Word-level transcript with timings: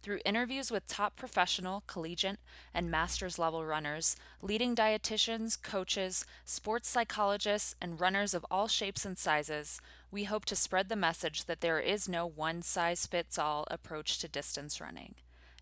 Through 0.00 0.20
interviews 0.24 0.70
with 0.70 0.86
top 0.86 1.16
professional, 1.16 1.82
collegiate, 1.86 2.38
and 2.72 2.90
master's 2.90 3.38
level 3.38 3.64
runners, 3.64 4.14
leading 4.40 4.76
dietitians, 4.76 5.60
coaches, 5.60 6.24
sports 6.44 6.88
psychologists, 6.88 7.74
and 7.80 8.00
runners 8.00 8.32
of 8.32 8.46
all 8.50 8.68
shapes 8.68 9.04
and 9.04 9.18
sizes, 9.18 9.80
we 10.10 10.24
hope 10.24 10.44
to 10.46 10.56
spread 10.56 10.88
the 10.88 10.96
message 10.96 11.46
that 11.46 11.60
there 11.60 11.80
is 11.80 12.08
no 12.08 12.26
one 12.26 12.62
size 12.62 13.06
fits 13.06 13.38
all 13.38 13.66
approach 13.70 14.18
to 14.18 14.28
distance 14.28 14.80
running. 14.80 15.16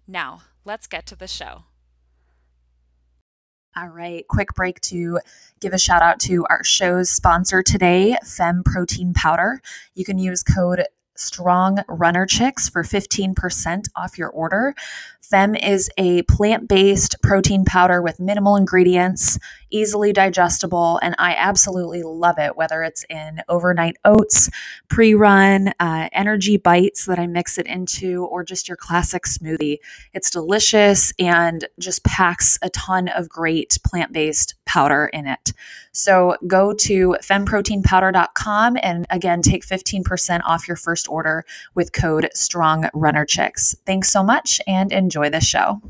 Now, 0.06 0.42
let's 0.64 0.86
get 0.86 1.06
to 1.06 1.16
the 1.16 1.26
show. 1.26 1.64
All 3.74 3.88
right, 3.88 4.26
quick 4.28 4.54
break 4.54 4.80
to 4.82 5.18
give 5.60 5.72
a 5.72 5.78
shout 5.78 6.00
out 6.02 6.18
to 6.20 6.46
our 6.48 6.64
show's 6.64 7.10
sponsor 7.10 7.62
today, 7.62 8.16
Fem 8.24 8.62
Protein 8.64 9.12
Powder. 9.12 9.60
You 9.94 10.04
can 10.04 10.18
use 10.18 10.42
code 10.42 10.84
Strong 11.18 11.78
Runner 11.88 12.26
Chicks 12.26 12.68
for 12.68 12.82
15% 12.82 13.88
off 13.96 14.18
your 14.18 14.28
order. 14.30 14.74
Fem 15.20 15.54
is 15.56 15.90
a 15.96 16.22
plant 16.22 16.68
based 16.68 17.20
protein 17.22 17.64
powder 17.64 18.00
with 18.00 18.20
minimal 18.20 18.56
ingredients, 18.56 19.38
easily 19.70 20.12
digestible, 20.12 20.98
and 21.02 21.14
I 21.18 21.34
absolutely 21.34 22.02
love 22.02 22.38
it, 22.38 22.56
whether 22.56 22.82
it's 22.82 23.04
in 23.08 23.40
overnight 23.48 23.96
oats, 24.04 24.50
pre 24.88 25.14
run, 25.14 25.72
uh, 25.80 26.08
energy 26.12 26.56
bites 26.56 27.06
that 27.06 27.18
I 27.18 27.26
mix 27.26 27.58
it 27.58 27.66
into, 27.66 28.24
or 28.24 28.44
just 28.44 28.68
your 28.68 28.76
classic 28.76 29.24
smoothie. 29.24 29.78
It's 30.12 30.30
delicious 30.30 31.12
and 31.18 31.66
just 31.78 32.04
packs 32.04 32.58
a 32.62 32.70
ton 32.70 33.08
of 33.08 33.28
great 33.28 33.78
plant 33.84 34.12
based 34.12 34.54
powder 34.66 35.06
in 35.12 35.26
it. 35.26 35.52
So 35.92 36.36
go 36.46 36.74
to 36.74 37.16
femproteinpowder.com 37.22 38.76
and 38.82 39.06
again, 39.08 39.40
take 39.40 39.64
15% 39.64 40.40
off 40.44 40.68
your 40.68 40.76
first 40.76 41.08
order 41.08 41.44
with 41.74 41.92
code 41.92 42.28
Strong 42.34 42.90
Runner 42.92 43.24
Chicks. 43.24 43.74
Thanks 43.86 44.10
so 44.10 44.22
much 44.22 44.60
and 44.66 44.92
enjoy 44.92 45.30
this 45.30 45.46
show. 45.46 45.80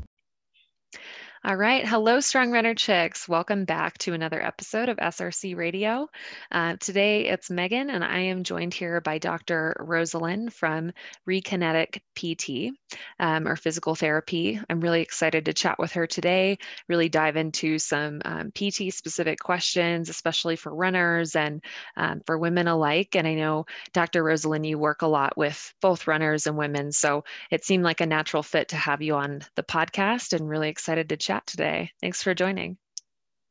All 1.43 1.55
right. 1.55 1.87
Hello, 1.87 2.19
Strong 2.19 2.51
Runner 2.51 2.73
Chicks. 2.73 3.29
Welcome 3.29 3.63
back 3.63 3.99
to 3.99 4.13
another 4.13 4.43
episode 4.43 4.89
of 4.89 4.97
SRC 4.97 5.55
Radio. 5.55 6.09
Uh, 6.51 6.77
today 6.79 7.27
it's 7.27 7.51
Megan, 7.51 7.91
and 7.91 8.03
I 8.03 8.17
am 8.17 8.43
joined 8.43 8.73
here 8.73 9.01
by 9.01 9.19
Dr. 9.19 9.75
Rosalind 9.79 10.51
from 10.51 10.91
Rekinetic 11.29 12.01
PT 12.15 12.75
um, 13.19 13.47
or 13.47 13.55
physical 13.55 13.93
therapy. 13.93 14.59
I'm 14.67 14.81
really 14.81 15.01
excited 15.01 15.45
to 15.45 15.53
chat 15.53 15.77
with 15.77 15.91
her 15.91 16.07
today, 16.07 16.57
really 16.87 17.07
dive 17.07 17.37
into 17.37 17.77
some 17.77 18.19
um, 18.25 18.51
PT 18.51 18.91
specific 18.91 19.39
questions, 19.39 20.09
especially 20.09 20.55
for 20.55 20.73
runners 20.73 21.35
and 21.35 21.63
um, 21.97 22.21
for 22.25 22.39
women 22.39 22.67
alike. 22.67 23.15
And 23.15 23.27
I 23.27 23.35
know, 23.35 23.67
Dr. 23.93 24.23
Rosalind, 24.23 24.65
you 24.65 24.79
work 24.79 25.03
a 25.03 25.07
lot 25.07 25.37
with 25.37 25.71
both 25.81 26.07
runners 26.07 26.47
and 26.47 26.57
women. 26.57 26.91
So 26.91 27.23
it 27.51 27.63
seemed 27.63 27.83
like 27.83 28.01
a 28.01 28.07
natural 28.07 28.41
fit 28.41 28.69
to 28.69 28.75
have 28.75 29.03
you 29.03 29.13
on 29.13 29.41
the 29.55 29.63
podcast 29.63 30.33
and 30.33 30.49
really 30.49 30.69
excited 30.69 31.09
to 31.09 31.26
chat 31.27 31.45
today. 31.45 31.91
Thanks 31.99 32.23
for 32.23 32.33
joining. 32.33 32.77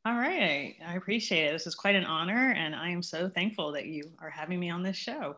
All 0.07 0.15
right. 0.15 0.77
I 0.87 0.95
appreciate 0.95 1.49
it. 1.49 1.53
This 1.53 1.67
is 1.67 1.75
quite 1.75 1.95
an 1.95 2.05
honor, 2.05 2.55
and 2.57 2.75
I 2.75 2.89
am 2.89 3.03
so 3.03 3.29
thankful 3.29 3.73
that 3.73 3.87
you 3.87 4.05
are 4.19 4.31
having 4.31 4.59
me 4.59 4.71
on 4.71 4.83
this 4.83 4.97
show. 4.97 5.37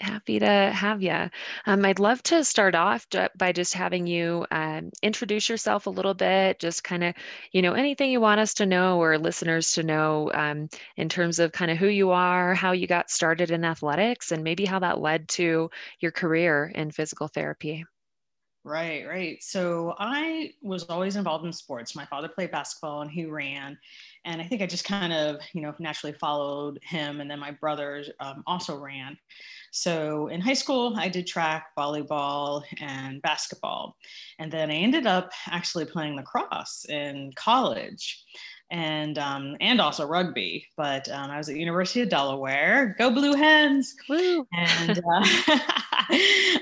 Happy 0.00 0.38
to 0.38 0.46
have 0.46 1.02
you. 1.02 1.28
Um, 1.66 1.84
I'd 1.84 1.98
love 1.98 2.22
to 2.24 2.42
start 2.42 2.74
off 2.74 3.06
by 3.38 3.52
just 3.52 3.74
having 3.74 4.06
you 4.06 4.46
um, 4.50 4.90
introduce 5.02 5.48
yourself 5.48 5.86
a 5.86 5.90
little 5.90 6.14
bit, 6.14 6.58
just 6.58 6.82
kind 6.82 7.04
of, 7.04 7.14
you 7.52 7.62
know, 7.62 7.74
anything 7.74 8.10
you 8.10 8.20
want 8.20 8.40
us 8.40 8.54
to 8.54 8.66
know 8.66 8.98
or 8.98 9.18
listeners 9.18 9.72
to 9.72 9.82
know 9.82 10.30
um, 10.34 10.68
in 10.96 11.08
terms 11.08 11.38
of 11.38 11.52
kind 11.52 11.70
of 11.70 11.78
who 11.78 11.88
you 11.88 12.10
are, 12.10 12.54
how 12.54 12.72
you 12.72 12.86
got 12.86 13.10
started 13.10 13.50
in 13.50 13.64
athletics, 13.64 14.32
and 14.32 14.42
maybe 14.42 14.64
how 14.64 14.78
that 14.78 15.00
led 15.00 15.28
to 15.28 15.70
your 16.00 16.12
career 16.12 16.72
in 16.74 16.90
physical 16.90 17.28
therapy. 17.28 17.84
Right, 18.70 19.04
right. 19.04 19.42
So 19.42 19.96
I 19.98 20.52
was 20.62 20.84
always 20.84 21.16
involved 21.16 21.44
in 21.44 21.52
sports. 21.52 21.96
My 21.96 22.04
father 22.04 22.28
played 22.28 22.52
basketball 22.52 23.02
and 23.02 23.10
he 23.10 23.24
ran. 23.24 23.76
And 24.24 24.40
I 24.40 24.44
think 24.44 24.62
I 24.62 24.66
just 24.66 24.84
kind 24.84 25.12
of, 25.12 25.40
you 25.54 25.60
know, 25.60 25.74
naturally 25.80 26.12
followed 26.12 26.78
him. 26.84 27.20
And 27.20 27.28
then 27.28 27.40
my 27.40 27.50
brothers 27.50 28.10
um, 28.20 28.44
also 28.46 28.78
ran. 28.78 29.18
So 29.72 30.28
in 30.28 30.40
high 30.40 30.54
school, 30.54 30.94
I 30.96 31.08
did 31.08 31.26
track, 31.26 31.70
volleyball, 31.76 32.62
and 32.80 33.20
basketball. 33.22 33.96
And 34.38 34.52
then 34.52 34.70
I 34.70 34.74
ended 34.74 35.04
up 35.04 35.32
actually 35.48 35.86
playing 35.86 36.14
lacrosse 36.14 36.86
in 36.88 37.32
college 37.34 38.24
and 38.70 39.18
um, 39.18 39.56
and 39.60 39.80
also 39.80 40.06
rugby. 40.06 40.66
But 40.76 41.08
um, 41.10 41.30
I 41.30 41.38
was 41.38 41.48
at 41.48 41.56
University 41.56 42.02
of 42.02 42.08
Delaware. 42.08 42.94
Go 42.98 43.10
Blue 43.10 43.34
Hens! 43.34 43.94
Woo! 44.08 44.46
And 44.52 44.98
uh, 44.98 45.02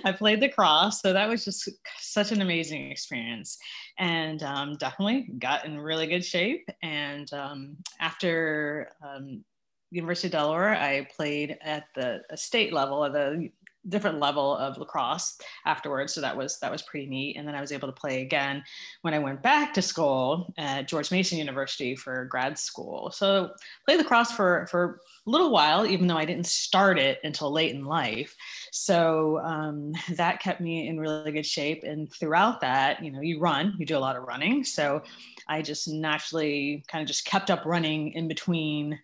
I 0.05 0.15
played 0.17 0.41
lacrosse, 0.41 1.01
so 1.01 1.13
that 1.13 1.29
was 1.29 1.45
just 1.45 1.69
such 1.99 2.33
an 2.33 2.41
amazing 2.41 2.91
experience, 2.91 3.59
and 3.99 4.43
um, 4.43 4.77
definitely 4.77 5.29
got 5.39 5.65
in 5.65 5.79
really 5.79 6.07
good 6.07 6.25
shape. 6.25 6.69
And 6.83 7.33
um, 7.33 7.77
after 8.01 8.91
um, 9.03 9.45
University 9.91 10.29
of 10.29 10.33
Delaware, 10.33 10.77
I 10.77 11.09
played 11.17 11.59
at 11.63 11.85
the 11.95 12.23
state 12.35 12.73
level, 12.73 13.05
at 13.05 13.13
the 13.13 13.51
different 13.89 14.19
level 14.19 14.57
of 14.57 14.77
lacrosse 14.77 15.39
afterwards. 15.65 16.13
So 16.13 16.21
that 16.21 16.37
was 16.37 16.59
that 16.61 16.71
was 16.71 16.83
pretty 16.83 17.07
neat. 17.07 17.37
And 17.37 17.47
then 17.47 17.55
i 17.55 17.61
was 17.61 17.73
able 17.73 17.89
to 17.89 17.93
play 17.93 18.23
again 18.23 18.63
when 19.03 19.15
i 19.15 19.19
went 19.19 19.43
back 19.43 19.73
to 19.75 19.83
school 19.83 20.53
at 20.59 20.89
george 20.89 21.11
mason 21.11 21.39
university 21.39 21.95
for 21.95 22.25
grad 22.27 22.59
school. 22.59 23.11
So 23.11 23.51
played 23.87 23.99
lacrosse 23.99 24.33
for 24.33 24.67
for 24.71 25.01
a 25.27 25.31
little 25.31 25.51
while 25.51 25.87
even 25.87 26.07
though 26.07 26.17
i 26.17 26.25
didn't 26.25 26.47
start 26.47 26.99
it 26.99 27.19
until 27.25 27.53
late 27.53 27.75
in 27.75 27.85
life. 27.85 28.35
So 28.73 29.41
um, 29.41 29.93
that 30.17 30.41
kept 30.41 30.61
me 30.61 30.89
in 30.89 31.01
really 31.01 31.33
good 31.33 31.47
shape. 31.47 31.85
And 31.85 32.13
throughout 32.13 32.61
that 32.61 33.03
you 33.03 33.13
know 33.13 33.21
you 33.21 33.39
run 33.39 33.75
you 33.79 33.87
do 33.87 33.97
a 33.97 34.01
lot 34.01 34.17
of 34.17 34.25
running. 34.25 34.65
So 34.65 35.03
i 35.49 35.63
just 35.63 35.89
naturally 35.89 36.85
kind 36.89 37.03
of 37.03 37.09
just 37.09 37.25
kept 37.25 37.51
up 37.51 37.65
running 37.65 38.13
in 38.13 38.29
between 38.29 38.99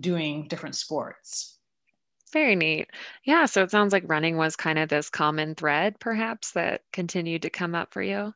doing 0.00 0.46
different 0.48 0.76
sports 0.76 1.57
very 2.28 2.56
neat. 2.56 2.90
Yeah, 3.24 3.46
so 3.46 3.62
it 3.62 3.70
sounds 3.70 3.92
like 3.92 4.04
running 4.06 4.36
was 4.36 4.56
kind 4.56 4.78
of 4.78 4.88
this 4.88 5.10
common 5.10 5.54
thread, 5.54 5.98
perhaps, 6.00 6.52
that 6.52 6.82
continued 6.92 7.42
to 7.42 7.50
come 7.50 7.74
up 7.74 7.92
for 7.92 8.02
you. 8.02 8.34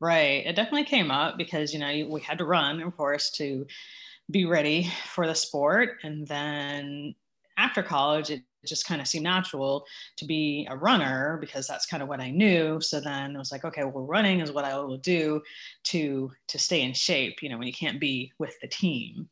Right. 0.00 0.44
It 0.46 0.56
definitely 0.56 0.84
came 0.84 1.10
up 1.10 1.38
because, 1.38 1.72
you 1.72 1.78
know, 1.78 2.06
we 2.08 2.20
had 2.20 2.38
to 2.38 2.44
run, 2.44 2.82
of 2.82 2.96
course, 2.96 3.30
to 3.32 3.66
be 4.30 4.44
ready 4.46 4.90
for 5.06 5.26
the 5.26 5.34
sport. 5.34 5.98
And 6.04 6.26
then 6.26 7.14
after 7.58 7.82
college, 7.82 8.30
it 8.30 8.42
just 8.66 8.86
kind 8.86 9.00
of 9.00 9.08
seemed 9.08 9.24
natural 9.24 9.86
to 10.18 10.26
be 10.26 10.66
a 10.70 10.76
runner 10.76 11.38
because 11.40 11.66
that's 11.66 11.86
kind 11.86 12.02
of 12.02 12.08
what 12.08 12.20
I 12.20 12.30
knew. 12.30 12.80
So 12.80 13.00
then 13.00 13.36
I 13.36 13.38
was 13.38 13.52
like, 13.52 13.64
okay, 13.64 13.84
well, 13.84 14.06
running 14.06 14.40
is 14.40 14.52
what 14.52 14.64
I 14.64 14.76
will 14.78 14.98
do 14.98 15.42
to 15.84 16.32
to 16.48 16.58
stay 16.58 16.82
in 16.82 16.94
shape, 16.94 17.42
you 17.42 17.48
know, 17.50 17.58
when 17.58 17.66
you 17.68 17.74
can't 17.74 18.00
be 18.00 18.32
with 18.38 18.56
the 18.60 18.68
team. 18.68 19.28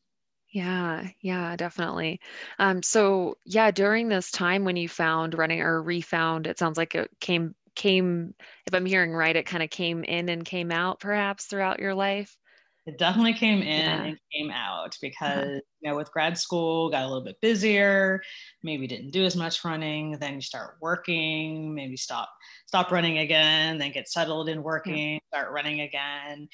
Yeah, 0.52 1.08
yeah, 1.20 1.56
definitely. 1.56 2.20
Um, 2.58 2.82
so 2.82 3.36
yeah, 3.44 3.70
during 3.70 4.08
this 4.08 4.30
time 4.30 4.64
when 4.64 4.76
you 4.76 4.88
found 4.88 5.34
running 5.34 5.60
or 5.62 5.82
refound, 5.82 6.46
it 6.46 6.58
sounds 6.58 6.76
like 6.76 6.94
it 6.94 7.10
came 7.20 7.54
came, 7.74 8.34
if 8.66 8.74
I'm 8.74 8.84
hearing 8.84 9.12
right, 9.14 9.34
it 9.34 9.46
kind 9.46 9.62
of 9.62 9.70
came 9.70 10.04
in 10.04 10.28
and 10.28 10.44
came 10.44 10.70
out 10.70 11.00
perhaps 11.00 11.46
throughout 11.46 11.80
your 11.80 11.94
life. 11.94 12.36
It 12.84 12.98
definitely 12.98 13.34
came 13.34 13.60
in 13.62 13.66
yeah. 13.66 14.02
and 14.02 14.18
came 14.32 14.50
out 14.50 14.96
because 15.00 15.44
uh-huh. 15.44 15.60
you 15.80 15.90
know 15.90 15.96
with 15.96 16.10
grad 16.10 16.36
school 16.36 16.90
got 16.90 17.04
a 17.04 17.06
little 17.06 17.22
bit 17.22 17.40
busier, 17.40 18.20
maybe 18.64 18.88
didn't 18.88 19.12
do 19.12 19.24
as 19.24 19.36
much 19.36 19.64
running. 19.64 20.18
Then 20.18 20.34
you 20.34 20.40
start 20.40 20.78
working, 20.80 21.74
maybe 21.74 21.96
stop 21.96 22.28
stop 22.66 22.90
running 22.90 23.18
again, 23.18 23.78
then 23.78 23.92
get 23.92 24.08
settled 24.08 24.48
in 24.48 24.64
working, 24.64 25.12
yeah. 25.12 25.38
start 25.38 25.52
running 25.52 25.82
again, 25.82 26.48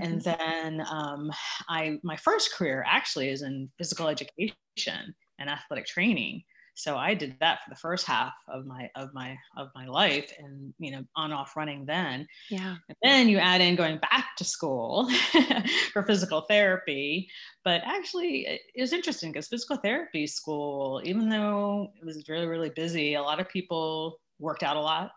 mm-hmm. 0.00 0.02
and 0.02 0.22
then 0.22 0.86
um, 0.90 1.30
I 1.68 1.98
my 2.02 2.16
first 2.16 2.54
career 2.54 2.84
actually 2.88 3.28
is 3.28 3.42
in 3.42 3.70
physical 3.76 4.08
education 4.08 5.14
and 5.38 5.50
athletic 5.50 5.84
training 5.84 6.44
so 6.74 6.96
i 6.96 7.14
did 7.14 7.36
that 7.40 7.62
for 7.62 7.70
the 7.70 7.76
first 7.76 8.06
half 8.06 8.34
of 8.48 8.66
my 8.66 8.90
of 8.96 9.12
my 9.14 9.36
of 9.56 9.68
my 9.74 9.86
life 9.86 10.32
and 10.38 10.74
you 10.78 10.90
know 10.90 11.04
on 11.16 11.32
off 11.32 11.56
running 11.56 11.84
then. 11.84 12.26
Yeah. 12.50 12.76
And 12.88 12.96
then 13.02 13.28
you 13.28 13.38
add 13.38 13.60
in 13.60 13.76
going 13.76 13.98
back 13.98 14.36
to 14.36 14.44
school 14.44 15.08
for 15.92 16.02
physical 16.02 16.42
therapy. 16.42 17.28
But 17.64 17.82
actually 17.84 18.46
it 18.46 18.80
was 18.80 18.92
interesting 18.92 19.32
because 19.32 19.48
physical 19.48 19.76
therapy 19.76 20.26
school 20.26 21.00
even 21.04 21.28
though 21.28 21.92
it 22.00 22.04
was 22.04 22.28
really 22.28 22.46
really 22.46 22.70
busy 22.70 23.14
a 23.14 23.22
lot 23.22 23.40
of 23.40 23.48
people 23.48 24.20
worked 24.38 24.62
out 24.62 24.76
a 24.76 24.80
lot. 24.80 25.12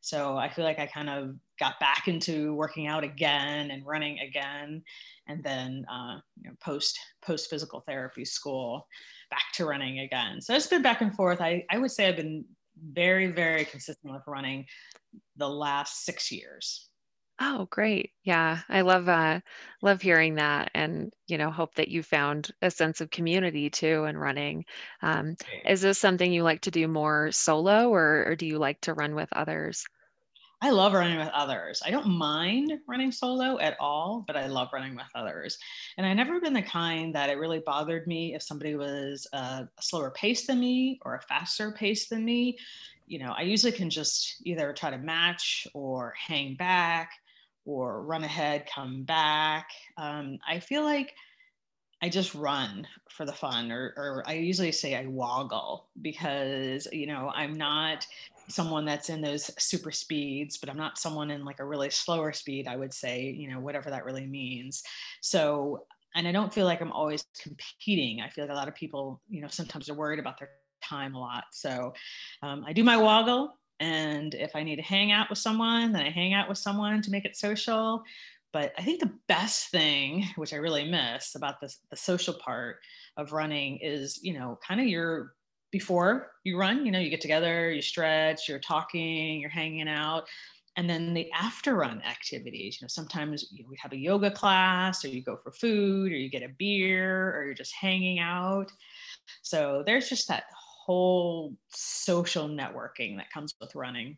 So 0.00 0.36
I 0.36 0.48
feel 0.48 0.64
like 0.64 0.80
I 0.80 0.86
kind 0.86 1.08
of 1.08 1.36
got 1.62 1.78
back 1.78 2.08
into 2.08 2.54
working 2.54 2.88
out 2.88 3.04
again 3.04 3.70
and 3.70 3.86
running 3.86 4.18
again, 4.18 4.82
and 5.28 5.44
then 5.44 5.86
uh, 5.88 6.18
you 6.40 6.50
know, 6.50 6.56
post 6.60 6.98
post 7.24 7.48
physical 7.48 7.80
therapy 7.86 8.24
school, 8.24 8.88
back 9.30 9.44
to 9.54 9.64
running 9.64 10.00
again. 10.00 10.40
So 10.40 10.54
it's 10.54 10.66
been 10.66 10.82
back 10.82 11.02
and 11.02 11.14
forth. 11.14 11.40
I, 11.40 11.64
I 11.70 11.78
would 11.78 11.92
say 11.92 12.08
I've 12.08 12.16
been 12.16 12.44
very, 12.92 13.28
very 13.28 13.64
consistent 13.64 14.12
with 14.12 14.22
running 14.26 14.66
the 15.36 15.48
last 15.48 16.04
six 16.04 16.32
years. 16.32 16.88
Oh, 17.40 17.66
great. 17.70 18.10
Yeah. 18.24 18.60
I 18.68 18.82
love 18.82 19.08
uh 19.08 19.40
love 19.82 20.02
hearing 20.02 20.34
that 20.36 20.70
and 20.74 21.12
you 21.26 21.38
know 21.38 21.50
hope 21.50 21.74
that 21.76 21.88
you 21.88 22.02
found 22.02 22.50
a 22.60 22.70
sense 22.70 23.00
of 23.00 23.10
community 23.10 23.70
too 23.70 24.04
in 24.04 24.16
running. 24.16 24.64
Um, 25.00 25.36
is 25.66 25.80
this 25.80 25.98
something 25.98 26.32
you 26.32 26.42
like 26.42 26.62
to 26.62 26.70
do 26.70 26.88
more 26.88 27.30
solo 27.32 27.88
or, 27.88 28.24
or 28.26 28.36
do 28.36 28.46
you 28.46 28.58
like 28.58 28.80
to 28.82 28.94
run 28.94 29.14
with 29.14 29.32
others? 29.32 29.84
I 30.64 30.70
love 30.70 30.92
running 30.92 31.18
with 31.18 31.28
others. 31.34 31.82
I 31.84 31.90
don't 31.90 32.06
mind 32.06 32.72
running 32.86 33.10
solo 33.10 33.58
at 33.58 33.76
all, 33.80 34.22
but 34.28 34.36
I 34.36 34.46
love 34.46 34.68
running 34.72 34.94
with 34.94 35.08
others. 35.12 35.58
And 35.98 36.06
I 36.06 36.14
never 36.14 36.40
been 36.40 36.52
the 36.52 36.62
kind 36.62 37.12
that 37.16 37.28
it 37.28 37.38
really 37.38 37.58
bothered 37.58 38.06
me 38.06 38.36
if 38.36 38.42
somebody 38.42 38.76
was 38.76 39.26
a, 39.32 39.36
a 39.36 39.68
slower 39.80 40.12
pace 40.12 40.46
than 40.46 40.60
me 40.60 41.00
or 41.02 41.16
a 41.16 41.22
faster 41.22 41.72
pace 41.72 42.08
than 42.08 42.24
me. 42.24 42.58
You 43.08 43.18
know, 43.18 43.34
I 43.36 43.42
usually 43.42 43.72
can 43.72 43.90
just 43.90 44.36
either 44.44 44.72
try 44.72 44.90
to 44.90 44.98
match 44.98 45.66
or 45.74 46.14
hang 46.16 46.54
back 46.54 47.10
or 47.64 48.02
run 48.02 48.22
ahead, 48.22 48.68
come 48.72 49.02
back. 49.02 49.68
Um, 49.96 50.38
I 50.46 50.60
feel 50.60 50.84
like 50.84 51.12
I 52.00 52.08
just 52.08 52.34
run 52.34 52.86
for 53.08 53.24
the 53.24 53.32
fun, 53.32 53.70
or, 53.70 53.94
or 53.96 54.22
I 54.26 54.34
usually 54.34 54.72
say 54.72 54.96
I 54.96 55.06
woggle 55.06 55.86
because, 56.00 56.88
you 56.92 57.06
know, 57.06 57.32
I'm 57.34 57.54
not 57.54 58.06
someone 58.52 58.84
that's 58.84 59.10
in 59.10 59.20
those 59.20 59.50
super 59.58 59.90
speeds, 59.90 60.58
but 60.58 60.68
I'm 60.68 60.76
not 60.76 60.98
someone 60.98 61.30
in 61.30 61.44
like 61.44 61.60
a 61.60 61.64
really 61.64 61.90
slower 61.90 62.32
speed, 62.32 62.68
I 62.68 62.76
would 62.76 62.92
say, 62.92 63.30
you 63.30 63.50
know, 63.50 63.60
whatever 63.60 63.90
that 63.90 64.04
really 64.04 64.26
means. 64.26 64.82
So, 65.20 65.86
and 66.14 66.28
I 66.28 66.32
don't 66.32 66.52
feel 66.52 66.66
like 66.66 66.80
I'm 66.80 66.92
always 66.92 67.24
competing. 67.40 68.20
I 68.20 68.28
feel 68.28 68.44
like 68.44 68.52
a 68.52 68.56
lot 68.56 68.68
of 68.68 68.74
people, 68.74 69.20
you 69.28 69.40
know, 69.40 69.48
sometimes 69.48 69.88
are 69.88 69.94
worried 69.94 70.18
about 70.18 70.38
their 70.38 70.50
time 70.82 71.14
a 71.14 71.20
lot. 71.20 71.44
So 71.52 71.94
um, 72.42 72.64
I 72.66 72.72
do 72.72 72.84
my 72.84 72.96
woggle. 72.96 73.58
And 73.80 74.34
if 74.34 74.54
I 74.54 74.62
need 74.62 74.76
to 74.76 74.82
hang 74.82 75.10
out 75.10 75.28
with 75.28 75.38
someone, 75.38 75.92
then 75.92 76.02
I 76.02 76.10
hang 76.10 76.34
out 76.34 76.48
with 76.48 76.58
someone 76.58 77.02
to 77.02 77.10
make 77.10 77.24
it 77.24 77.36
social. 77.36 78.04
But 78.52 78.72
I 78.78 78.82
think 78.82 79.00
the 79.00 79.14
best 79.28 79.70
thing, 79.70 80.26
which 80.36 80.52
I 80.52 80.56
really 80.56 80.88
miss 80.88 81.34
about 81.34 81.60
this, 81.60 81.78
the 81.90 81.96
social 81.96 82.34
part 82.34 82.76
of 83.16 83.32
running 83.32 83.78
is, 83.78 84.20
you 84.22 84.34
know, 84.34 84.58
kind 84.66 84.80
of 84.80 84.86
your 84.86 85.34
before 85.72 86.30
you 86.44 86.56
run, 86.58 86.86
you 86.86 86.92
know, 86.92 87.00
you 87.00 87.10
get 87.10 87.20
together, 87.20 87.72
you 87.72 87.82
stretch, 87.82 88.48
you're 88.48 88.60
talking, 88.60 89.40
you're 89.40 89.50
hanging 89.50 89.88
out. 89.88 90.28
And 90.76 90.88
then 90.88 91.12
the 91.12 91.30
after 91.32 91.74
run 91.74 92.00
activities, 92.02 92.78
you 92.80 92.84
know, 92.84 92.88
sometimes 92.88 93.46
you 93.50 93.64
know, 93.64 93.68
we 93.68 93.76
have 93.82 93.92
a 93.92 93.96
yoga 93.96 94.30
class 94.30 95.04
or 95.04 95.08
you 95.08 95.22
go 95.22 95.36
for 95.36 95.52
food 95.52 96.12
or 96.12 96.16
you 96.16 96.30
get 96.30 96.42
a 96.42 96.54
beer 96.58 97.36
or 97.36 97.44
you're 97.44 97.54
just 97.54 97.74
hanging 97.74 98.20
out. 98.20 98.70
So 99.42 99.82
there's 99.84 100.08
just 100.08 100.28
that 100.28 100.44
whole 100.86 101.56
social 101.68 102.48
networking 102.48 103.16
that 103.16 103.30
comes 103.30 103.54
with 103.60 103.74
running. 103.74 104.16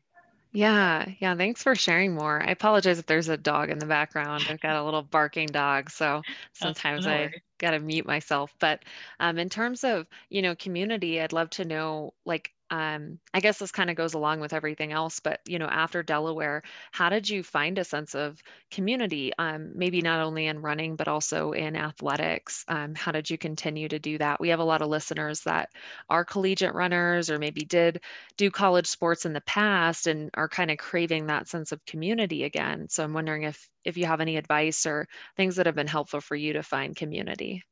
Yeah, 0.55 1.06
yeah. 1.19 1.35
Thanks 1.37 1.62
for 1.65 1.75
sharing 1.75 2.15
more. 2.15 2.41
I 2.43 2.51
apologize 2.53 2.99
if 3.01 3.06
there's 3.06 3.29
a 3.29 3.37
dog 3.37 3.71
in 3.71 3.79
the 3.81 3.87
background. 3.87 4.49
I've 4.49 4.61
got 4.61 4.77
a 4.77 4.85
little 4.85 5.03
barking 5.03 5.51
dog, 5.53 5.91
so 5.91 6.25
sometimes 6.53 7.06
I 7.09 7.35
got 7.59 7.73
to 7.73 7.81
mute 7.81 8.06
myself. 8.06 8.55
But 8.61 8.85
um, 9.21 9.39
in 9.39 9.49
terms 9.51 9.83
of 9.85 10.06
you 10.31 10.43
know 10.43 10.55
community, 10.55 11.21
I'd 11.21 11.33
love 11.33 11.51
to 11.51 11.65
know 11.65 12.15
like 12.25 12.53
um, 12.75 13.21
I 13.32 13.38
guess 13.38 13.61
this 13.61 13.71
kind 13.71 13.88
of 13.88 13.94
goes 13.94 14.15
along 14.15 14.41
with 14.41 14.53
everything 14.53 14.91
else, 14.91 15.21
but 15.21 15.38
you 15.47 15.61
know, 15.61 15.69
after 15.69 16.03
Delaware, 16.03 16.65
how 16.91 17.09
did 17.09 17.29
you 17.29 17.44
find 17.44 17.79
a 17.79 17.85
sense 17.85 18.17
of 18.17 18.43
community? 18.73 19.32
Um, 19.38 19.71
maybe 19.76 20.00
not 20.00 20.19
only 20.19 20.49
in 20.49 20.61
running, 20.61 20.97
but 20.97 21.06
also 21.06 21.53
in 21.53 21.76
athletics. 21.76 22.65
Um, 22.67 22.97
how 22.97 23.12
did 23.12 23.31
you 23.31 23.38
continue 23.38 23.87
to 23.87 24.00
do 24.00 24.19
that? 24.19 24.41
We 24.41 24.49
have 24.49 24.59
a 24.59 24.65
lot 24.65 24.82
of 24.82 24.88
listeners 24.88 25.43
that 25.43 25.71
are 26.11 26.25
collegiate 26.25 26.75
runners, 26.75 27.31
or 27.31 27.38
maybe 27.38 27.61
did 27.61 28.00
do 28.37 28.50
college 28.50 28.88
sports 28.88 29.25
in 29.25 29.35
the 29.35 29.41
past, 29.43 30.09
and 30.09 30.31
are 30.35 30.49
kind 30.49 30.73
of 30.73 30.79
craving 30.79 31.27
that 31.27 31.47
sense 31.47 31.70
of 31.70 31.85
community 31.87 32.43
again. 32.43 32.88
So 32.88 33.05
I'm 33.05 33.15
wondering 33.15 33.44
if 33.44 33.70
if 33.85 33.97
you 33.97 34.06
have 34.06 34.20
any 34.20 34.37
advice 34.37 34.85
or 34.85 35.06
things 35.37 35.55
that 35.56 35.67
have 35.67 35.77
been 35.77 35.87
helpful 35.87 36.20
for 36.20 36.35
you 36.35 36.55
to 36.55 36.65
find 36.65 36.97
community. 36.97 37.62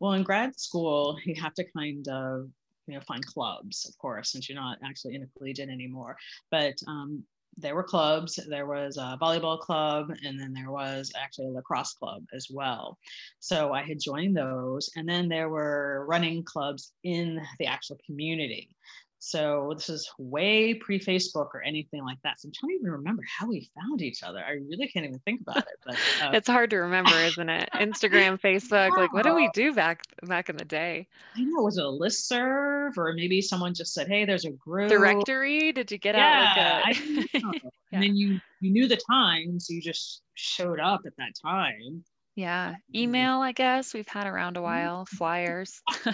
Well, 0.00 0.12
in 0.12 0.22
grad 0.22 0.58
school, 0.60 1.16
you 1.24 1.40
have 1.40 1.54
to 1.54 1.64
kind 1.72 2.06
of 2.08 2.50
you 2.92 2.98
know 2.98 3.04
find 3.04 3.24
clubs 3.26 3.86
of 3.88 3.96
course 3.96 4.32
since 4.32 4.48
you're 4.48 4.60
not 4.60 4.78
actually 4.84 5.14
in 5.14 5.22
a 5.22 5.38
collegiate 5.38 5.70
anymore. 5.70 6.16
But 6.50 6.74
um, 6.86 7.24
there 7.56 7.74
were 7.74 7.82
clubs. 7.82 8.38
There 8.48 8.66
was 8.66 8.96
a 8.96 9.18
volleyball 9.20 9.58
club 9.58 10.10
and 10.24 10.40
then 10.40 10.52
there 10.52 10.70
was 10.70 11.12
actually 11.20 11.48
a 11.48 11.50
lacrosse 11.50 11.94
club 11.94 12.24
as 12.32 12.48
well. 12.50 12.98
So 13.40 13.72
i 13.72 13.82
had 13.82 13.98
joined 14.00 14.36
those 14.36 14.90
and 14.96 15.08
then 15.08 15.28
there 15.28 15.48
were 15.48 16.04
running 16.08 16.44
clubs 16.44 16.92
in 17.02 17.40
the 17.58 17.66
actual 17.66 17.98
community 18.06 18.76
so 19.24 19.72
this 19.76 19.88
is 19.88 20.10
way 20.18 20.74
pre 20.74 20.98
Facebook 20.98 21.54
or 21.54 21.62
anything 21.62 22.04
like 22.04 22.18
that. 22.24 22.40
So 22.40 22.48
I'm 22.48 22.52
trying 22.52 22.70
to 22.70 22.74
even 22.80 22.90
remember 22.90 23.22
how 23.38 23.46
we 23.46 23.70
found 23.80 24.02
each 24.02 24.24
other. 24.24 24.40
I 24.40 24.54
really 24.68 24.88
can't 24.88 25.06
even 25.06 25.20
think 25.20 25.42
about 25.42 25.58
it. 25.58 25.78
But 25.86 25.94
uh, 26.24 26.30
it's 26.32 26.48
hard 26.48 26.70
to 26.70 26.78
remember, 26.78 27.14
isn't 27.14 27.48
it? 27.48 27.68
Instagram, 27.72 28.40
Facebook, 28.40 28.90
like 28.96 29.12
what 29.12 29.22
did 29.22 29.36
we 29.36 29.48
do 29.54 29.72
back 29.74 30.02
back 30.24 30.48
in 30.48 30.56
the 30.56 30.64
day? 30.64 31.06
I 31.36 31.42
know. 31.44 31.62
Was 31.62 31.78
it 31.78 31.84
a 31.84 31.88
list 31.88 32.26
serve 32.26 32.98
or 32.98 33.12
maybe 33.12 33.40
someone 33.40 33.74
just 33.74 33.94
said, 33.94 34.08
"Hey, 34.08 34.24
there's 34.24 34.44
a 34.44 34.50
group." 34.50 34.90
Directory? 34.90 35.70
Did 35.70 35.92
you 35.92 35.98
get 35.98 36.16
yeah, 36.16 36.82
out 36.84 36.86
like 36.88 36.98
a? 36.98 37.28
yeah. 37.32 37.70
And 37.92 38.02
then 38.02 38.16
you 38.16 38.40
you 38.58 38.72
knew 38.72 38.88
the 38.88 39.00
time, 39.08 39.60
so 39.60 39.72
you 39.72 39.80
just 39.80 40.22
showed 40.34 40.80
up 40.80 41.02
at 41.06 41.16
that 41.18 41.34
time. 41.40 42.02
Yeah, 42.34 42.74
email, 42.94 43.40
I 43.40 43.52
guess 43.52 43.92
we've 43.92 44.08
had 44.08 44.26
around 44.26 44.56
a 44.56 44.60
mm-hmm. 44.60 44.64
while, 44.64 45.06
flyers 45.06 45.82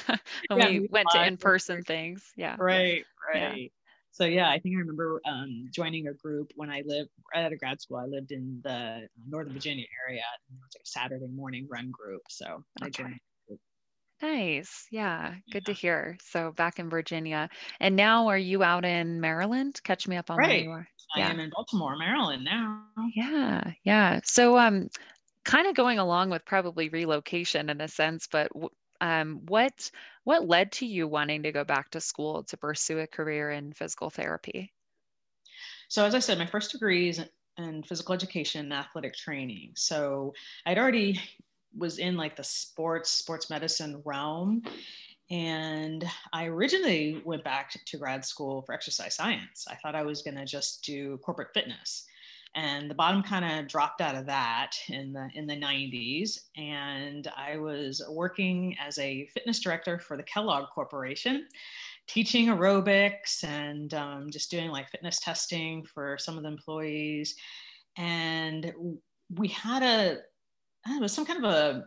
when 0.49 0.59
yeah, 0.59 0.69
we 0.69 0.89
went 0.91 1.07
to 1.13 1.25
in 1.25 1.37
person 1.37 1.83
things. 1.83 2.33
Yeah. 2.37 2.57
Right, 2.59 3.05
right. 3.33 3.57
Yeah. 3.57 3.69
So, 4.11 4.25
yeah, 4.25 4.51
I 4.51 4.59
think 4.59 4.75
I 4.75 4.79
remember 4.79 5.21
um, 5.27 5.69
joining 5.73 6.09
a 6.09 6.15
group 6.15 6.51
when 6.57 6.71
I 6.71 6.83
lived 6.85 7.11
right 7.33 7.45
out 7.45 7.53
of 7.53 7.61
grad 7.61 7.81
school. 7.81 7.99
I 7.99 8.07
lived 8.07 8.33
in 8.33 8.61
the 8.65 9.07
Northern 9.29 9.53
Virginia 9.53 9.85
area. 10.09 10.23
It 10.51 10.55
was 10.55 10.71
like 10.75 10.83
a 10.83 10.87
Saturday 10.87 11.29
morning 11.29 11.69
run 11.71 11.93
group. 11.93 12.23
So, 12.29 12.65
I 12.83 12.91
joined. 12.91 13.21
Nice. 14.21 14.87
Yeah. 14.91 15.35
Good 15.53 15.63
yeah. 15.69 15.73
to 15.73 15.73
hear. 15.73 16.19
So 16.23 16.51
back 16.53 16.79
in 16.79 16.91
Virginia. 16.91 17.49
And 17.79 17.95
now 17.95 18.29
are 18.29 18.39
you 18.39 18.63
out 18.63 18.85
in 18.85 19.21
Maryland? 19.21 19.81
Catch 19.85 20.09
me 20.09 20.17
up 20.17 20.31
on 20.31 20.39
right. 20.39 20.49
where 20.49 20.59
you 20.59 20.71
are. 20.71 20.89
Yeah. 21.17 21.29
I 21.29 21.31
am 21.31 21.41
in 21.41 21.51
Baltimore, 21.51 21.97
Maryland 21.97 22.45
now. 22.45 22.83
Yeah. 23.15 23.63
Yeah. 23.85 24.21
So 24.25 24.59
um 24.59 24.89
kind 25.49 25.67
of 25.67 25.75
going 25.75 25.99
along 25.99 26.29
with 26.29 26.45
probably 26.45 26.91
relocation 26.91 27.71
in 27.71 27.81
a 27.81 27.89
sense, 27.89 28.29
but 28.31 28.53
um, 29.01 29.41
what 29.47 29.91
what 30.25 30.47
led 30.47 30.73
to 30.73 30.87
you 30.87 31.09
wanting 31.09 31.43
to 31.45 31.53
go 31.53 31.65
back 31.65 31.91
to 31.91 32.03
school 32.03 32.45
to 32.45 32.57
pursue 32.59 32.99
a 32.99 33.07
career 33.07 33.51
in 33.51 33.73
physical 33.73 34.11
therapy? 34.11 34.75
So, 35.89 36.05
as 36.05 36.15
I 36.15 36.19
said, 36.19 36.37
my 36.37 36.45
first 36.45 36.73
degree 36.73 37.09
is 37.09 37.25
in 37.57 37.83
physical 37.83 38.15
education 38.15 38.61
and 38.61 38.75
athletic 38.75 39.15
training. 39.15 39.73
So, 39.75 40.35
I'd 40.67 40.79
already 40.79 41.19
was 41.77 41.99
in 41.99 42.17
like 42.17 42.37
the 42.37 42.45
sports 42.45 43.11
sports 43.11 43.49
medicine 43.49 44.03
realm 44.05 44.63
and 45.31 46.05
I 46.33 46.47
originally 46.47 47.23
went 47.25 47.45
back 47.45 47.79
to 47.85 47.97
grad 47.99 48.25
school 48.25 48.63
for 48.63 48.75
exercise 48.75 49.15
science. 49.15 49.67
I 49.71 49.77
thought 49.77 49.95
I 49.95 50.03
was 50.03 50.23
going 50.23 50.37
to 50.37 50.47
just 50.47 50.83
do 50.83 51.19
corporate 51.19 51.53
fitness 51.53 52.07
and 52.55 52.91
the 52.91 52.95
bottom 52.95 53.23
kind 53.23 53.45
of 53.45 53.69
dropped 53.69 54.01
out 54.01 54.15
of 54.15 54.27
that 54.27 54.73
in 54.89 55.13
the 55.13 55.29
in 55.35 55.47
the 55.47 55.57
90s 55.57 56.39
and 56.57 57.31
i 57.37 57.57
was 57.57 58.03
working 58.11 58.77
as 58.85 58.99
a 58.99 59.27
fitness 59.27 59.61
director 59.61 59.99
for 59.99 60.17
the 60.17 60.23
kellogg 60.23 60.69
corporation 60.75 61.47
teaching 62.09 62.47
aerobics 62.47 63.45
and 63.45 63.93
um, 63.95 64.31
just 64.31 64.51
doing 64.51 64.71
like 64.71 64.91
fitness 64.91 65.21
testing 65.21 65.85
for 65.85 66.17
some 66.19 66.37
of 66.37 66.43
the 66.43 66.49
employees. 66.49 67.37
And 67.97 68.73
we 69.35 69.49
had 69.49 69.83
a 69.83 70.19
it 70.87 71.03
was 71.03 71.13
some 71.13 71.27
kind 71.27 71.45
of 71.45 71.51
a 71.53 71.85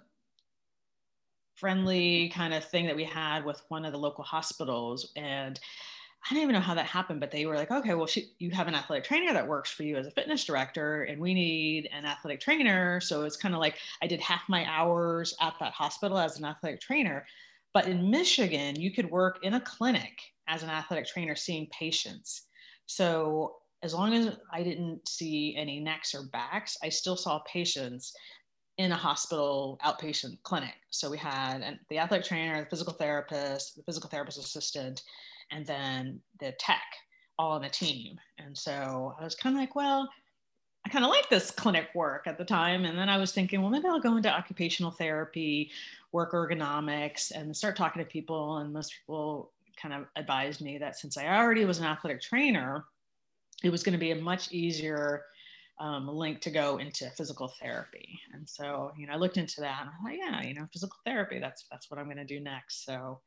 friendly 1.55 2.29
kind 2.29 2.53
of 2.53 2.63
thing 2.63 2.85
that 2.85 2.95
we 2.95 3.03
had 3.03 3.43
with 3.43 3.61
one 3.69 3.83
of 3.83 3.91
the 3.91 3.97
local 3.97 4.23
hospitals. 4.23 5.11
And 5.15 5.59
I 6.29 6.33
don't 6.33 6.43
even 6.43 6.53
know 6.53 6.61
how 6.61 6.75
that 6.75 6.85
happened, 6.85 7.19
but 7.19 7.31
they 7.31 7.45
were 7.45 7.55
like, 7.55 7.71
okay, 7.71 7.95
well, 7.95 8.05
she, 8.05 8.31
you 8.37 8.51
have 8.51 8.67
an 8.67 8.75
athletic 8.75 9.05
trainer 9.05 9.33
that 9.33 9.47
works 9.47 9.71
for 9.71 9.83
you 9.83 9.97
as 9.97 10.05
a 10.05 10.11
fitness 10.11 10.45
director, 10.45 11.03
and 11.03 11.19
we 11.19 11.33
need 11.33 11.89
an 11.91 12.05
athletic 12.05 12.39
trainer. 12.39 13.01
So 13.01 13.23
it's 13.23 13.37
kind 13.37 13.55
of 13.55 13.59
like 13.59 13.77
I 14.03 14.07
did 14.07 14.21
half 14.21 14.41
my 14.47 14.65
hours 14.65 15.35
at 15.41 15.55
that 15.59 15.73
hospital 15.73 16.19
as 16.19 16.37
an 16.37 16.45
athletic 16.45 16.79
trainer. 16.79 17.25
But 17.73 17.87
in 17.87 18.11
Michigan, 18.11 18.79
you 18.79 18.91
could 18.91 19.09
work 19.09 19.39
in 19.43 19.55
a 19.55 19.61
clinic 19.61 20.19
as 20.47 20.61
an 20.61 20.69
athletic 20.69 21.07
trainer 21.07 21.35
seeing 21.35 21.67
patients. 21.71 22.43
So 22.85 23.55
as 23.81 23.93
long 23.93 24.13
as 24.13 24.37
I 24.53 24.61
didn't 24.61 25.07
see 25.07 25.55
any 25.57 25.79
necks 25.79 26.13
or 26.13 26.23
backs, 26.31 26.77
I 26.83 26.89
still 26.89 27.15
saw 27.15 27.39
patients 27.47 28.13
in 28.77 28.91
a 28.91 28.95
hospital 28.95 29.79
outpatient 29.83 30.37
clinic. 30.43 30.73
So 30.91 31.09
we 31.09 31.17
had 31.17 31.79
the 31.89 31.97
athletic 31.97 32.27
trainer, 32.27 32.63
the 32.63 32.69
physical 32.69 32.93
therapist, 32.93 33.75
the 33.75 33.83
physical 33.83 34.09
therapist 34.09 34.37
assistant, 34.37 35.01
and 35.51 35.65
then 35.65 36.19
the 36.39 36.53
tech 36.53 36.81
all 37.37 37.51
on 37.51 37.63
a 37.63 37.69
team. 37.69 38.19
And 38.37 38.57
so 38.57 39.15
I 39.19 39.23
was 39.23 39.35
kind 39.35 39.55
of 39.55 39.59
like, 39.59 39.75
well, 39.75 40.09
I 40.85 40.89
kind 40.89 41.05
of 41.05 41.11
like 41.11 41.29
this 41.29 41.51
clinic 41.51 41.89
work 41.93 42.25
at 42.25 42.37
the 42.37 42.45
time. 42.45 42.85
And 42.85 42.97
then 42.97 43.09
I 43.09 43.17
was 43.17 43.31
thinking, 43.31 43.61
well, 43.61 43.69
maybe 43.69 43.87
I'll 43.87 43.99
go 43.99 44.17
into 44.17 44.29
occupational 44.29 44.91
therapy, 44.91 45.71
work 46.11 46.33
ergonomics, 46.33 47.31
and 47.31 47.55
start 47.55 47.75
talking 47.75 48.03
to 48.03 48.09
people. 48.09 48.57
And 48.57 48.73
most 48.73 48.93
people 48.99 49.51
kind 49.79 49.93
of 49.93 50.05
advised 50.15 50.61
me 50.61 50.77
that 50.79 50.97
since 50.97 51.17
I 51.17 51.27
already 51.27 51.65
was 51.65 51.79
an 51.79 51.85
athletic 51.85 52.21
trainer, 52.21 52.85
it 53.63 53.69
was 53.69 53.83
going 53.83 53.93
to 53.93 53.99
be 53.99 54.11
a 54.11 54.15
much 54.15 54.51
easier 54.51 55.25
um, 55.79 56.07
link 56.07 56.41
to 56.41 56.51
go 56.51 56.77
into 56.77 57.09
physical 57.11 57.51
therapy. 57.59 58.19
And 58.33 58.47
so, 58.47 58.91
you 58.97 59.07
know, 59.07 59.13
I 59.13 59.17
looked 59.17 59.37
into 59.37 59.61
that 59.61 59.81
and 59.81 59.89
I 59.89 59.93
thought, 60.03 60.17
yeah, 60.17 60.47
you 60.47 60.53
know, 60.53 60.67
physical 60.71 60.97
therapy, 61.05 61.39
that's, 61.39 61.65
that's 61.71 61.89
what 61.89 61.99
I'm 61.99 62.05
going 62.05 62.17
to 62.17 62.25
do 62.25 62.39
next. 62.39 62.85
So 62.85 63.19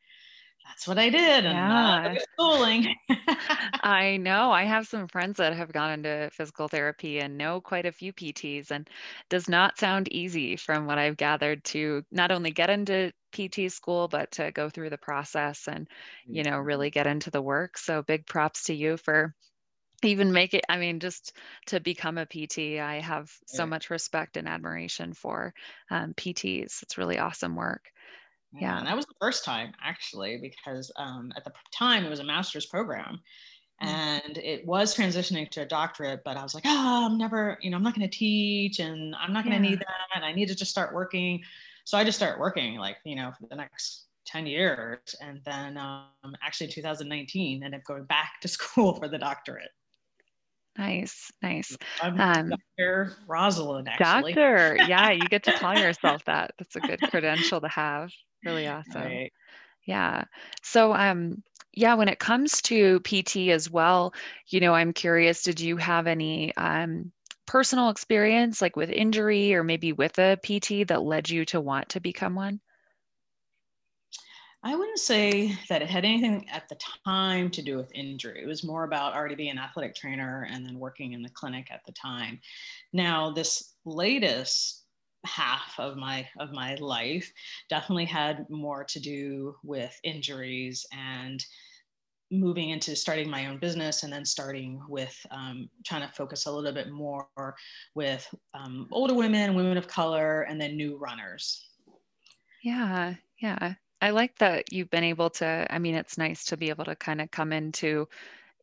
that's 0.64 0.88
what 0.88 0.99
I 0.99 1.11
did. 1.11 1.44
And 1.44 1.56
yeah. 1.56 2.14
schooling. 2.33 2.94
I 3.83 4.16
know. 4.16 4.50
I 4.50 4.64
have 4.64 4.87
some 4.87 5.09
friends 5.09 5.37
that 5.37 5.54
have 5.54 5.73
gone 5.73 5.92
into 5.92 6.30
physical 6.33 6.68
therapy 6.68 7.21
and 7.21 7.37
know 7.37 7.61
quite 7.61 7.87
a 7.87 7.92
few 7.92 8.12
PTs 8.12 8.71
and 8.71 8.88
does 9.28 9.49
not 9.49 9.78
sound 9.78 10.09
easy 10.12 10.56
from 10.56 10.87
what 10.87 10.99
I've 10.99 11.16
gathered 11.16 11.64
to 11.64 12.02
not 12.11 12.33
only 12.33 12.50
get 12.50 12.71
into 12.71 13.12
PT 13.33 13.71
school, 13.71 14.09
but 14.09 14.30
to 14.33 14.52
go 14.52 14.71
through 14.71 14.90
the 14.90 14.99
process 14.99 15.68
and, 15.68 15.88
you 16.26 16.42
know, 16.42 16.59
really 16.59 16.90
get 16.90 17.06
into 17.06 17.30
the 17.30 17.42
work. 17.42 17.76
So 17.76 18.02
big 18.02 18.26
props 18.26 18.64
to 18.64 18.75
you 18.75 18.97
for 18.97 19.35
even 20.02 20.33
make 20.33 20.52
it 20.52 20.64
i 20.68 20.76
mean 20.76 21.00
just 21.00 21.33
to 21.66 21.80
become 21.80 22.18
a 22.18 22.26
pt 22.26 22.78
i 22.78 23.00
have 23.00 23.30
so 23.47 23.64
much 23.64 23.88
respect 23.90 24.37
and 24.37 24.49
admiration 24.49 25.14
for 25.14 25.54
um, 25.90 26.12
pts 26.14 26.83
it's 26.83 26.99
really 26.99 27.18
awesome 27.18 27.56
work 27.56 27.90
yeah 28.61 28.78
and 28.78 28.87
that 28.87 28.96
was 28.96 29.06
the 29.06 29.14
first 29.20 29.44
time 29.44 29.73
actually 29.82 30.37
because 30.37 30.90
um, 30.96 31.32
at 31.37 31.44
the 31.44 31.52
time 31.73 32.04
it 32.04 32.11
was 32.11 32.20
a 32.20 32.25
master's 32.25 32.66
program 32.66 33.20
mm. 33.82 33.87
and 33.87 34.38
it 34.38 34.66
was 34.66 34.94
transitioning 34.94 35.49
to 35.49 35.62
a 35.62 35.66
doctorate 35.66 36.20
but 36.25 36.37
i 36.37 36.42
was 36.42 36.54
like 36.54 36.64
oh 36.66 37.06
i'm 37.06 37.18
never 37.18 37.58
you 37.61 37.70
know 37.70 37.76
i'm 37.76 37.82
not 37.82 37.94
going 37.94 38.08
to 38.08 38.16
teach 38.16 38.78
and 38.78 39.14
i'm 39.16 39.32
not 39.32 39.44
going 39.44 39.56
to 39.56 39.62
yeah. 39.62 39.70
need 39.70 39.78
that 39.80 40.08
and 40.14 40.25
i 40.25 40.32
need 40.32 40.49
to 40.49 40.54
just 40.54 40.70
start 40.70 40.94
working 40.94 41.42
so 41.84 41.99
i 41.99 42.04
just 42.04 42.18
started 42.18 42.38
working 42.38 42.76
like 42.76 42.96
you 43.04 43.16
know 43.16 43.32
for 43.38 43.46
the 43.49 43.56
next 43.56 44.06
10 44.26 44.46
years 44.46 44.99
and 45.20 45.40
then 45.44 45.76
um, 45.76 46.34
actually 46.42 46.66
in 46.66 46.73
2019 46.73 47.62
ended 47.62 47.78
up 47.78 47.84
going 47.84 48.04
back 48.04 48.40
to 48.40 48.49
school 48.56 48.94
for 48.94 49.08
the 49.08 49.18
doctorate 49.18 49.70
Nice, 50.76 51.30
nice. 51.40 51.76
I'm 52.02 52.20
um, 52.20 52.52
Dr. 52.78 53.12
Rosalind, 53.28 53.88
actually. 53.88 54.34
Doctor, 54.34 54.76
yeah, 54.88 55.11
you 55.11 55.20
get 55.28 55.44
to 55.44 55.52
call 55.52 55.78
yourself 55.78 56.25
that. 56.25 56.52
That's 56.58 56.75
a 56.75 56.80
good 56.80 57.00
credential 57.00 57.61
to 57.61 57.68
have. 57.68 58.11
Really 58.44 58.66
awesome. 58.68 59.02
Right. 59.02 59.32
Yeah. 59.86 60.24
So, 60.62 60.94
um, 60.94 61.42
yeah, 61.72 61.94
when 61.94 62.08
it 62.08 62.18
comes 62.20 62.62
to 62.62 63.00
PT 63.00 63.50
as 63.50 63.70
well, 63.70 64.14
you 64.48 64.60
know, 64.60 64.74
I'm 64.74 64.92
curious, 64.92 65.42
did 65.42 65.60
you 65.60 65.76
have 65.78 66.06
any 66.06 66.54
um, 66.56 67.12
personal 67.46 67.90
experience, 67.90 68.62
like 68.62 68.76
with 68.76 68.90
injury 68.90 69.54
or 69.54 69.64
maybe 69.64 69.92
with 69.92 70.18
a 70.18 70.38
PT 70.42 70.84
that 70.84 71.02
led 71.02 71.28
you 71.30 71.44
to 71.46 71.60
want 71.60 71.88
to 71.90 72.00
become 72.00 72.34
one? 72.34 72.60
I 74.62 74.74
wouldn't 74.74 74.98
say 74.98 75.58
that 75.68 75.82
it 75.82 75.90
had 75.90 76.04
anything 76.06 76.48
at 76.48 76.68
the 76.68 76.76
time 77.04 77.50
to 77.50 77.62
do 77.62 77.76
with 77.76 77.92
injury. 77.94 78.42
It 78.42 78.46
was 78.46 78.64
more 78.64 78.84
about 78.84 79.12
already 79.14 79.34
being 79.34 79.50
an 79.50 79.58
athletic 79.58 79.94
trainer 79.94 80.46
and 80.50 80.64
then 80.66 80.78
working 80.78 81.12
in 81.12 81.22
the 81.22 81.28
clinic 81.28 81.70
at 81.70 81.84
the 81.84 81.92
time. 81.92 82.40
Now, 82.92 83.30
this 83.30 83.74
latest 83.84 84.84
half 85.25 85.75
of 85.78 85.97
my 85.97 86.26
of 86.38 86.52
my 86.52 86.75
life 86.76 87.31
definitely 87.69 88.04
had 88.04 88.47
more 88.50 88.85
to 88.85 89.00
do 89.00 89.54
with 89.62 89.99
injuries 90.04 90.87
and 90.93 91.45
moving 92.31 92.71
into 92.71 92.97
starting 92.97 93.31
my 93.31 93.47
own 93.47 93.59
business 93.59 94.02
and 94.02 94.12
then 94.12 94.25
starting 94.25 94.81
with 94.88 95.14
um, 95.31 95.69
trying 95.85 96.07
to 96.07 96.14
focus 96.14 96.47
a 96.47 96.50
little 96.50 96.73
bit 96.73 96.90
more 96.90 97.54
with 97.95 98.26
um, 98.54 98.88
older 98.90 99.14
women 99.14 99.54
women 99.54 99.76
of 99.76 99.87
color 99.87 100.43
and 100.43 100.61
then 100.61 100.76
new 100.76 100.97
runners 100.97 101.69
yeah 102.62 103.14
yeah 103.40 103.75
I 104.04 104.11
like 104.11 104.37
that 104.37 104.71
you've 104.71 104.90
been 104.90 105.02
able 105.02 105.31
to. 105.31 105.66
I 105.71 105.78
mean, 105.78 105.95
it's 105.95 106.19
nice 106.19 106.45
to 106.47 106.59
be 106.59 106.69
able 106.69 106.85
to 106.85 106.95
kind 106.95 107.23
of 107.23 107.31
come 107.31 107.54
into 107.54 108.07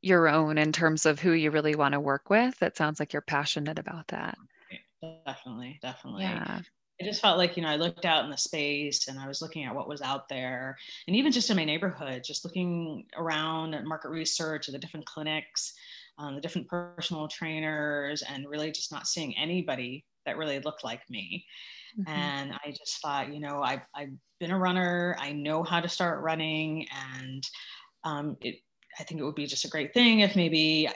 your 0.02 0.28
own 0.28 0.60
in 0.60 0.72
terms 0.72 1.08
of 1.08 1.20
who 1.20 1.32
you 1.32 1.50
really 1.50 1.74
want 1.74 1.94
to 1.94 2.00
work 2.00 2.30
with. 2.30 2.62
It 2.62 2.78
sounds 2.78 3.00
like 3.00 3.12
you're 3.12 3.24
passionate 3.24 3.80
about 3.80 4.08
that. 4.10 4.38
Definitely, 5.26 5.80
definitely. 5.82 6.24
Yeah. 6.24 6.62
I 7.02 7.04
just 7.04 7.22
felt 7.22 7.40
like, 7.40 7.58
you 7.58 7.64
know, 7.64 7.70
I 7.70 7.78
looked 7.78 8.06
out 8.06 8.26
in 8.26 8.30
the 8.30 8.38
space 8.38 9.08
and 9.08 9.20
I 9.20 9.28
was 9.28 9.42
looking 9.42 9.64
at 9.66 9.74
what 9.74 9.88
was 9.88 10.04
out 10.04 10.30
there. 10.30 10.78
And 11.08 11.16
even 11.16 11.32
just 11.32 11.50
in 11.50 11.58
my 11.58 11.66
neighborhood, 11.66 12.24
just 12.24 12.46
looking 12.46 13.06
around 13.18 13.74
at 13.74 13.86
market 13.86 14.10
research 14.10 14.70
at 14.70 14.74
the 14.74 14.80
different 14.80 15.08
clinics, 15.08 15.74
um, 16.20 16.36
the 16.36 16.42
different 16.42 16.68
personal 16.68 17.28
trainers, 17.28 18.22
and 18.22 18.48
really 18.48 18.72
just 18.72 18.92
not 18.92 19.08
seeing 19.08 19.36
anybody 19.36 20.06
that 20.28 20.38
really 20.38 20.60
looked 20.60 20.84
like 20.84 21.02
me. 21.10 21.44
Mm-hmm. 22.00 22.12
And 22.12 22.54
I 22.54 22.70
just 22.70 23.02
thought, 23.02 23.34
you 23.34 23.40
know, 23.40 23.64
I've, 23.64 23.82
I've 23.96 24.14
been 24.40 24.52
a 24.52 24.60
runner, 24.60 25.16
I 25.20 25.32
know 25.32 25.64
how 25.64 25.80
to 25.80 25.90
start 25.90 26.22
running, 26.22 26.86
and 27.20 27.44
um, 28.04 28.38
it, 28.42 28.58
I 29.00 29.04
think 29.04 29.20
it 29.20 29.24
would 29.24 29.36
be 29.36 29.48
just 29.48 29.66
a 29.66 29.70
great 29.70 29.94
thing 29.94 30.20
if 30.20 30.36
maybe 30.36 30.88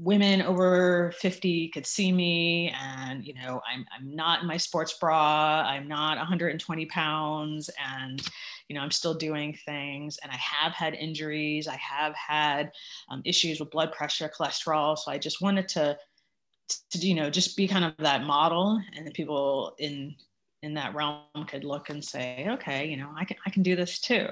women 0.00 0.42
over 0.42 1.12
50 1.20 1.68
could 1.68 1.86
see 1.86 2.10
me 2.10 2.74
and 2.80 3.24
you 3.24 3.34
know 3.34 3.60
I'm, 3.70 3.86
I'm 3.96 4.14
not 4.14 4.42
in 4.42 4.48
my 4.48 4.56
sports 4.56 4.94
bra 4.98 5.62
i'm 5.66 5.86
not 5.86 6.16
120 6.16 6.86
pounds 6.86 7.70
and 7.84 8.20
you 8.68 8.74
know 8.74 8.82
i'm 8.82 8.90
still 8.90 9.14
doing 9.14 9.56
things. 9.64 10.18
And 10.22 10.32
i 10.32 10.36
have 10.36 10.72
had 10.72 10.94
injuries 10.94 11.68
i 11.68 11.76
have 11.76 12.14
had 12.14 12.72
um, 13.08 13.22
issues 13.24 13.60
with 13.60 13.70
blood 13.70 13.92
pressure 13.92 14.30
cholesterol. 14.36 14.98
So 14.98 15.10
i 15.10 15.18
just 15.18 15.40
wanted 15.40 15.68
to 15.68 15.96
to 16.90 16.98
you 16.98 17.14
know 17.14 17.30
just 17.30 17.56
be 17.56 17.68
kind 17.68 17.84
of 17.84 17.94
that 17.98 18.24
model 18.24 18.80
and 18.96 19.06
the 19.06 19.12
people 19.12 19.74
in 19.78 20.14
in 20.62 20.74
that 20.74 20.94
realm 20.94 21.22
could 21.46 21.62
look 21.62 21.90
and 21.90 22.02
say 22.02 22.46
okay 22.48 22.86
you 22.88 22.96
know 22.96 23.10
i 23.16 23.24
can 23.24 23.36
i 23.46 23.50
can 23.50 23.62
do 23.62 23.76
this 23.76 24.00
too. 24.00 24.28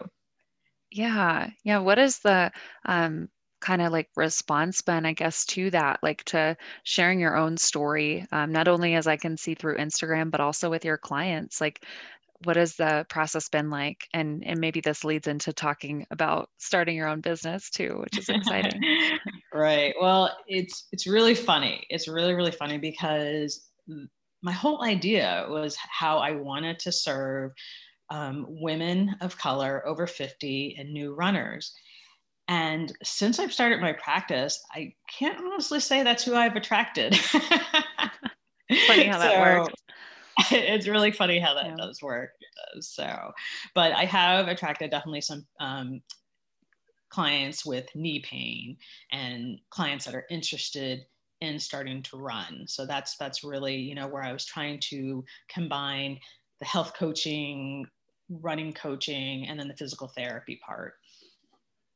Yeah. 0.94 1.48
Yeah. 1.64 1.78
What 1.78 1.98
is 1.98 2.18
the 2.18 2.52
um 2.84 3.28
kind 3.62 3.80
of 3.80 3.92
like 3.92 4.08
response 4.16 4.82
been 4.82 5.06
i 5.06 5.12
guess 5.12 5.46
to 5.46 5.70
that 5.70 5.98
like 6.02 6.22
to 6.24 6.56
sharing 6.82 7.18
your 7.18 7.36
own 7.36 7.56
story 7.56 8.26
um, 8.32 8.52
not 8.52 8.68
only 8.68 8.94
as 8.94 9.06
i 9.06 9.16
can 9.16 9.36
see 9.36 9.54
through 9.54 9.76
instagram 9.76 10.30
but 10.30 10.40
also 10.40 10.68
with 10.68 10.84
your 10.84 10.98
clients 10.98 11.60
like 11.60 11.84
what 12.44 12.56
has 12.56 12.74
the 12.74 13.06
process 13.08 13.48
been 13.48 13.70
like? 13.70 14.08
And 14.14 14.42
and 14.44 14.58
maybe 14.58 14.80
this 14.80 15.04
leads 15.04 15.28
into 15.28 15.52
talking 15.52 16.06
about 16.10 16.48
starting 16.58 16.96
your 16.96 17.08
own 17.08 17.20
business 17.20 17.70
too 17.70 17.98
which 18.02 18.18
is 18.18 18.28
exciting. 18.28 18.80
Right. 19.54 19.94
Well 20.00 20.34
it's 20.46 20.88
it's 20.92 21.06
really 21.06 21.34
funny. 21.34 21.86
It's 21.90 22.08
really 22.08 22.34
really 22.34 22.50
funny 22.50 22.78
because 22.78 23.68
my 24.42 24.52
whole 24.52 24.82
idea 24.82 25.46
was 25.48 25.76
how 25.76 26.18
i 26.18 26.32
wanted 26.32 26.78
to 26.80 26.92
serve 26.92 27.52
um, 28.10 28.46
women 28.48 29.14
of 29.20 29.38
color 29.38 29.86
over 29.86 30.06
50 30.06 30.76
and 30.78 30.92
new 30.92 31.14
runners 31.14 31.74
and 32.48 32.92
since 33.02 33.38
i've 33.38 33.52
started 33.52 33.80
my 33.80 33.92
practice 33.92 34.62
i 34.72 34.92
can't 35.08 35.38
honestly 35.38 35.80
say 35.80 36.02
that's 36.02 36.24
who 36.24 36.34
i've 36.34 36.56
attracted 36.56 37.16
funny 38.86 39.04
how 39.04 39.18
that 39.18 39.40
works 39.40 39.72
it's 40.50 40.88
really 40.88 41.10
funny 41.10 41.38
how 41.38 41.54
that 41.54 41.66
yeah. 41.66 41.76
does 41.76 42.02
work. 42.02 42.30
So, 42.80 43.32
but 43.74 43.92
I 43.92 44.04
have 44.04 44.48
attracted 44.48 44.90
definitely 44.90 45.20
some 45.20 45.46
um, 45.60 46.00
clients 47.10 47.66
with 47.66 47.86
knee 47.94 48.20
pain 48.20 48.76
and 49.10 49.58
clients 49.70 50.06
that 50.06 50.14
are 50.14 50.26
interested 50.30 51.04
in 51.40 51.58
starting 51.58 52.02
to 52.04 52.16
run. 52.16 52.64
So 52.66 52.86
that's 52.86 53.16
that's 53.18 53.44
really 53.44 53.76
you 53.76 53.94
know 53.94 54.06
where 54.06 54.22
I 54.22 54.32
was 54.32 54.46
trying 54.46 54.80
to 54.90 55.24
combine 55.48 56.18
the 56.60 56.66
health 56.66 56.94
coaching, 56.96 57.84
running 58.30 58.72
coaching, 58.72 59.48
and 59.48 59.58
then 59.58 59.68
the 59.68 59.76
physical 59.76 60.08
therapy 60.16 60.58
part. 60.64 60.94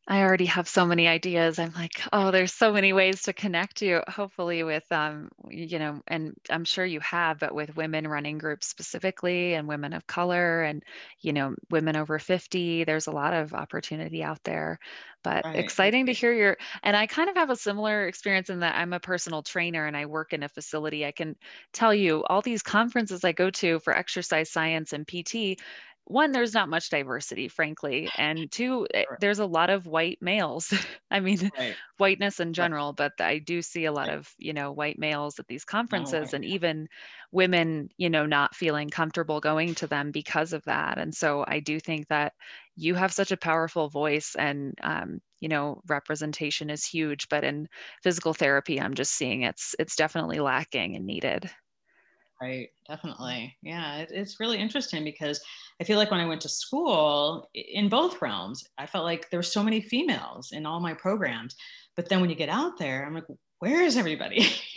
I 0.09 0.23
already 0.23 0.47
have 0.47 0.69
so 0.69 0.87
many 0.87 1.09
ideas. 1.09 1.59
I'm 1.59 1.73
like, 1.73 2.01
oh, 2.13 2.31
there's 2.31 2.53
so 2.55 2.73
many 2.73 2.93
ways 2.93 3.23
to 3.23 3.33
connect 3.33 3.83
you. 3.83 4.03
Hopefully, 4.07 4.63
with 4.63 4.91
um, 4.93 5.31
you 5.49 5.81
know, 5.81 6.01
and 6.07 6.35
I'm 6.49 6.65
sure 6.65 6.85
you 6.85 7.01
have, 7.01 7.41
but 7.41 7.53
with 7.53 7.75
women 7.75 8.07
running 8.07 8.39
groups 8.39 8.69
specifically, 8.69 9.55
and 9.55 9.67
women 9.67 9.93
of 9.93 10.07
color, 10.07 10.63
and 10.63 10.85
you 11.23 11.33
know, 11.33 11.57
women 11.71 11.97
over 11.97 12.21
50. 12.21 12.85
There's 12.85 13.09
a 13.09 13.13
lot 13.13 13.35
of 13.35 13.53
opportunity 13.53 14.23
out 14.23 14.45
there. 14.45 14.79
But 15.25 15.45
right. 15.45 15.55
exciting 15.55 16.07
to 16.07 16.13
hear 16.13 16.33
your. 16.33 16.57
And 16.85 16.97
I 16.97 17.09
kind 17.09 17.29
of 17.29 17.35
have 17.35 17.51
a 17.51 17.57
similar 17.57 18.07
experience 18.07 18.49
in 18.49 18.61
that 18.61 18.77
I'm 18.77 18.93
a 18.93 19.01
personal 19.01 19.43
trainer 19.43 19.87
and 19.87 19.97
I 19.97 20.07
work 20.07 20.33
in 20.33 20.45
a 20.45 20.49
facility. 20.49 21.05
I 21.05 21.11
can 21.11 21.35
tell 21.73 21.93
you 21.93 22.23
all 22.25 22.43
these 22.43 22.63
conferences 22.63 23.25
I 23.25 23.33
go 23.33 23.51
to 23.51 23.81
for 23.81 23.93
exercise 23.97 24.51
science 24.53 24.93
and 24.93 25.07
PT 25.07 25.59
one 26.07 26.31
there's 26.31 26.55
not 26.55 26.69
much 26.69 26.89
diversity 26.89 27.49
frankly 27.49 28.09
and 28.17 28.51
two 28.51 28.87
eh, 28.95 29.05
right. 29.11 29.21
there's 29.21 29.41
a 29.41 29.47
lot 29.47 29.71
of 29.71 29.87
white 29.87 30.19
males 30.21 30.73
i 31.11 31.19
mean 31.19 31.51
right. 31.59 31.75
whiteness 31.99 32.39
in 32.39 32.53
general 32.53 32.93
but 32.93 33.13
i 33.21 33.39
do 33.39 33.61
see 33.61 33.85
a 33.85 33.93
lot 33.93 34.09
right. 34.09 34.17
of 34.17 34.33
you 34.39 34.53
know 34.53 34.73
white 34.73 34.99
males 34.99 35.39
at 35.39 35.47
these 35.49 35.65
conferences 35.65 36.33
and 36.33 36.45
even 36.45 36.89
women 37.33 37.89
you 37.97 38.09
know 38.09 38.25
not 38.25 38.55
feeling 38.55 38.89
comfortable 38.89 39.41
going 39.41 39.75
to 39.75 39.87
them 39.87 40.13
because 40.13 40.53
of 40.53 40.63
that 40.65 40.97
and 40.99 41.15
so 41.15 41.45
i 41.49 41.59
do 41.59 41.81
think 41.81 42.07
that 42.09 42.33
you 42.77 42.95
have 42.95 43.13
such 43.13 43.33
a 43.33 43.37
powerful 43.37 43.89
voice 43.89 44.37
and 44.39 44.75
um, 44.83 45.21
you 45.41 45.49
know 45.49 45.81
representation 45.89 46.71
is 46.71 46.85
huge 46.85 47.29
but 47.29 47.43
in 47.43 47.69
physical 48.03 48.33
therapy 48.33 48.81
i'm 48.81 48.95
just 48.95 49.13
seeing 49.13 49.43
it's 49.43 49.75
it's 49.79 49.97
definitely 49.97 50.39
lacking 50.39 50.95
and 50.95 51.05
needed 51.05 51.51
Right, 52.41 52.69
definitely. 52.87 53.57
Yeah, 53.63 53.97
it, 53.99 54.11
it's 54.13 54.39
really 54.41 54.59
interesting 54.59 55.05
because 55.05 55.41
I 55.81 55.85
feel 55.85 55.97
like 55.97 56.11
when 56.11 56.21
I 56.21 56.27
went 56.27 56.43
to 56.43 56.51
school 56.51 57.49
in 57.55 57.89
both 57.89 58.21
realms, 58.21 58.63
I 58.77 58.85
felt 58.85 59.05
like 59.05 59.31
there 59.31 59.39
were 59.39 59.43
so 59.43 59.63
many 59.63 59.81
females 59.81 60.53
in 60.53 60.67
all 60.67 60.79
my 60.79 60.93
programs. 60.93 61.57
But 61.97 62.11
then 62.11 62.21
when 62.21 62.29
you 62.29 62.37
get 62.37 62.51
out 62.51 62.77
there, 62.79 63.07
I'm 63.07 63.15
like, 63.15 63.25
where 63.61 63.81
is 63.83 63.97
everybody? 63.97 64.47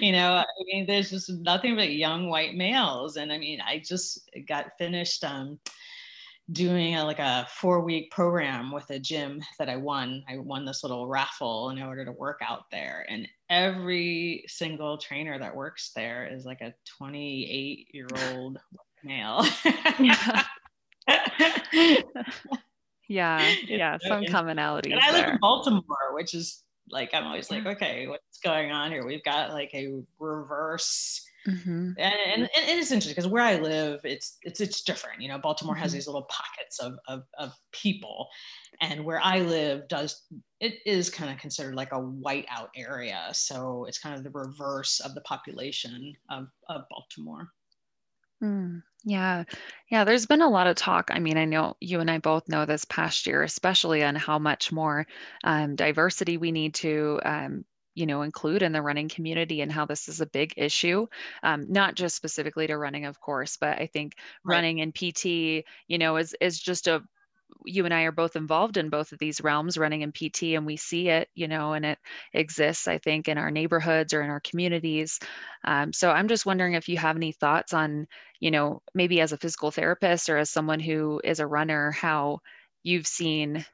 you 0.00 0.12
know, 0.12 0.32
I 0.36 0.44
mean, 0.72 0.86
there's 0.86 1.10
just 1.10 1.28
nothing 1.28 1.76
but 1.76 1.92
young 1.92 2.30
white 2.30 2.54
males. 2.54 3.16
And 3.16 3.30
I 3.30 3.36
mean, 3.36 3.60
I 3.60 3.82
just 3.86 4.30
got 4.48 4.72
finished 4.78 5.24
um, 5.24 5.58
doing 6.50 6.96
a, 6.96 7.04
like 7.04 7.18
a 7.18 7.46
four 7.50 7.80
week 7.80 8.10
program 8.10 8.72
with 8.72 8.88
a 8.90 8.98
gym 8.98 9.42
that 9.58 9.68
I 9.68 9.76
won. 9.76 10.24
I 10.28 10.38
won 10.38 10.64
this 10.64 10.82
little 10.82 11.06
raffle 11.06 11.70
in 11.70 11.82
order 11.82 12.04
to 12.04 12.12
work 12.12 12.40
out 12.46 12.70
there. 12.70 13.04
And 13.08 13.28
every 13.50 14.44
single 14.48 14.98
trainer 14.98 15.38
that 15.38 15.54
works 15.54 15.90
there 15.94 16.26
is 16.26 16.44
like 16.44 16.60
a 16.60 16.74
28 16.98 17.88
year 17.92 18.08
old 18.32 18.58
male. 19.04 19.44
yeah. 19.98 20.44
yeah, 23.08 23.54
yeah, 23.66 23.98
some 24.06 24.24
commonality. 24.26 24.92
And 24.92 25.00
I 25.00 25.12
live 25.12 25.28
in 25.28 25.38
Baltimore, 25.40 26.12
which 26.12 26.34
is 26.34 26.62
like 26.90 27.10
I'm 27.14 27.26
always 27.26 27.50
like, 27.50 27.60
mm-hmm. 27.60 27.68
okay, 27.68 28.06
what's 28.06 28.38
going 28.42 28.72
on 28.72 28.90
here? 28.90 29.06
We've 29.06 29.24
got 29.24 29.50
like 29.50 29.70
a 29.74 30.02
reverse 30.18 31.27
Mm-hmm. 31.46 31.92
And, 31.98 31.98
and, 31.98 32.42
and, 32.42 32.50
it's 32.52 32.90
interesting 32.90 33.14
because 33.14 33.30
where 33.30 33.42
I 33.42 33.56
live, 33.56 34.00
it's 34.04 34.38
it's 34.42 34.60
it's 34.60 34.82
different. 34.82 35.22
You 35.22 35.28
know, 35.28 35.38
Baltimore 35.38 35.74
mm-hmm. 35.74 35.82
has 35.82 35.92
these 35.92 36.06
little 36.06 36.28
pockets 36.28 36.78
of, 36.80 36.98
of 37.06 37.22
of 37.38 37.52
people, 37.72 38.28
and 38.80 39.04
where 39.04 39.20
I 39.22 39.40
live 39.40 39.86
does 39.88 40.24
it 40.60 40.80
is 40.84 41.10
kind 41.10 41.30
of 41.30 41.38
considered 41.38 41.74
like 41.74 41.92
a 41.92 42.00
whiteout 42.00 42.68
area. 42.76 43.28
So 43.32 43.84
it's 43.86 43.98
kind 43.98 44.16
of 44.16 44.24
the 44.24 44.30
reverse 44.30 45.00
of 45.00 45.14
the 45.14 45.20
population 45.22 46.12
of 46.28 46.48
of 46.68 46.82
Baltimore. 46.90 47.48
Mm, 48.42 48.82
yeah. 49.04 49.44
Yeah. 49.90 50.04
There's 50.04 50.26
been 50.26 50.42
a 50.42 50.48
lot 50.48 50.66
of 50.66 50.76
talk. 50.76 51.10
I 51.12 51.18
mean, 51.18 51.36
I 51.36 51.44
know 51.44 51.76
you 51.80 52.00
and 52.00 52.10
I 52.10 52.18
both 52.18 52.48
know 52.48 52.66
this 52.66 52.84
past 52.84 53.26
year, 53.26 53.42
especially 53.42 54.04
on 54.04 54.14
how 54.14 54.38
much 54.38 54.70
more 54.70 55.06
um, 55.44 55.74
diversity 55.76 56.36
we 56.36 56.52
need 56.52 56.74
to 56.74 57.20
um, 57.24 57.64
you 57.98 58.06
know 58.06 58.22
include 58.22 58.62
in 58.62 58.72
the 58.72 58.80
running 58.80 59.08
community 59.08 59.60
and 59.60 59.72
how 59.72 59.84
this 59.84 60.08
is 60.08 60.20
a 60.20 60.26
big 60.26 60.54
issue 60.56 61.06
um, 61.42 61.66
not 61.68 61.94
just 61.94 62.16
specifically 62.16 62.66
to 62.66 62.78
running 62.78 63.04
of 63.04 63.20
course 63.20 63.56
but 63.56 63.78
i 63.78 63.86
think 63.86 64.14
right. 64.44 64.56
running 64.56 64.80
and 64.80 64.94
pt 64.94 65.24
you 65.88 65.98
know 65.98 66.16
is 66.16 66.34
is 66.40 66.58
just 66.58 66.86
a 66.86 67.02
you 67.64 67.84
and 67.84 67.94
I 67.94 68.02
are 68.02 68.12
both 68.12 68.36
involved 68.36 68.76
in 68.76 68.88
both 68.88 69.12
of 69.12 69.18
these 69.18 69.40
realms, 69.40 69.78
running 69.78 70.02
in 70.02 70.12
PT, 70.12 70.54
and 70.54 70.66
we 70.66 70.76
see 70.76 71.08
it, 71.08 71.28
you 71.34 71.48
know, 71.48 71.72
and 71.72 71.84
it 71.84 71.98
exists, 72.34 72.86
I 72.86 72.98
think, 72.98 73.28
in 73.28 73.38
our 73.38 73.50
neighborhoods 73.50 74.12
or 74.12 74.22
in 74.22 74.30
our 74.30 74.40
communities. 74.40 75.18
Um, 75.64 75.92
so 75.92 76.10
I'm 76.10 76.28
just 76.28 76.46
wondering 76.46 76.74
if 76.74 76.88
you 76.88 76.96
have 76.98 77.16
any 77.16 77.32
thoughts 77.32 77.72
on, 77.72 78.06
you 78.40 78.50
know, 78.50 78.82
maybe 78.94 79.20
as 79.20 79.32
a 79.32 79.38
physical 79.38 79.70
therapist 79.70 80.28
or 80.28 80.36
as 80.36 80.50
someone 80.50 80.80
who 80.80 81.20
is 81.24 81.40
a 81.40 81.46
runner, 81.46 81.90
how 81.90 82.40
you've 82.82 83.06
seen, 83.06 83.64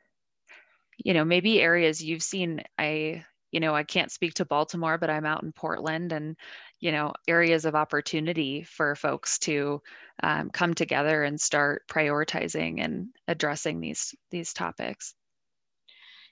you 0.98 1.14
know, 1.14 1.24
maybe 1.24 1.60
areas 1.60 2.02
you've 2.02 2.22
seen. 2.22 2.62
I 2.78 3.24
you 3.54 3.61
know, 3.61 3.73
I 3.73 3.84
can't 3.84 4.11
speak 4.11 4.34
to 4.34 4.44
Baltimore, 4.44 4.99
but 4.99 5.11
I'm 5.11 5.25
out 5.25 5.44
in 5.44 5.52
Portland 5.52 6.11
and, 6.11 6.37
you 6.80 6.90
know, 6.90 7.12
areas 7.28 7.64
of 7.64 7.76
opportunity 7.76 8.64
for 8.64 8.96
folks 8.96 9.38
to 9.40 9.80
um, 10.25 10.50
come 10.50 10.75
together 10.75 11.23
and 11.23 11.40
start 11.40 11.84
prioritizing 11.88 12.82
and 12.84 13.06
addressing 13.28 13.80
these 13.80 14.12
these 14.32 14.52
topics. 14.52 15.14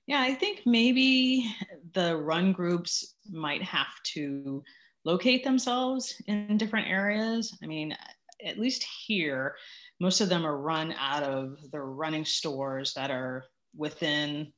Yeah, 0.09 0.21
I 0.21 0.35
think 0.35 0.62
maybe 0.67 1.47
the 1.95 2.17
run 2.17 2.50
groups 2.50 3.14
might 3.31 3.62
have 3.62 4.02
to 4.14 4.64
locate 5.05 5.45
themselves 5.45 6.21
in 6.26 6.59
different 6.59 6.88
areas. 6.88 7.57
I 7.62 7.67
mean, 7.67 7.97
at 8.45 8.59
least 8.59 8.85
here, 9.07 9.55
most 10.00 10.21
of 10.21 10.29
them 10.29 10.45
are 10.45 10.59
run 10.59 10.93
out 10.99 11.23
of 11.23 11.71
the 11.71 11.81
running 11.81 12.25
stores 12.25 12.95
that 12.95 13.12
are 13.12 13.45
within 13.76 14.52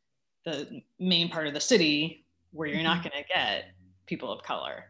the 0.47 0.81
main 0.99 1.29
part 1.29 1.47
of 1.47 1.53
the 1.53 1.61
city 1.61 2.24
where 2.55 2.69
you're 2.69 2.83
not 2.83 2.99
mm-hmm. 2.99 3.09
going 3.09 3.25
to 3.25 3.29
get 3.35 3.65
people 4.07 4.33
of 4.33 4.43
color. 4.43 4.85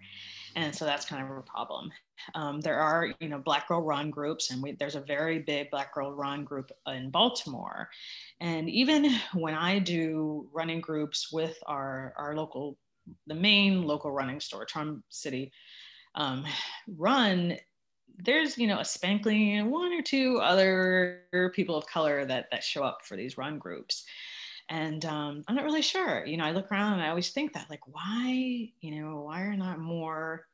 And 0.56 0.74
so 0.74 0.84
that's 0.84 1.04
kind 1.04 1.22
of 1.22 1.36
a 1.36 1.42
problem. 1.42 1.90
Um, 2.34 2.60
there 2.60 2.78
are 2.78 3.12
you 3.18 3.28
know 3.28 3.38
black 3.38 3.66
girl 3.66 3.82
run 3.82 4.10
groups 4.10 4.50
and 4.50 4.62
we, 4.62 4.72
there's 4.72 4.94
a 4.94 5.00
very 5.00 5.40
big 5.40 5.70
black 5.70 5.92
girl 5.92 6.12
run 6.12 6.44
group 6.44 6.70
in 6.86 7.10
baltimore. 7.10 7.88
And 8.40 8.70
even 8.70 9.10
when 9.34 9.54
i 9.54 9.80
do 9.80 10.48
running 10.52 10.80
groups 10.80 11.32
with 11.32 11.58
our 11.66 12.14
our 12.16 12.36
local 12.36 12.78
the 13.26 13.34
main 13.34 13.82
local 13.82 14.12
running 14.12 14.40
store 14.40 14.64
charm 14.64 15.02
city 15.08 15.52
um, 16.14 16.44
run 16.96 17.56
there's 18.18 18.56
you 18.56 18.66
know 18.66 18.78
a 18.78 18.84
spankling 18.84 19.58
and 19.58 19.70
one 19.70 19.92
or 19.92 20.02
two 20.02 20.38
other 20.38 21.22
people 21.52 21.76
of 21.76 21.86
color 21.86 22.24
that 22.24 22.46
that 22.50 22.62
show 22.62 22.84
up 22.84 23.00
for 23.04 23.16
these 23.16 23.36
run 23.36 23.58
groups 23.58 24.04
and 24.68 25.04
um, 25.04 25.42
i'm 25.48 25.54
not 25.54 25.64
really 25.64 25.82
sure 25.82 26.24
you 26.24 26.36
know 26.36 26.44
i 26.44 26.50
look 26.50 26.70
around 26.70 26.94
and 26.94 27.02
i 27.02 27.08
always 27.08 27.30
think 27.30 27.52
that 27.52 27.68
like 27.70 27.86
why 27.86 28.68
you 28.80 29.00
know 29.00 29.20
why 29.20 29.42
are 29.42 29.56
not 29.56 29.78
more 29.78 30.46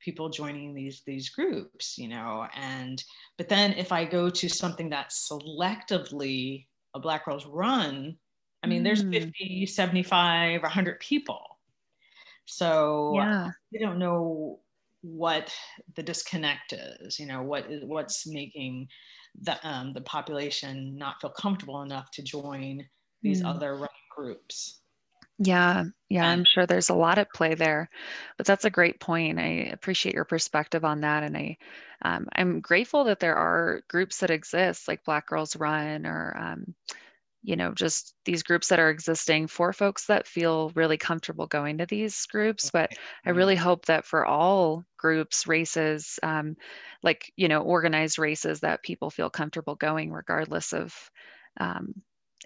people 0.00 0.28
joining 0.28 0.74
these 0.74 1.02
these 1.06 1.30
groups 1.30 1.96
you 1.96 2.08
know 2.08 2.46
and 2.54 3.02
but 3.38 3.48
then 3.48 3.72
if 3.72 3.92
i 3.92 4.04
go 4.04 4.28
to 4.28 4.48
something 4.48 4.90
that's 4.90 5.28
selectively 5.30 6.66
a 6.94 7.00
black 7.00 7.24
girls 7.24 7.46
run 7.46 8.16
i 8.62 8.66
mean 8.66 8.82
mm. 8.82 8.84
there's 8.84 9.02
50 9.02 9.66
75 9.66 10.62
100 10.62 11.00
people 11.00 11.40
so 12.46 13.12
yeah. 13.16 13.50
we 13.72 13.78
don't 13.78 13.98
know 13.98 14.60
what 15.00 15.54
the 15.96 16.02
disconnect 16.02 16.72
is 16.72 17.18
you 17.18 17.26
know 17.26 17.42
what 17.42 17.70
is 17.70 17.84
what's 17.84 18.26
making 18.26 18.88
the 19.42 19.56
um, 19.68 19.92
the 19.92 20.00
population 20.02 20.96
not 20.96 21.20
feel 21.20 21.30
comfortable 21.30 21.82
enough 21.82 22.10
to 22.10 22.22
join 22.22 22.84
these 23.24 23.42
mm. 23.42 23.46
other 23.46 23.72
running 23.72 23.88
groups. 24.14 24.80
Yeah, 25.38 25.86
yeah, 26.08 26.28
I'm 26.28 26.44
sure 26.44 26.64
there's 26.64 26.90
a 26.90 26.94
lot 26.94 27.18
at 27.18 27.32
play 27.32 27.54
there, 27.54 27.90
but 28.36 28.46
that's 28.46 28.64
a 28.64 28.70
great 28.70 29.00
point. 29.00 29.40
I 29.40 29.68
appreciate 29.72 30.14
your 30.14 30.24
perspective 30.24 30.84
on 30.84 31.00
that, 31.00 31.24
and 31.24 31.36
I, 31.36 31.56
um, 32.02 32.28
I'm 32.36 32.60
grateful 32.60 33.02
that 33.04 33.18
there 33.18 33.34
are 33.34 33.82
groups 33.88 34.18
that 34.18 34.30
exist 34.30 34.86
like 34.86 35.04
Black 35.04 35.26
Girls 35.26 35.56
Run 35.56 36.06
or, 36.06 36.36
um, 36.38 36.74
you 37.42 37.56
know, 37.56 37.72
just 37.74 38.14
these 38.24 38.44
groups 38.44 38.68
that 38.68 38.78
are 38.78 38.90
existing 38.90 39.48
for 39.48 39.72
folks 39.72 40.06
that 40.06 40.28
feel 40.28 40.70
really 40.76 40.96
comfortable 40.96 41.48
going 41.48 41.78
to 41.78 41.86
these 41.86 42.24
groups. 42.26 42.70
But 42.70 42.92
I 43.26 43.30
really 43.30 43.56
hope 43.56 43.86
that 43.86 44.06
for 44.06 44.24
all 44.24 44.84
groups, 44.98 45.48
races, 45.48 46.20
um, 46.22 46.56
like 47.02 47.32
you 47.36 47.48
know, 47.48 47.62
organized 47.62 48.20
races, 48.20 48.60
that 48.60 48.84
people 48.84 49.10
feel 49.10 49.30
comfortable 49.30 49.74
going 49.74 50.12
regardless 50.12 50.72
of 50.72 50.94
um, 51.58 51.94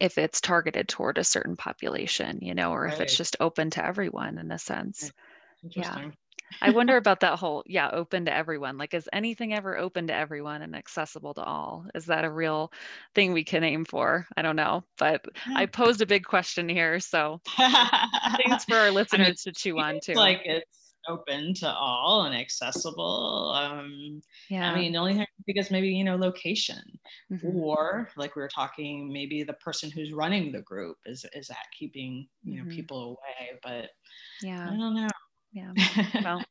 if 0.01 0.19
it's 0.19 0.41
targeted 0.41 0.89
toward 0.89 1.19
a 1.19 1.25
certain 1.25 1.57
population, 1.57 2.39
you 2.43 2.55
know, 2.55 2.73
or 2.73 2.85
right. 2.85 2.93
if 2.93 3.01
it's 3.01 3.17
just 3.17 3.37
open 3.41 3.71
to 3.71 3.85
everyone 3.85 4.39
in 4.39 4.51
a 4.51 4.59
sense. 4.59 5.11
Yeah. 5.63 6.11
I 6.63 6.71
wonder 6.71 6.97
about 6.97 7.21
that 7.21 7.39
whole, 7.39 7.63
yeah, 7.67 7.91
open 7.91 8.25
to 8.27 8.35
everyone. 8.35 8.79
Like, 8.79 8.95
is 8.95 9.09
anything 9.13 9.55
ever 9.55 9.77
open 9.77 10.07
to 10.07 10.15
everyone 10.15 10.63
and 10.63 10.75
accessible 10.75 11.35
to 11.35 11.43
all? 11.43 11.87
Is 11.95 12.07
that 12.07 12.25
a 12.25 12.31
real 12.31 12.73
thing 13.15 13.33
we 13.33 13.45
can 13.45 13.65
aim 13.65 13.85
for? 13.85 14.27
I 14.37 14.43
don't 14.43 14.57
know, 14.57 14.85
but 14.99 15.25
I 15.55 15.67
posed 15.67 16.01
a 16.01 16.07
big 16.07 16.25
question 16.25 16.69
here. 16.69 17.01
So 17.01 17.41
things 17.57 18.65
for 18.65 18.77
our 18.77 18.91
listeners 18.91 19.27
I 19.27 19.29
mean, 19.29 19.37
to 19.37 19.53
chew 19.53 19.79
on 19.79 20.01
too. 20.03 20.15
Like 20.15 20.43
it's 20.45 20.88
open 21.09 21.55
to 21.55 21.71
all 21.71 22.25
and 22.25 22.35
accessible. 22.35 23.53
Um, 23.57 24.23
yeah. 24.49 24.71
I 24.71 24.75
mean, 24.75 24.93
the 24.93 24.99
only 24.99 25.15
thing 25.15 25.27
because 25.47 25.71
maybe 25.71 25.89
you 25.89 26.05
know 26.05 26.17
location, 26.17 26.83
mm-hmm. 27.33 27.57
or 27.57 28.11
like 28.17 28.37
we 28.37 28.43
were 28.43 28.49
talking, 28.49 29.13
maybe 29.13 29.43
the 29.43 29.55
person 29.55 29.91
who's 29.91 30.13
running 30.13 30.53
the 30.53 30.63
group 30.63 30.97
is 31.07 31.25
is 31.35 31.51
at 31.51 31.57
keeping 31.77 32.29
you 32.45 32.57
know 32.57 32.63
mm-hmm. 32.63 32.71
people 32.71 33.05
away. 33.05 33.59
But 33.63 33.91
yeah, 34.43 34.69
I 34.71 34.77
don't 34.77 34.95
know. 34.95 35.09
Yeah. 35.53 35.73
Well, 36.23 36.45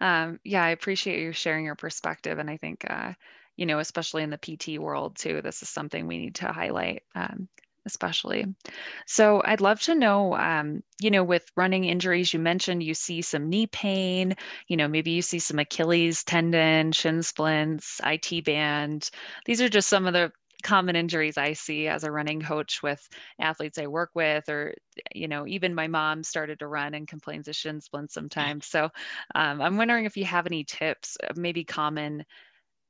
um, 0.00 0.40
yeah, 0.42 0.64
I 0.64 0.70
appreciate 0.70 1.20
you 1.20 1.32
sharing 1.32 1.64
your 1.64 1.76
perspective, 1.76 2.38
and 2.38 2.50
I 2.50 2.56
think. 2.56 2.84
Uh, 2.88 3.12
you 3.56 3.66
know, 3.66 3.80
especially 3.80 4.22
in 4.22 4.30
the 4.30 4.38
PT 4.38 4.78
world 4.78 5.16
too, 5.16 5.42
this 5.42 5.62
is 5.62 5.68
something 5.68 6.06
we 6.06 6.18
need 6.18 6.36
to 6.36 6.52
highlight. 6.52 7.02
Um, 7.16 7.48
especially. 7.88 8.46
So 9.06 9.42
I'd 9.44 9.60
love 9.62 9.80
to 9.82 9.94
know, 9.94 10.36
um, 10.36 10.82
you 11.00 11.10
know, 11.10 11.24
with 11.24 11.50
running 11.56 11.84
injuries, 11.84 12.32
you 12.32 12.38
mentioned 12.38 12.82
you 12.82 12.94
see 12.94 13.22
some 13.22 13.48
knee 13.48 13.66
pain, 13.66 14.36
you 14.68 14.76
know, 14.76 14.86
maybe 14.88 15.10
you 15.12 15.22
see 15.22 15.38
some 15.40 15.58
Achilles 15.58 16.22
tendon, 16.24 16.92
shin 16.92 17.22
splints, 17.22 18.00
IT 18.04 18.42
band. 18.42 19.10
These 19.46 19.62
are 19.62 19.68
just 19.68 19.88
some 19.88 20.06
of 20.06 20.12
the 20.12 20.30
common 20.62 20.96
injuries 20.96 21.38
I 21.38 21.52
see 21.54 21.86
as 21.88 22.04
a 22.04 22.10
running 22.12 22.42
coach 22.42 22.82
with 22.82 23.00
athletes 23.40 23.78
I 23.78 23.86
work 23.86 24.10
with, 24.14 24.48
or, 24.48 24.74
you 25.14 25.28
know, 25.28 25.46
even 25.46 25.74
my 25.74 25.86
mom 25.86 26.22
started 26.22 26.58
to 26.58 26.66
run 26.66 26.94
and 26.94 27.08
complains 27.08 27.48
of 27.48 27.56
shin 27.56 27.80
splints 27.80 28.14
sometimes. 28.14 28.66
So 28.66 28.90
um, 29.34 29.62
I'm 29.62 29.76
wondering 29.76 30.04
if 30.04 30.16
you 30.16 30.24
have 30.24 30.46
any 30.46 30.64
tips, 30.64 31.16
maybe 31.36 31.64
common 31.64 32.24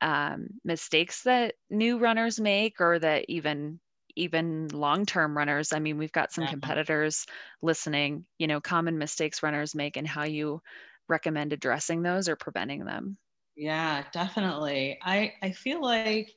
um, 0.00 0.48
mistakes 0.64 1.22
that 1.24 1.54
new 1.70 1.98
runners 1.98 2.40
make 2.40 2.80
or 2.80 2.98
that 2.98 3.24
even 3.28 3.80
even 4.18 4.68
long-term 4.68 5.36
runners 5.36 5.72
i 5.72 5.78
mean 5.78 5.98
we've 5.98 6.12
got 6.12 6.32
some 6.32 6.46
yeah. 6.46 6.46
competitors 6.46 7.26
listening 7.62 8.26
you 8.38 8.46
know 8.46 8.60
common 8.60 8.98
mistakes 8.98 9.42
runners 9.42 9.74
make 9.74 9.96
and 9.96 10.08
how 10.08 10.24
you 10.24 10.60
recommend 11.08 11.52
addressing 11.52 12.02
those 12.02 12.28
or 12.28 12.36
preventing 12.36 12.84
them 12.84 13.18
Yeah, 13.56 14.08
definitely. 14.12 14.98
I, 15.02 15.34
I 15.42 15.52
feel 15.52 15.82
like 15.82 16.34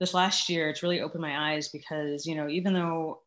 this 0.00 0.14
last 0.14 0.48
year 0.48 0.68
it's 0.68 0.82
really 0.82 1.00
opened 1.00 1.22
my 1.22 1.52
eyes 1.52 1.68
because, 1.68 2.26
you 2.26 2.34
know, 2.34 2.48
even 2.48 2.72
though 2.74 3.22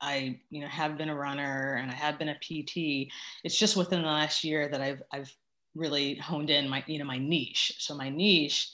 I, 0.00 0.40
you 0.50 0.62
know, 0.62 0.68
have 0.68 0.98
been 0.98 1.10
a 1.10 1.16
runner 1.16 1.74
and 1.76 1.90
I 1.90 1.94
have 1.94 2.18
been 2.18 2.30
a 2.30 2.38
PT, 2.40 3.12
it's 3.44 3.58
just 3.58 3.76
within 3.76 4.02
the 4.02 4.08
last 4.08 4.44
year 4.44 4.68
that 4.68 4.80
I've 4.82 5.02
I've 5.12 5.34
really 5.74 6.16
honed 6.16 6.50
in 6.50 6.68
my, 6.70 6.84
you 6.88 6.98
know, 6.98 7.06
my 7.06 7.18
niche. 7.18 7.74
So 7.80 7.96
my 7.96 8.10
niche 8.10 8.70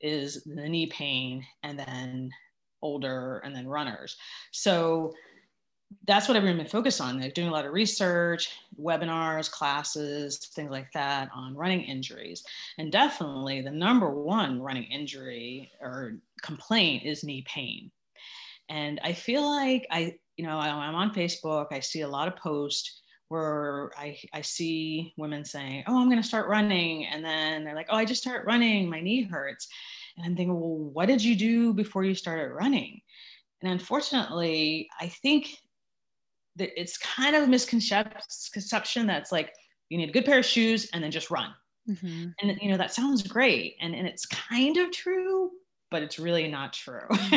is 0.00 0.44
the 0.44 0.68
knee 0.68 0.86
pain 0.88 1.46
and 1.62 1.78
then 1.78 2.30
older 2.84 3.40
and 3.44 3.56
then 3.56 3.66
runners. 3.66 4.16
So 4.52 5.14
that's 6.06 6.28
what 6.28 6.36
I've 6.36 6.42
been 6.42 6.66
focused 6.66 7.00
on, 7.00 7.20
like 7.20 7.34
doing 7.34 7.48
a 7.48 7.52
lot 7.52 7.66
of 7.66 7.72
research, 7.72 8.50
webinars, 8.80 9.50
classes, 9.50 10.38
things 10.54 10.70
like 10.70 10.92
that 10.92 11.30
on 11.34 11.56
running 11.56 11.82
injuries. 11.82 12.44
And 12.78 12.92
definitely 12.92 13.62
the 13.62 13.70
number 13.70 14.10
one 14.10 14.60
running 14.60 14.84
injury 14.84 15.70
or 15.80 16.18
complaint 16.42 17.04
is 17.04 17.24
knee 17.24 17.44
pain. 17.46 17.90
And 18.68 19.00
I 19.04 19.12
feel 19.12 19.42
like 19.42 19.86
I, 19.90 20.16
you 20.36 20.46
know, 20.46 20.58
I'm 20.58 20.94
on 20.94 21.14
Facebook, 21.14 21.66
I 21.70 21.80
see 21.80 22.00
a 22.00 22.08
lot 22.08 22.28
of 22.28 22.36
posts 22.36 23.02
where 23.28 23.90
I, 23.96 24.18
I 24.32 24.42
see 24.42 25.14
women 25.16 25.44
saying, 25.44 25.84
Oh, 25.86 26.00
I'm 26.00 26.08
going 26.08 26.20
to 26.20 26.28
start 26.28 26.48
running. 26.48 27.06
And 27.06 27.24
then 27.24 27.64
they're 27.64 27.74
like, 27.74 27.88
Oh, 27.90 27.96
I 27.96 28.04
just 28.04 28.22
start 28.22 28.46
running, 28.46 28.88
my 28.88 29.00
knee 29.00 29.22
hurts. 29.22 29.68
And 30.16 30.26
I'm 30.26 30.36
thinking, 30.36 30.54
Well, 30.54 30.90
what 30.92 31.06
did 31.06 31.22
you 31.22 31.36
do 31.36 31.72
before 31.74 32.04
you 32.04 32.14
started 32.14 32.52
running? 32.52 33.00
And 33.62 33.72
unfortunately, 33.72 34.88
I 35.00 35.08
think 35.08 35.56
that 36.56 36.70
it's 36.80 36.98
kind 36.98 37.34
of 37.34 37.44
a 37.44 37.46
misconception 37.46 39.06
that's 39.06 39.32
like 39.32 39.52
you 39.88 39.98
need 39.98 40.10
a 40.10 40.12
good 40.12 40.24
pair 40.24 40.38
of 40.38 40.46
shoes 40.46 40.88
and 40.92 41.02
then 41.02 41.10
just 41.10 41.30
run. 41.30 41.52
Mm-hmm. 41.88 42.26
And 42.40 42.58
you 42.62 42.70
know 42.70 42.76
that 42.78 42.94
sounds 42.94 43.22
great, 43.22 43.76
and 43.80 43.94
and 43.94 44.06
it's 44.06 44.24
kind 44.26 44.78
of 44.78 44.90
true, 44.90 45.50
but 45.90 46.02
it's 46.02 46.18
really 46.18 46.48
not 46.48 46.72
true. 46.72 47.06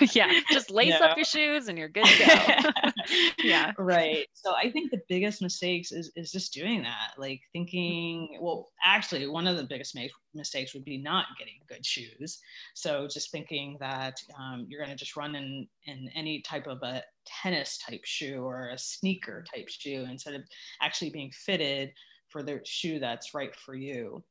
yeah, 0.14 0.30
just 0.50 0.70
lace 0.70 1.00
up 1.00 1.16
your 1.16 1.24
shoes 1.24 1.68
and 1.68 1.78
you're 1.78 1.88
good 1.88 2.04
to 2.04 2.26
go. 2.26 2.92
yeah, 3.42 3.72
right. 3.78 4.26
So 4.34 4.54
I 4.54 4.70
think 4.70 4.90
the 4.90 5.00
biggest 5.08 5.40
mistakes 5.42 5.92
is 5.92 6.12
is 6.16 6.30
just 6.30 6.52
doing 6.52 6.82
that, 6.82 7.12
like 7.16 7.40
thinking. 7.52 8.38
Well, 8.40 8.68
actually, 8.84 9.26
one 9.26 9.46
of 9.46 9.56
the 9.56 9.64
biggest 9.64 9.94
ma- 9.94 10.02
mistakes 10.34 10.74
would 10.74 10.84
be 10.84 10.98
not 10.98 11.26
getting 11.38 11.54
good 11.68 11.84
shoes. 11.84 12.38
So 12.74 13.08
just 13.10 13.30
thinking 13.30 13.76
that 13.80 14.20
um, 14.38 14.66
you're 14.68 14.84
going 14.84 14.96
to 14.96 15.02
just 15.02 15.16
run 15.16 15.34
in 15.34 15.66
in 15.86 16.10
any 16.14 16.42
type 16.42 16.66
of 16.66 16.82
a 16.82 17.02
tennis 17.26 17.78
type 17.78 18.02
shoe 18.04 18.42
or 18.42 18.68
a 18.68 18.78
sneaker 18.78 19.44
type 19.54 19.68
shoe 19.68 20.06
instead 20.10 20.34
of 20.34 20.42
actually 20.82 21.10
being 21.10 21.30
fitted 21.32 21.92
for 22.28 22.42
the 22.42 22.60
shoe 22.64 22.98
that's 22.98 23.34
right 23.34 23.54
for 23.54 23.74
you. 23.74 24.22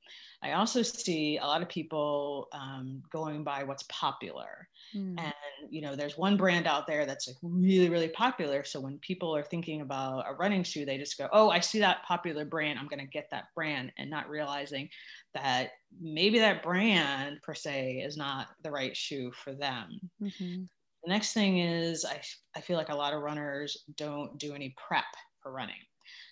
I 0.43 0.51
also 0.51 0.83
see 0.83 1.37
a 1.37 1.45
lot 1.45 1.63
of 1.63 1.69
people 1.69 2.47
um, 2.51 3.01
going 3.11 3.43
by 3.43 3.63
what's 3.63 3.83
popular. 3.89 4.67
Mm. 4.95 5.19
And, 5.19 5.33
you 5.69 5.81
know, 5.81 5.95
there's 5.95 6.17
one 6.17 6.37
brand 6.37 6.67
out 6.67 6.85
there 6.85 7.05
that's 7.05 7.27
like 7.27 7.37
really, 7.41 7.89
really 7.89 8.09
popular. 8.09 8.63
So 8.63 8.79
when 8.79 8.99
people 8.99 9.35
are 9.35 9.43
thinking 9.43 9.81
about 9.81 10.25
a 10.29 10.35
running 10.35 10.63
shoe, 10.63 10.85
they 10.85 10.99
just 10.99 11.17
go, 11.17 11.27
oh, 11.33 11.49
I 11.49 11.59
see 11.59 11.79
that 11.79 12.03
popular 12.03 12.45
brand. 12.45 12.77
I'm 12.77 12.87
going 12.87 12.99
to 12.99 13.07
get 13.07 13.29
that 13.31 13.45
brand 13.55 13.91
and 13.97 14.09
not 14.09 14.29
realizing 14.29 14.89
that 15.33 15.71
maybe 15.99 16.37
that 16.39 16.61
brand 16.61 17.39
per 17.41 17.55
se 17.55 18.03
is 18.05 18.15
not 18.15 18.47
the 18.63 18.71
right 18.71 18.95
shoe 18.95 19.31
for 19.43 19.53
them. 19.53 19.99
Mm-hmm. 20.21 20.63
The 21.03 21.09
next 21.09 21.33
thing 21.33 21.59
is 21.59 22.05
I, 22.05 22.21
I 22.55 22.61
feel 22.61 22.77
like 22.77 22.89
a 22.89 22.95
lot 22.95 23.13
of 23.13 23.21
runners 23.21 23.85
don't 23.95 24.37
do 24.37 24.53
any 24.53 24.75
prep 24.77 25.05
for 25.41 25.51
running. 25.51 25.75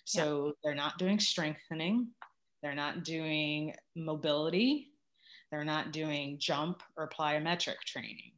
So 0.06 0.46
yeah. 0.46 0.52
they're 0.62 0.74
not 0.74 0.98
doing 0.98 1.18
strengthening, 1.18 2.08
they're 2.62 2.74
not 2.74 3.04
doing 3.04 3.74
mobility, 3.96 4.92
they're 5.50 5.64
not 5.64 5.92
doing 5.92 6.38
jump 6.38 6.82
or 6.96 7.08
plyometric 7.08 7.80
training. 7.84 8.32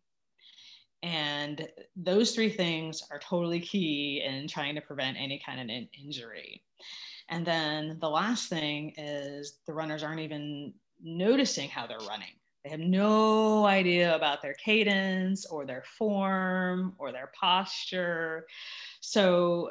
And 1.02 1.68
those 1.94 2.35
three 2.35 2.50
things 2.50 3.02
are 3.11 3.20
totally 3.20 3.61
key 3.61 4.24
in 4.26 4.48
trying 4.48 4.74
to 4.74 4.81
prevent 4.81 5.18
any 5.18 5.40
kind 5.44 5.61
of 5.61 5.68
in- 5.68 5.88
injury. 6.02 6.64
And 7.28 7.46
then 7.46 7.98
the 8.00 8.09
last 8.09 8.48
thing 8.48 8.94
is 8.96 9.59
the 9.66 9.74
runners 9.74 10.02
aren't 10.02 10.20
even 10.20 10.72
noticing 11.02 11.68
how 11.68 11.87
they're 11.87 11.98
running. 11.98 12.33
They 12.64 12.70
have 12.70 12.81
no 12.81 13.66
idea 13.66 14.16
about 14.16 14.40
their 14.40 14.54
cadence 14.54 15.46
or 15.46 15.66
their 15.66 15.85
form 15.98 16.94
or 16.98 17.12
their 17.12 17.31
posture. 17.38 18.46
So 19.00 19.70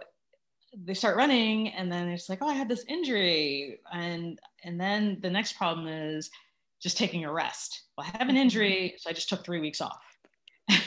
they 0.75 0.93
start 0.93 1.15
running 1.15 1.69
and 1.69 1.91
then 1.91 2.07
it's 2.09 2.29
like 2.29 2.39
oh 2.41 2.47
i 2.47 2.53
had 2.53 2.69
this 2.69 2.85
injury. 2.87 3.79
And 3.93 4.39
and 4.63 4.79
then 4.79 5.19
the 5.21 5.29
next 5.29 5.53
problem 5.53 5.87
is 5.87 6.29
just 6.81 6.97
taking 6.97 7.25
a 7.25 7.31
rest. 7.31 7.83
Well 7.97 8.07
i 8.07 8.17
have 8.17 8.27
an 8.27 8.35
mm-hmm. 8.35 8.37
injury 8.37 8.95
so 8.97 9.09
i 9.09 9.13
just 9.13 9.29
took 9.29 9.43
three 9.43 9.59
weeks 9.59 9.81
off. 9.81 10.01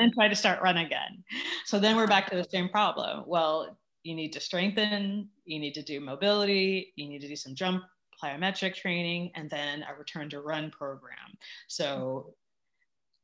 And 0.00 0.12
try 0.12 0.26
to 0.26 0.34
start 0.34 0.60
run 0.62 0.78
again. 0.78 1.22
So 1.64 1.78
then 1.78 1.94
we're 1.94 2.08
back 2.08 2.28
to 2.30 2.36
the 2.36 2.44
same 2.44 2.68
problem. 2.68 3.24
Well 3.26 3.78
you 4.02 4.14
need 4.14 4.32
to 4.32 4.40
strengthen 4.40 5.28
you 5.44 5.58
need 5.60 5.74
to 5.74 5.82
do 5.82 6.00
mobility 6.00 6.92
you 6.96 7.08
need 7.08 7.20
to 7.20 7.28
do 7.28 7.36
some 7.36 7.54
jump 7.54 7.84
plyometric 8.22 8.74
training 8.74 9.30
and 9.34 9.48
then 9.48 9.82
a 9.82 9.98
return 9.98 10.28
to 10.30 10.40
run 10.40 10.70
program. 10.70 11.38
So 11.68 12.34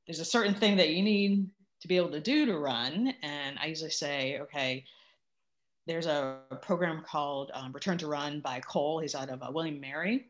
there's 0.07 0.21
a 0.21 0.25
certain 0.25 0.55
thing 0.55 0.77
that 0.77 0.91
you 0.91 1.03
need 1.03 1.49
to 1.81 1.89
be 1.89 1.97
able 1.97 2.11
to 2.11 2.21
do 2.21 2.47
to 2.47 2.59
run. 2.59 3.13
And 3.23 3.59
i 3.59 3.67
usually 3.67 3.91
say 3.91 4.39
okay 4.41 4.85
there's 5.87 6.07
a 6.07 6.39
program 6.63 7.03
called 7.07 7.51
um, 7.55 7.73
Return 7.73 7.99
to 7.99 8.07
Run 8.07 8.41
by 8.41 8.61
Cole. 8.61 9.01
He's 9.01 9.15
out 9.15 9.29
of 9.31 9.43
uh, 9.43 9.51
William 9.53 9.81
Mary. 9.81 10.29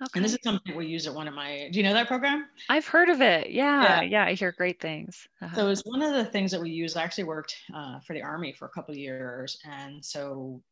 Okay. 0.00 0.10
And 0.16 0.24
this 0.24 0.32
is 0.32 0.38
something 0.44 0.76
we 0.76 0.86
use 0.86 1.06
at 1.08 1.14
one 1.14 1.26
of 1.26 1.34
my. 1.34 1.68
Do 1.72 1.78
you 1.78 1.82
know 1.82 1.92
that 1.92 2.06
program? 2.06 2.46
I've 2.68 2.86
heard 2.86 3.08
of 3.08 3.20
it. 3.20 3.50
Yeah, 3.50 3.82
yeah. 3.82 4.02
yeah 4.02 4.24
I 4.26 4.34
hear 4.34 4.52
great 4.52 4.80
things. 4.80 5.26
Uh-huh. 5.42 5.56
So 5.56 5.68
it's 5.70 5.82
one 5.84 6.02
of 6.02 6.14
the 6.14 6.24
things 6.24 6.52
that 6.52 6.60
we 6.60 6.70
use. 6.70 6.96
I 6.96 7.02
actually 7.02 7.24
worked 7.24 7.56
uh, 7.74 7.98
for 8.00 8.12
the 8.12 8.22
Army 8.22 8.52
for 8.52 8.66
a 8.66 8.68
couple 8.68 8.94
years, 8.94 9.58
and 9.64 10.04
so 10.04 10.62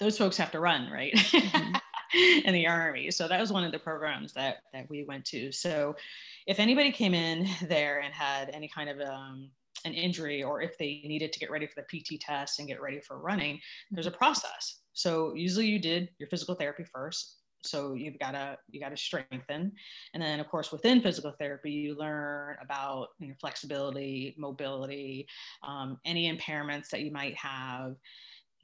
those 0.00 0.18
folks 0.18 0.36
have 0.36 0.50
to 0.50 0.60
run, 0.60 0.90
right? 0.90 1.14
Mm-hmm. 1.14 1.74
in 2.44 2.52
the 2.52 2.66
Army. 2.66 3.10
So 3.10 3.26
that 3.26 3.40
was 3.40 3.52
one 3.52 3.64
of 3.64 3.72
the 3.72 3.78
programs 3.78 4.32
that 4.34 4.58
that 4.72 4.88
we 4.90 5.04
went 5.04 5.24
to. 5.26 5.50
So 5.50 5.96
if 6.46 6.58
anybody 6.58 6.92
came 6.92 7.14
in 7.14 7.48
there 7.62 8.00
and 8.00 8.12
had 8.12 8.50
any 8.50 8.68
kind 8.68 8.90
of 8.90 9.00
um, 9.00 9.50
an 9.84 9.92
injury 9.92 10.42
or 10.42 10.62
if 10.62 10.76
they 10.78 11.02
needed 11.04 11.32
to 11.32 11.38
get 11.38 11.50
ready 11.50 11.66
for 11.66 11.82
the 11.82 12.00
PT 12.00 12.20
test 12.20 12.58
and 12.58 12.68
get 12.68 12.80
ready 12.80 13.00
for 13.00 13.18
running, 13.18 13.60
there's 13.90 14.06
a 14.06 14.10
mm-hmm. 14.10 14.18
process. 14.18 14.80
So 14.92 15.34
usually 15.34 15.66
you 15.66 15.78
did 15.78 16.08
your 16.18 16.28
physical 16.28 16.54
therapy 16.54 16.84
first. 16.84 17.36
So 17.64 17.94
you've 17.94 18.18
got 18.18 18.32
to 18.32 18.58
you 18.70 18.78
got 18.78 18.90
to 18.90 18.96
strengthen, 18.96 19.72
and 20.12 20.22
then 20.22 20.38
of 20.38 20.48
course 20.48 20.70
within 20.70 21.00
physical 21.00 21.32
therapy 21.38 21.70
you 21.70 21.96
learn 21.96 22.56
about 22.62 23.08
you 23.18 23.28
know, 23.28 23.34
flexibility, 23.40 24.34
mobility, 24.38 25.26
um, 25.66 25.98
any 26.04 26.30
impairments 26.30 26.90
that 26.90 27.00
you 27.00 27.10
might 27.10 27.36
have. 27.36 27.94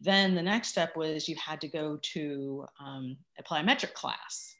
Then 0.00 0.34
the 0.34 0.42
next 0.42 0.68
step 0.68 0.96
was 0.96 1.28
you 1.28 1.36
had 1.36 1.60
to 1.62 1.68
go 1.68 1.98
to 2.14 2.66
um, 2.78 3.16
a 3.38 3.42
plyometric 3.42 3.94
class. 3.94 4.54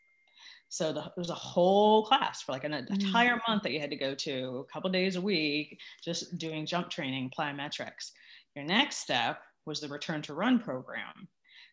So 0.70 0.92
the, 0.92 1.00
it 1.00 1.12
was 1.16 1.30
a 1.30 1.34
whole 1.34 2.06
class 2.06 2.42
for 2.42 2.52
like 2.52 2.62
an 2.64 2.72
mm. 2.72 2.88
entire 2.90 3.40
month 3.46 3.64
that 3.64 3.72
you 3.72 3.80
had 3.80 3.90
to 3.90 3.96
go 3.96 4.14
to 4.14 4.64
a 4.68 4.72
couple 4.72 4.88
days 4.88 5.16
a 5.16 5.20
week, 5.20 5.78
just 6.02 6.38
doing 6.38 6.64
jump 6.64 6.88
training, 6.88 7.32
plyometrics. 7.36 8.12
Your 8.54 8.64
next 8.64 8.98
step 8.98 9.42
was 9.66 9.80
the 9.80 9.88
return 9.88 10.22
to 10.22 10.34
run 10.34 10.60
program. 10.60 11.28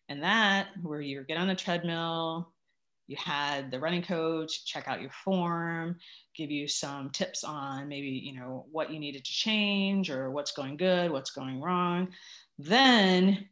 And 0.08 0.22
that 0.22 0.68
where 0.82 1.00
you 1.00 1.24
get 1.28 1.38
on 1.38 1.46
the 1.46 1.54
treadmill, 1.54 2.52
you 3.06 3.16
had 3.16 3.70
the 3.70 3.78
running 3.78 4.02
coach 4.02 4.66
check 4.66 4.88
out 4.88 5.00
your 5.00 5.12
form, 5.24 5.96
give 6.34 6.50
you 6.50 6.66
some 6.66 7.10
tips 7.10 7.44
on 7.44 7.88
maybe, 7.88 8.08
you 8.08 8.34
know, 8.34 8.66
what 8.72 8.90
you 8.90 8.98
needed 8.98 9.24
to 9.24 9.32
change 9.32 10.10
or 10.10 10.30
what's 10.32 10.52
going 10.52 10.76
good, 10.76 11.12
what's 11.12 11.30
going 11.30 11.60
wrong. 11.60 12.08
Then 12.58 13.48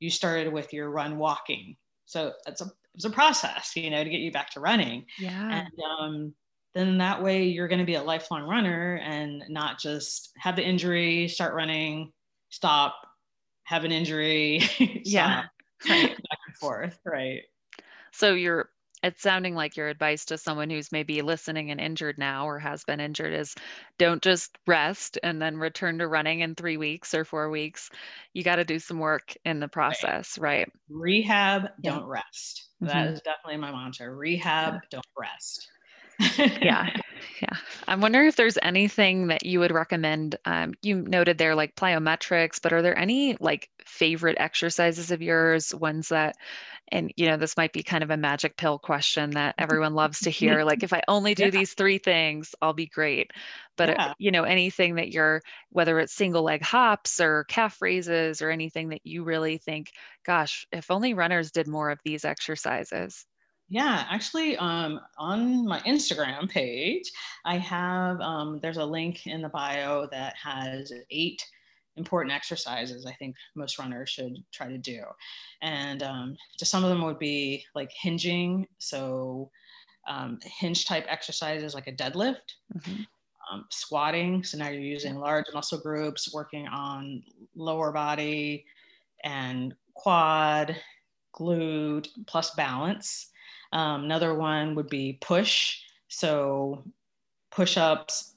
you 0.00 0.10
started 0.10 0.52
with 0.52 0.72
your 0.72 0.90
run 0.90 1.18
walking. 1.18 1.76
So 2.04 2.32
that's 2.44 2.62
a 2.62 2.70
was 2.98 3.04
a 3.04 3.14
process, 3.14 3.72
you 3.76 3.90
know, 3.90 4.02
to 4.02 4.10
get 4.10 4.20
you 4.20 4.32
back 4.32 4.50
to 4.50 4.60
running. 4.60 5.06
Yeah. 5.18 5.62
And 5.62 5.72
um, 6.00 6.34
then 6.74 6.98
that 6.98 7.22
way 7.22 7.44
you're 7.44 7.68
going 7.68 7.78
to 7.78 7.84
be 7.84 7.94
a 7.94 8.02
lifelong 8.02 8.42
runner 8.42 9.00
and 9.02 9.44
not 9.48 9.78
just 9.78 10.32
have 10.36 10.56
the 10.56 10.66
injury, 10.66 11.28
start 11.28 11.54
running, 11.54 12.12
stop, 12.50 12.96
have 13.64 13.84
an 13.84 13.92
injury. 13.92 14.62
yeah. 15.04 15.44
Right. 15.88 16.08
Back 16.08 16.38
and 16.46 16.56
forth. 16.56 16.98
Right. 17.04 17.42
So 18.12 18.34
you're 18.34 18.68
it's 19.02 19.22
sounding 19.22 19.54
like 19.54 19.76
your 19.76 19.88
advice 19.88 20.24
to 20.24 20.38
someone 20.38 20.70
who's 20.70 20.90
maybe 20.90 21.22
listening 21.22 21.70
and 21.70 21.80
injured 21.80 22.18
now 22.18 22.48
or 22.48 22.58
has 22.58 22.82
been 22.84 22.98
injured 22.98 23.32
is 23.32 23.54
don't 23.96 24.22
just 24.22 24.58
rest 24.66 25.18
and 25.22 25.40
then 25.40 25.56
return 25.56 25.98
to 25.98 26.08
running 26.08 26.40
in 26.40 26.54
three 26.54 26.76
weeks 26.76 27.14
or 27.14 27.24
four 27.24 27.48
weeks. 27.48 27.90
You 28.32 28.42
got 28.42 28.56
to 28.56 28.64
do 28.64 28.78
some 28.78 28.98
work 28.98 29.36
in 29.44 29.60
the 29.60 29.68
process, 29.68 30.36
right? 30.38 30.58
right? 30.58 30.72
Rehab, 30.88 31.68
don't 31.80 32.06
rest. 32.06 32.67
Mm-hmm. 32.82 32.86
That 32.86 33.08
is 33.08 33.20
definitely 33.20 33.58
my 33.58 33.72
mantra. 33.72 34.12
Rehab, 34.12 34.74
yeah. 34.74 34.80
don't 34.90 35.06
rest. 35.16 35.68
yeah. 36.38 36.88
Yeah. 37.42 37.56
I'm 37.88 38.00
wondering 38.00 38.28
if 38.28 38.36
there's 38.36 38.58
anything 38.62 39.28
that 39.28 39.44
you 39.44 39.58
would 39.60 39.72
recommend. 39.72 40.36
Um, 40.44 40.74
you 40.82 41.02
noted 41.02 41.38
there 41.38 41.54
like 41.54 41.74
plyometrics, 41.74 42.60
but 42.62 42.72
are 42.72 42.82
there 42.82 42.96
any 42.96 43.36
like 43.40 43.70
favorite 43.84 44.36
exercises 44.38 45.10
of 45.10 45.22
yours, 45.22 45.74
ones 45.74 46.08
that, 46.08 46.36
and 46.90 47.12
you 47.16 47.26
know, 47.26 47.36
this 47.36 47.56
might 47.56 47.72
be 47.72 47.82
kind 47.82 48.04
of 48.04 48.10
a 48.10 48.16
magic 48.16 48.56
pill 48.56 48.78
question 48.78 49.30
that 49.30 49.54
everyone 49.58 49.94
loves 49.94 50.20
to 50.20 50.30
hear. 50.30 50.64
Like, 50.64 50.82
if 50.82 50.92
I 50.92 51.02
only 51.08 51.34
do 51.34 51.44
yeah. 51.44 51.50
these 51.50 51.74
three 51.74 51.98
things, 51.98 52.54
I'll 52.62 52.72
be 52.72 52.86
great. 52.86 53.32
But, 53.78 53.88
yeah. 53.88 54.12
you 54.18 54.30
know, 54.30 54.42
anything 54.42 54.96
that 54.96 55.10
you're, 55.10 55.40
whether 55.70 55.98
it's 55.98 56.12
single 56.12 56.42
leg 56.42 56.62
hops 56.62 57.20
or 57.20 57.44
calf 57.44 57.80
raises 57.80 58.42
or 58.42 58.50
anything 58.50 58.90
that 58.90 59.00
you 59.04 59.24
really 59.24 59.56
think, 59.56 59.92
gosh, 60.26 60.66
if 60.72 60.90
only 60.90 61.14
runners 61.14 61.50
did 61.50 61.66
more 61.66 61.88
of 61.88 62.00
these 62.04 62.26
exercises. 62.26 63.24
Yeah, 63.70 64.06
actually, 64.10 64.56
um, 64.56 64.98
on 65.18 65.66
my 65.66 65.80
Instagram 65.80 66.48
page, 66.48 67.10
I 67.44 67.58
have 67.58 68.18
um, 68.20 68.60
there's 68.62 68.78
a 68.78 68.84
link 68.84 69.26
in 69.26 69.42
the 69.42 69.50
bio 69.50 70.06
that 70.10 70.34
has 70.42 70.90
eight 71.10 71.44
important 71.96 72.32
exercises 72.32 73.04
I 73.04 73.12
think 73.14 73.34
most 73.56 73.78
runners 73.78 74.08
should 74.08 74.36
try 74.52 74.68
to 74.68 74.78
do, 74.78 75.02
and 75.60 76.02
um, 76.02 76.36
just 76.58 76.70
some 76.70 76.82
of 76.82 76.88
them 76.88 77.02
would 77.02 77.18
be 77.18 77.62
like 77.74 77.90
hinging, 77.92 78.66
so 78.78 79.50
um, 80.08 80.38
hinge 80.42 80.86
type 80.86 81.04
exercises 81.06 81.74
like 81.74 81.88
a 81.88 81.92
deadlift. 81.92 82.54
Mm-hmm. 82.74 83.02
Um, 83.50 83.64
squatting, 83.70 84.44
so 84.44 84.58
now 84.58 84.68
you're 84.68 84.82
using 84.82 85.16
large 85.16 85.46
muscle 85.54 85.78
groups, 85.78 86.34
working 86.34 86.66
on 86.68 87.22
lower 87.56 87.92
body 87.92 88.66
and 89.24 89.74
quad, 89.94 90.76
glute, 91.34 92.08
plus 92.26 92.54
balance. 92.54 93.28
Um, 93.72 94.04
another 94.04 94.34
one 94.34 94.74
would 94.74 94.88
be 94.88 95.18
push. 95.20 95.78
So 96.08 96.84
push 97.50 97.76
ups, 97.76 98.34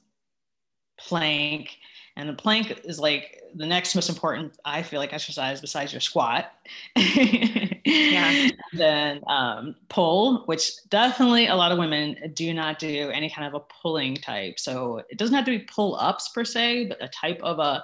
plank. 0.98 1.76
And 2.16 2.28
the 2.28 2.34
plank 2.34 2.80
is 2.84 2.98
like 2.98 3.42
the 3.54 3.66
next 3.66 3.94
most 3.94 4.08
important, 4.08 4.58
I 4.64 4.82
feel 4.82 5.00
like, 5.00 5.12
exercise 5.12 5.60
besides 5.60 5.92
your 5.92 6.00
squat. 6.00 6.52
yeah. 7.84 8.48
then 8.72 9.20
um, 9.26 9.74
pull, 9.88 10.44
which 10.46 10.72
definitely 10.88 11.46
a 11.46 11.54
lot 11.54 11.72
of 11.72 11.78
women 11.78 12.16
do 12.34 12.52
not 12.54 12.78
do 12.78 13.10
any 13.10 13.30
kind 13.30 13.46
of 13.46 13.54
a 13.54 13.64
pulling 13.82 14.14
type. 14.16 14.58
So 14.58 15.02
it 15.08 15.18
doesn't 15.18 15.34
have 15.34 15.44
to 15.46 15.50
be 15.50 15.60
pull 15.60 15.96
ups 15.96 16.30
per 16.30 16.44
se, 16.44 16.86
but 16.86 17.02
a 17.02 17.08
type 17.08 17.40
of 17.42 17.58
a 17.58 17.82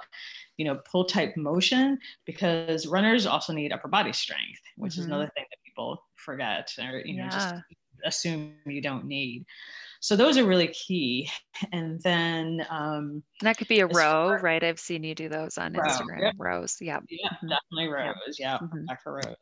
you 0.59 0.65
know 0.65 0.79
pull 0.91 1.05
type 1.05 1.35
motion 1.37 1.97
because 2.25 2.85
runners 2.85 3.25
also 3.25 3.53
need 3.53 3.71
upper 3.71 3.87
body 3.87 4.11
strength 4.11 4.59
which 4.75 4.93
mm-hmm. 4.93 5.01
is 5.01 5.05
another 5.07 5.31
thing 5.33 5.45
that 5.49 5.57
people 5.65 6.03
forget 6.17 6.69
or 6.79 7.01
you 7.05 7.15
know 7.15 7.23
yeah. 7.23 7.29
just 7.29 7.55
assume 8.05 8.53
you 8.65 8.81
don't 8.81 9.05
need 9.05 9.45
so 10.01 10.15
those 10.15 10.37
are 10.37 10.45
really 10.45 10.67
key 10.67 11.29
and 11.71 12.01
then 12.01 12.65
um 12.69 13.23
that 13.41 13.57
could 13.57 13.69
be 13.69 13.79
a 13.79 13.87
row 13.87 14.27
far, 14.27 14.39
right 14.39 14.63
i've 14.63 14.79
seen 14.79 15.03
you 15.03 15.15
do 15.15 15.29
those 15.29 15.57
on 15.57 15.73
row, 15.73 15.83
instagram 15.85 16.21
yep. 16.21 16.35
rows 16.37 16.77
yeah 16.81 16.99
yeah 17.09 17.29
mm-hmm. 17.29 17.47
definitely 17.47 17.87
rows 17.87 18.13
yeah, 18.37 18.57
yeah 18.61 18.67
mm-hmm. 18.67 18.85
for 19.01 19.13
rows 19.13 19.35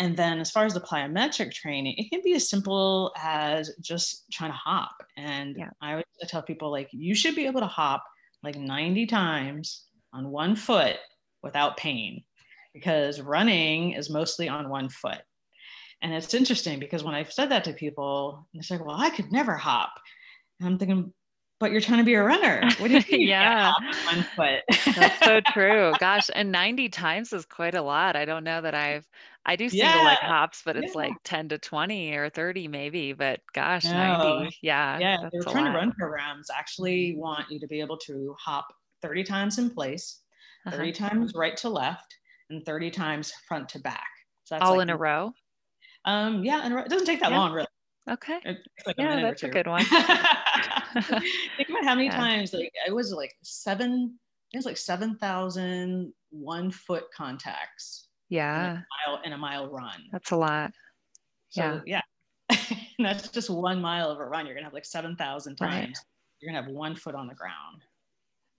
and 0.00 0.16
then 0.16 0.40
as 0.40 0.50
far 0.50 0.64
as 0.64 0.74
the 0.74 0.80
plyometric 0.80 1.52
training 1.52 1.94
it 1.96 2.10
can 2.10 2.20
be 2.24 2.34
as 2.34 2.50
simple 2.50 3.12
as 3.22 3.70
just 3.80 4.24
trying 4.32 4.50
to 4.50 4.56
hop 4.56 4.96
and 5.16 5.54
yeah. 5.56 5.70
i 5.80 5.90
always 5.92 6.04
tell 6.26 6.42
people 6.42 6.70
like 6.70 6.88
you 6.90 7.14
should 7.14 7.36
be 7.36 7.46
able 7.46 7.60
to 7.60 7.66
hop 7.66 8.02
like 8.42 8.56
90 8.56 9.06
times 9.06 9.86
on 10.12 10.30
one 10.30 10.56
foot 10.56 10.96
without 11.42 11.76
pain 11.76 12.22
because 12.72 13.20
running 13.20 13.92
is 13.92 14.10
mostly 14.10 14.48
on 14.48 14.68
one 14.68 14.88
foot. 14.88 15.18
And 16.02 16.12
it's 16.14 16.32
interesting 16.32 16.78
because 16.78 17.04
when 17.04 17.14
I've 17.14 17.32
said 17.32 17.50
that 17.50 17.64
to 17.64 17.72
people, 17.72 18.46
it's 18.54 18.70
like, 18.70 18.84
well, 18.84 18.96
I 18.98 19.10
could 19.10 19.30
never 19.30 19.54
hop. 19.54 19.92
And 20.58 20.68
I'm 20.68 20.78
thinking, 20.78 21.12
but 21.58 21.72
you're 21.72 21.82
trying 21.82 21.98
to 21.98 22.04
be 22.04 22.14
a 22.14 22.22
runner. 22.22 22.62
What 22.78 22.88
do 22.88 22.94
you 22.94 23.04
mean? 23.12 23.28
yeah. 23.28 23.72
one 24.06 24.24
foot? 24.34 24.62
That's 24.96 25.22
so 25.24 25.40
true. 25.52 25.92
Gosh. 26.00 26.30
And 26.34 26.50
90 26.50 26.88
times 26.88 27.34
is 27.34 27.44
quite 27.44 27.74
a 27.74 27.82
lot. 27.82 28.16
I 28.16 28.24
don't 28.24 28.44
know 28.44 28.62
that 28.62 28.74
I've, 28.74 29.06
I 29.46 29.56
do 29.56 29.68
single 29.68 29.88
yeah. 29.88 30.04
leg 30.04 30.18
hops, 30.18 30.62
but 30.64 30.76
it's 30.76 30.94
yeah. 30.94 31.02
like 31.02 31.12
10 31.24 31.48
to 31.50 31.58
20 31.58 32.14
or 32.14 32.28
30 32.28 32.68
maybe, 32.68 33.12
but 33.12 33.40
gosh, 33.54 33.84
no. 33.84 34.40
90. 34.40 34.58
Yeah. 34.62 34.98
Yeah. 34.98 35.28
They're 35.32 35.42
trying 35.42 35.64
to 35.64 35.70
run 35.70 35.92
programs 35.92 36.48
actually 36.54 37.16
want 37.16 37.50
you 37.50 37.58
to 37.58 37.66
be 37.66 37.80
able 37.80 37.96
to 37.98 38.34
hop 38.38 38.66
30 39.02 39.24
times 39.24 39.58
in 39.58 39.70
place, 39.70 40.20
uh-huh. 40.66 40.76
30 40.76 40.90
uh-huh. 40.90 41.08
times 41.08 41.32
right 41.34 41.56
to 41.58 41.68
left, 41.70 42.14
and 42.50 42.64
30 42.64 42.90
times 42.90 43.32
front 43.48 43.68
to 43.70 43.78
back. 43.78 44.06
So 44.44 44.56
that's 44.56 44.64
all 44.64 44.76
like, 44.76 44.82
in 44.82 44.90
a 44.90 44.96
row. 44.96 45.32
Um, 46.04 46.44
yeah, 46.44 46.60
and 46.64 46.78
it 46.78 46.88
doesn't 46.88 47.06
take 47.06 47.20
that 47.20 47.30
yeah. 47.30 47.38
long, 47.38 47.52
really. 47.52 47.68
Okay. 48.10 48.40
Like 48.86 48.96
yeah, 48.98 49.20
that's 49.20 49.42
a 49.42 49.48
good 49.48 49.66
one. 49.66 49.84
Think 49.84 51.68
about 51.68 51.84
how 51.84 51.94
many 51.94 52.06
yeah. 52.06 52.16
times 52.16 52.52
like 52.52 52.72
it 52.86 52.94
was 52.94 53.12
like 53.12 53.32
seven. 53.42 54.18
It 54.52 54.56
was 54.56 54.66
like 54.66 54.78
seven 54.78 55.16
thousand 55.16 56.12
one 56.30 56.70
foot 56.70 57.04
contacts. 57.16 58.08
Yeah. 58.30 58.70
In 58.70 58.76
a 58.76 58.86
mile, 59.06 59.20
in 59.24 59.32
a 59.32 59.38
mile 59.38 59.68
run. 59.68 60.08
That's 60.10 60.30
a 60.30 60.36
lot. 60.36 60.72
So, 61.50 61.82
yeah. 61.84 62.00
Yeah. 62.50 62.56
that's 62.98 63.28
just 63.28 63.50
one 63.50 63.80
mile 63.82 64.10
of 64.10 64.18
a 64.18 64.24
run. 64.24 64.46
You're 64.46 64.54
gonna 64.54 64.64
have 64.64 64.72
like 64.72 64.86
seven 64.86 65.16
thousand 65.16 65.56
times. 65.56 65.72
Right. 65.72 65.98
You're 66.40 66.52
gonna 66.52 66.64
have 66.64 66.72
one 66.72 66.94
foot 66.94 67.14
on 67.14 67.26
the 67.26 67.34
ground. 67.34 67.82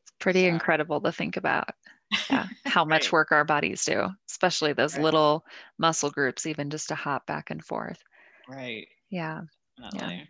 It's 0.04 0.14
pretty 0.20 0.44
so. 0.44 0.50
incredible 0.50 1.02
to 1.02 1.12
think 1.12 1.38
about 1.38 1.70
yeah, 2.30 2.48
how 2.66 2.86
much 2.86 3.06
right. 3.06 3.14
work 3.14 3.32
our 3.32 3.46
bodies 3.46 3.84
do, 3.86 4.08
especially 4.30 4.74
those 4.74 4.96
right. 4.96 5.04
little 5.04 5.46
muscle 5.80 6.12
groups, 6.12 6.46
even 6.46 6.70
just 6.70 6.90
to 6.90 6.96
hop 6.96 7.26
back 7.26 7.50
and 7.50 7.64
forth. 7.64 8.00
Right. 8.48 8.88
Yeah. 9.10 9.42
Definitely. 9.82 10.30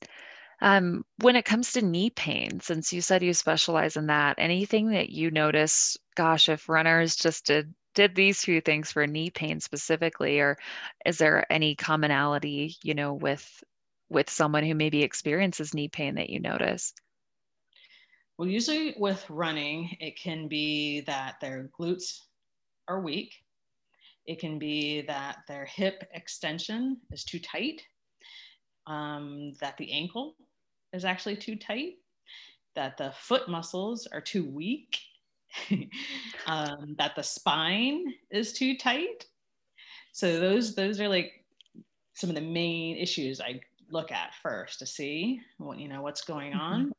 Yeah. 0.00 0.08
Um, 0.60 1.04
when 1.18 1.34
it 1.34 1.44
comes 1.44 1.72
to 1.72 1.82
knee 1.82 2.10
pain, 2.10 2.60
since 2.60 2.92
you 2.92 3.00
said 3.00 3.22
you 3.22 3.34
specialize 3.34 3.96
in 3.96 4.06
that, 4.06 4.36
anything 4.38 4.90
that 4.90 5.10
you 5.10 5.32
notice, 5.32 5.96
gosh, 6.14 6.48
if 6.48 6.68
runners 6.68 7.16
just 7.16 7.46
did 7.46 7.74
did 7.94 8.14
these 8.14 8.44
few 8.44 8.60
things 8.60 8.92
for 8.92 9.06
knee 9.06 9.30
pain 9.30 9.60
specifically, 9.60 10.40
or 10.40 10.58
is 11.04 11.18
there 11.18 11.50
any 11.52 11.74
commonality, 11.74 12.76
you 12.82 12.94
know, 12.94 13.14
with 13.14 13.62
with 14.08 14.28
someone 14.30 14.64
who 14.64 14.74
maybe 14.74 15.02
experiences 15.02 15.74
knee 15.74 15.88
pain 15.88 16.16
that 16.16 16.30
you 16.30 16.40
notice? 16.40 16.94
Well, 18.38 18.48
usually 18.48 18.94
with 18.98 19.28
running, 19.30 19.96
it 20.00 20.18
can 20.18 20.48
be 20.48 21.00
that 21.02 21.36
their 21.40 21.70
glutes 21.78 22.20
are 22.88 23.00
weak. 23.00 23.44
It 24.26 24.38
can 24.38 24.58
be 24.58 25.02
that 25.02 25.38
their 25.48 25.64
hip 25.64 26.08
extension 26.12 27.00
is 27.10 27.24
too 27.24 27.38
tight, 27.38 27.82
um, 28.86 29.52
that 29.60 29.76
the 29.76 29.92
ankle 29.92 30.36
is 30.92 31.04
actually 31.04 31.36
too 31.36 31.56
tight, 31.56 31.94
that 32.74 32.96
the 32.96 33.12
foot 33.12 33.48
muscles 33.48 34.06
are 34.06 34.20
too 34.20 34.44
weak, 34.44 34.98
um, 36.46 36.94
that 36.98 37.14
the 37.16 37.22
spine 37.22 38.14
is 38.30 38.52
too 38.52 38.76
tight. 38.76 39.26
So 40.12 40.38
those 40.38 40.74
those 40.74 41.00
are 41.00 41.08
like 41.08 41.44
some 42.14 42.30
of 42.30 42.36
the 42.36 42.42
main 42.42 42.96
issues 42.96 43.40
I 43.40 43.60
look 43.90 44.12
at 44.12 44.34
first 44.42 44.78
to 44.78 44.86
see 44.86 45.40
what 45.58 45.78
you 45.78 45.88
know 45.88 46.02
what's 46.02 46.22
going 46.22 46.54
on. 46.54 46.80
Mm-hmm. 46.80 46.90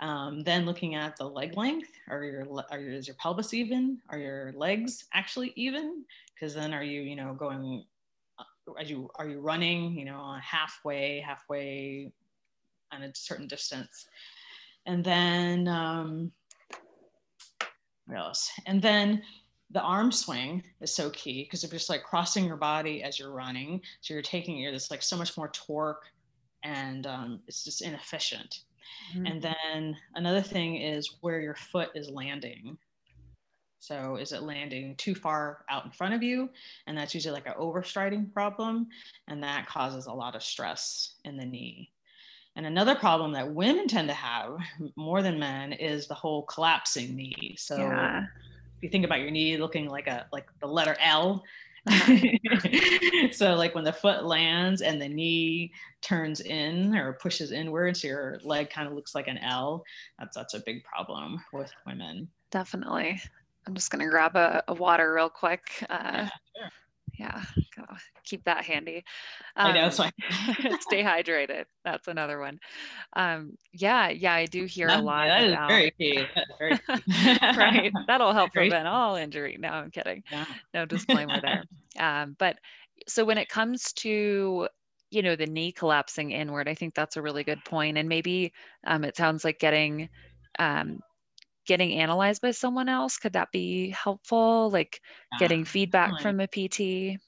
Um, 0.00 0.42
then 0.42 0.64
looking 0.64 0.94
at 0.94 1.16
the 1.16 1.24
leg 1.24 1.56
length, 1.56 1.90
are 2.08 2.22
your, 2.22 2.46
are 2.70 2.78
your, 2.78 2.92
is 2.92 3.08
your 3.08 3.16
pelvis 3.16 3.52
even? 3.52 3.98
Are 4.10 4.18
your 4.18 4.52
legs 4.52 5.06
actually 5.12 5.52
even? 5.56 6.04
Because 6.34 6.54
then 6.54 6.72
are 6.72 6.84
you, 6.84 7.00
you 7.00 7.16
know, 7.16 7.34
going, 7.34 7.84
uh, 8.38 8.72
are 8.76 8.84
you, 8.84 9.10
are 9.16 9.28
you 9.28 9.40
running, 9.40 9.98
you 9.98 10.04
know, 10.04 10.36
halfway, 10.40 11.20
halfway 11.20 12.12
on 12.92 13.02
a 13.02 13.12
certain 13.14 13.48
distance? 13.48 14.06
And 14.86 15.02
then, 15.02 15.66
um, 15.66 16.30
else? 18.16 18.50
And 18.66 18.80
then 18.80 19.22
the 19.70 19.82
arm 19.82 20.10
swing 20.10 20.62
is 20.80 20.94
so 20.94 21.10
key 21.10 21.44
because 21.44 21.62
if 21.62 21.70
you're 21.70 21.78
just 21.78 21.90
like 21.90 22.02
crossing 22.02 22.46
your 22.46 22.56
body 22.56 23.02
as 23.02 23.18
you're 23.18 23.32
running, 23.32 23.82
so 24.00 24.14
you're 24.14 24.22
taking, 24.22 24.56
you're 24.56 24.72
this 24.72 24.90
like 24.90 25.02
so 25.02 25.16
much 25.16 25.36
more 25.36 25.48
torque 25.48 26.06
and 26.62 27.06
um, 27.06 27.40
it's 27.46 27.64
just 27.64 27.82
inefficient. 27.82 28.60
Mm-hmm. 29.14 29.26
And 29.26 29.42
then 29.42 29.96
another 30.14 30.40
thing 30.40 30.76
is 30.76 31.16
where 31.20 31.40
your 31.40 31.54
foot 31.54 31.90
is 31.94 32.08
landing. 32.08 32.78
So 33.80 34.16
is 34.16 34.32
it 34.32 34.42
landing 34.42 34.96
too 34.96 35.14
far 35.14 35.64
out 35.70 35.84
in 35.84 35.90
front 35.90 36.14
of 36.14 36.22
you? 36.22 36.48
And 36.86 36.96
that's 36.96 37.14
usually 37.14 37.34
like 37.34 37.46
an 37.46 37.54
overstriding 37.58 38.32
problem. 38.32 38.88
And 39.28 39.42
that 39.42 39.66
causes 39.66 40.06
a 40.06 40.12
lot 40.12 40.34
of 40.34 40.42
stress 40.42 41.14
in 41.24 41.36
the 41.36 41.44
knee. 41.44 41.92
And 42.58 42.66
another 42.66 42.96
problem 42.96 43.30
that 43.34 43.54
women 43.54 43.86
tend 43.86 44.08
to 44.08 44.14
have 44.14 44.58
more 44.96 45.22
than 45.22 45.38
men 45.38 45.72
is 45.72 46.08
the 46.08 46.14
whole 46.14 46.42
collapsing 46.42 47.14
knee. 47.14 47.54
So 47.56 47.76
yeah. 47.76 48.24
if 48.24 48.82
you 48.82 48.88
think 48.88 49.04
about 49.04 49.20
your 49.20 49.30
knee 49.30 49.56
looking 49.58 49.88
like 49.88 50.08
a 50.08 50.26
like 50.32 50.48
the 50.58 50.66
letter 50.66 50.96
L, 50.98 51.44
so 53.30 53.54
like 53.54 53.76
when 53.76 53.84
the 53.84 53.92
foot 53.92 54.24
lands 54.24 54.82
and 54.82 55.00
the 55.00 55.08
knee 55.08 55.70
turns 56.00 56.40
in 56.40 56.96
or 56.96 57.12
pushes 57.12 57.52
inwards, 57.52 58.02
your 58.02 58.40
leg 58.42 58.70
kind 58.70 58.88
of 58.88 58.94
looks 58.94 59.14
like 59.14 59.28
an 59.28 59.38
L. 59.38 59.84
That's 60.18 60.36
that's 60.36 60.54
a 60.54 60.60
big 60.66 60.82
problem 60.82 61.40
with 61.52 61.70
women. 61.86 62.26
Definitely. 62.50 63.20
I'm 63.68 63.74
just 63.74 63.92
gonna 63.92 64.08
grab 64.08 64.34
a, 64.34 64.64
a 64.66 64.74
water 64.74 65.14
real 65.14 65.30
quick. 65.30 65.62
Uh, 65.88 65.94
yeah, 66.12 66.28
sure. 66.56 66.70
Yeah 67.18 67.42
keep 68.24 68.44
that 68.44 68.64
handy 68.64 69.04
um, 69.56 69.72
i 69.72 69.72
know 69.74 69.90
so 69.90 70.04
I- 70.04 70.12
stay 70.80 71.02
hydrated 71.02 71.64
that's 71.84 72.08
another 72.08 72.38
one 72.38 72.58
um 73.16 73.52
yeah 73.72 74.08
yeah 74.08 74.34
i 74.34 74.46
do 74.46 74.64
hear 74.64 74.88
that, 74.88 75.00
a 75.00 75.02
lot 75.02 75.26
that 75.26 75.48
about, 75.48 75.70
is 75.70 75.76
very 75.76 75.92
key, 75.98 76.26
very 76.58 76.78
key. 76.78 77.38
right 77.56 77.92
that'll 78.06 78.32
help 78.32 78.52
prevent 78.52 78.86
all 78.86 79.16
injury 79.16 79.56
no 79.58 79.68
i'm 79.68 79.90
kidding 79.90 80.22
yeah. 80.30 80.44
no 80.74 80.84
disclaimer 80.84 81.40
there 81.40 81.64
um 81.98 82.36
but 82.38 82.56
so 83.06 83.24
when 83.24 83.38
it 83.38 83.48
comes 83.48 83.92
to 83.94 84.68
you 85.10 85.22
know 85.22 85.36
the 85.36 85.46
knee 85.46 85.72
collapsing 85.72 86.30
inward 86.32 86.68
i 86.68 86.74
think 86.74 86.94
that's 86.94 87.16
a 87.16 87.22
really 87.22 87.44
good 87.44 87.62
point 87.64 87.96
and 87.96 88.08
maybe 88.08 88.52
um, 88.86 89.04
it 89.04 89.16
sounds 89.16 89.44
like 89.44 89.58
getting 89.58 90.08
um, 90.58 90.98
getting 91.68 91.92
analyzed 91.92 92.42
by 92.42 92.50
someone 92.50 92.88
else 92.88 93.16
could 93.16 93.34
that 93.34 93.52
be 93.52 93.90
helpful? 93.90 94.70
Like 94.70 95.00
yeah, 95.32 95.38
getting 95.38 95.64
feedback 95.64 96.18
definitely. 96.18 96.22
from 96.22 96.40
a 96.40 96.48
pt 96.48 97.20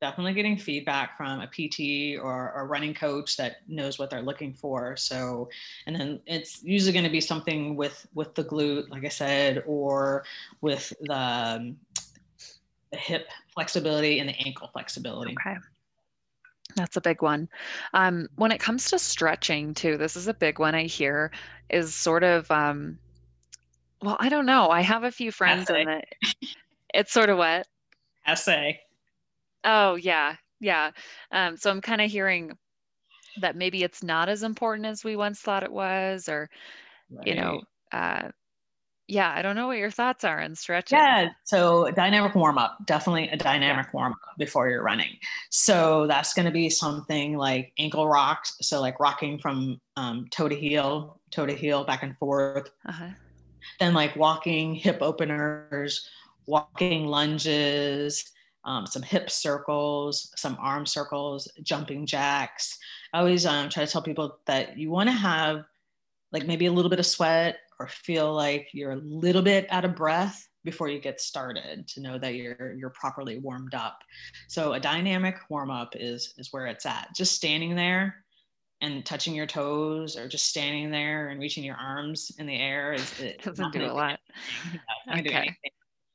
definitely 0.00 0.32
getting 0.32 0.56
feedback 0.56 1.16
from 1.16 1.40
a 1.40 1.46
pt 1.46 2.18
or 2.22 2.52
a 2.56 2.64
running 2.64 2.94
coach 2.94 3.36
that 3.36 3.56
knows 3.68 3.98
what 3.98 4.08
they're 4.08 4.22
looking 4.22 4.54
for. 4.54 4.96
So 4.96 5.48
and 5.86 5.94
then 5.94 6.20
it's 6.26 6.62
usually 6.62 6.92
going 6.92 7.04
to 7.04 7.10
be 7.10 7.20
something 7.20 7.76
with 7.76 8.06
with 8.14 8.34
the 8.34 8.44
glute 8.44 8.88
like 8.90 9.04
i 9.04 9.08
said 9.08 9.62
or 9.66 10.24
with 10.60 10.92
the, 11.02 11.16
um, 11.16 11.76
the 12.92 12.98
hip 12.98 13.28
flexibility 13.54 14.18
and 14.18 14.28
the 14.28 14.38
ankle 14.46 14.68
flexibility. 14.72 15.36
Okay. 15.46 15.58
That's 16.76 16.96
a 16.96 17.00
big 17.00 17.20
one. 17.20 17.48
Um, 17.94 18.28
when 18.36 18.52
it 18.52 18.60
comes 18.60 18.90
to 18.90 18.98
stretching, 18.98 19.74
too, 19.74 19.96
this 19.96 20.16
is 20.16 20.28
a 20.28 20.34
big 20.34 20.60
one 20.60 20.74
I 20.74 20.84
hear 20.84 21.32
is 21.68 21.94
sort 21.94 22.22
of 22.22 22.48
um, 22.50 22.96
well, 24.02 24.16
I 24.18 24.28
don't 24.28 24.46
know. 24.46 24.68
I 24.68 24.80
have 24.80 25.04
a 25.04 25.10
few 25.10 25.30
friends 25.32 25.70
Essay. 25.70 25.82
in 25.82 25.88
it. 25.88 26.04
It's 26.92 27.12
sort 27.12 27.30
of 27.30 27.38
what? 27.38 27.68
Essay. 28.26 28.80
Oh, 29.62 29.94
yeah. 29.94 30.34
Yeah. 30.58 30.90
Um, 31.30 31.56
so 31.56 31.70
I'm 31.70 31.80
kind 31.80 32.00
of 32.00 32.10
hearing 32.10 32.50
that 33.40 33.54
maybe 33.54 33.84
it's 33.84 34.02
not 34.02 34.28
as 34.28 34.42
important 34.42 34.86
as 34.86 35.04
we 35.04 35.14
once 35.14 35.38
thought 35.38 35.62
it 35.62 35.70
was, 35.70 36.28
or, 36.28 36.50
right. 37.08 37.26
you 37.28 37.36
know, 37.36 37.60
uh, 37.92 38.30
yeah, 39.06 39.32
I 39.32 39.40
don't 39.40 39.54
know 39.54 39.68
what 39.68 39.78
your 39.78 39.92
thoughts 39.92 40.24
are 40.24 40.40
on 40.40 40.56
stretching. 40.56 40.98
Yeah, 40.98 41.28
so 41.44 41.92
dynamic 41.92 42.34
warm 42.34 42.58
up, 42.58 42.78
definitely 42.86 43.28
a 43.28 43.36
dynamic 43.36 43.86
yeah. 43.86 43.92
warm 43.94 44.12
up 44.14 44.36
before 44.36 44.68
you're 44.68 44.82
running. 44.82 45.16
So 45.50 46.08
that's 46.08 46.34
going 46.34 46.46
to 46.46 46.50
be 46.50 46.70
something 46.70 47.36
like 47.36 47.72
ankle 47.78 48.08
rocks, 48.08 48.56
so 48.62 48.80
like 48.80 48.98
rocking 48.98 49.38
from 49.38 49.80
um, 49.96 50.26
toe 50.32 50.48
to 50.48 50.56
heel, 50.56 51.20
toe 51.30 51.46
to 51.46 51.54
heel, 51.54 51.84
back 51.84 52.02
and 52.02 52.18
forth. 52.18 52.68
Uh-huh 52.84 53.10
then 53.80 53.94
like 53.94 54.14
walking 54.14 54.74
hip 54.74 54.98
openers, 55.00 56.08
walking 56.46 57.06
lunges, 57.06 58.30
um, 58.64 58.86
some 58.86 59.02
hip 59.02 59.30
circles, 59.30 60.32
some 60.36 60.56
arm 60.60 60.84
circles, 60.84 61.50
jumping 61.62 62.06
jacks. 62.06 62.78
I 63.12 63.18
always 63.18 63.46
um, 63.46 63.70
try 63.70 63.84
to 63.84 63.90
tell 63.90 64.02
people 64.02 64.38
that 64.46 64.76
you 64.78 64.90
want 64.90 65.08
to 65.08 65.14
have 65.14 65.64
like 66.30 66.46
maybe 66.46 66.66
a 66.66 66.72
little 66.72 66.90
bit 66.90 66.98
of 66.98 67.06
sweat 67.06 67.58
or 67.78 67.88
feel 67.88 68.32
like 68.32 68.68
you're 68.72 68.92
a 68.92 68.96
little 68.96 69.42
bit 69.42 69.66
out 69.70 69.86
of 69.86 69.96
breath 69.96 70.46
before 70.62 70.88
you 70.88 71.00
get 71.00 71.18
started 71.18 71.88
to 71.88 72.02
know 72.02 72.18
that 72.18 72.34
you're 72.34 72.74
you're 72.74 72.90
properly 72.90 73.38
warmed 73.38 73.74
up. 73.74 73.98
So 74.48 74.74
a 74.74 74.80
dynamic 74.80 75.36
warm 75.48 75.70
up 75.70 75.94
is 75.96 76.34
is 76.36 76.52
where 76.52 76.66
it's 76.66 76.84
at. 76.84 77.08
Just 77.14 77.34
standing 77.34 77.74
there 77.74 78.24
and 78.80 79.04
touching 79.04 79.34
your 79.34 79.46
toes 79.46 80.16
or 80.16 80.28
just 80.28 80.46
standing 80.46 80.90
there 80.90 81.28
and 81.28 81.40
reaching 81.40 81.64
your 81.64 81.76
arms 81.76 82.32
in 82.38 82.46
the 82.46 82.56
air 82.56 82.92
is 82.92 83.20
it 83.20 83.40
uh, 83.40 83.44
doesn't 83.50 83.72
do 83.72 83.84
a 83.84 83.92
lot. 83.92 84.20
okay. 85.18 85.54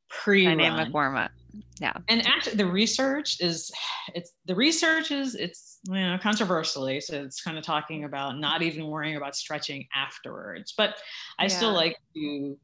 Pre 0.10 0.46
dynamic 0.46 0.94
warm 0.94 1.16
up. 1.16 1.32
Yeah. 1.80 1.94
And 2.08 2.26
actually 2.26 2.56
the 2.56 2.66
research 2.66 3.42
is 3.42 3.72
it's 4.16 4.32
the 4.46 4.56
research 4.56 5.12
is 5.12 5.36
it's 5.36 5.80
you 5.88 5.94
know 5.94 6.18
controversially. 6.22 7.00
So 7.02 7.22
it's 7.22 7.42
kind 7.42 7.58
of 7.58 7.64
talking 7.64 8.04
about 8.04 8.40
not 8.40 8.62
even 8.62 8.88
worrying 8.88 9.18
about 9.18 9.36
stretching 9.36 9.88
afterwards. 9.96 10.74
But 10.78 10.96
I 11.40 11.44
yeah. 11.44 11.50
still 11.50 11.74
like 11.74 11.98
to 12.16 12.58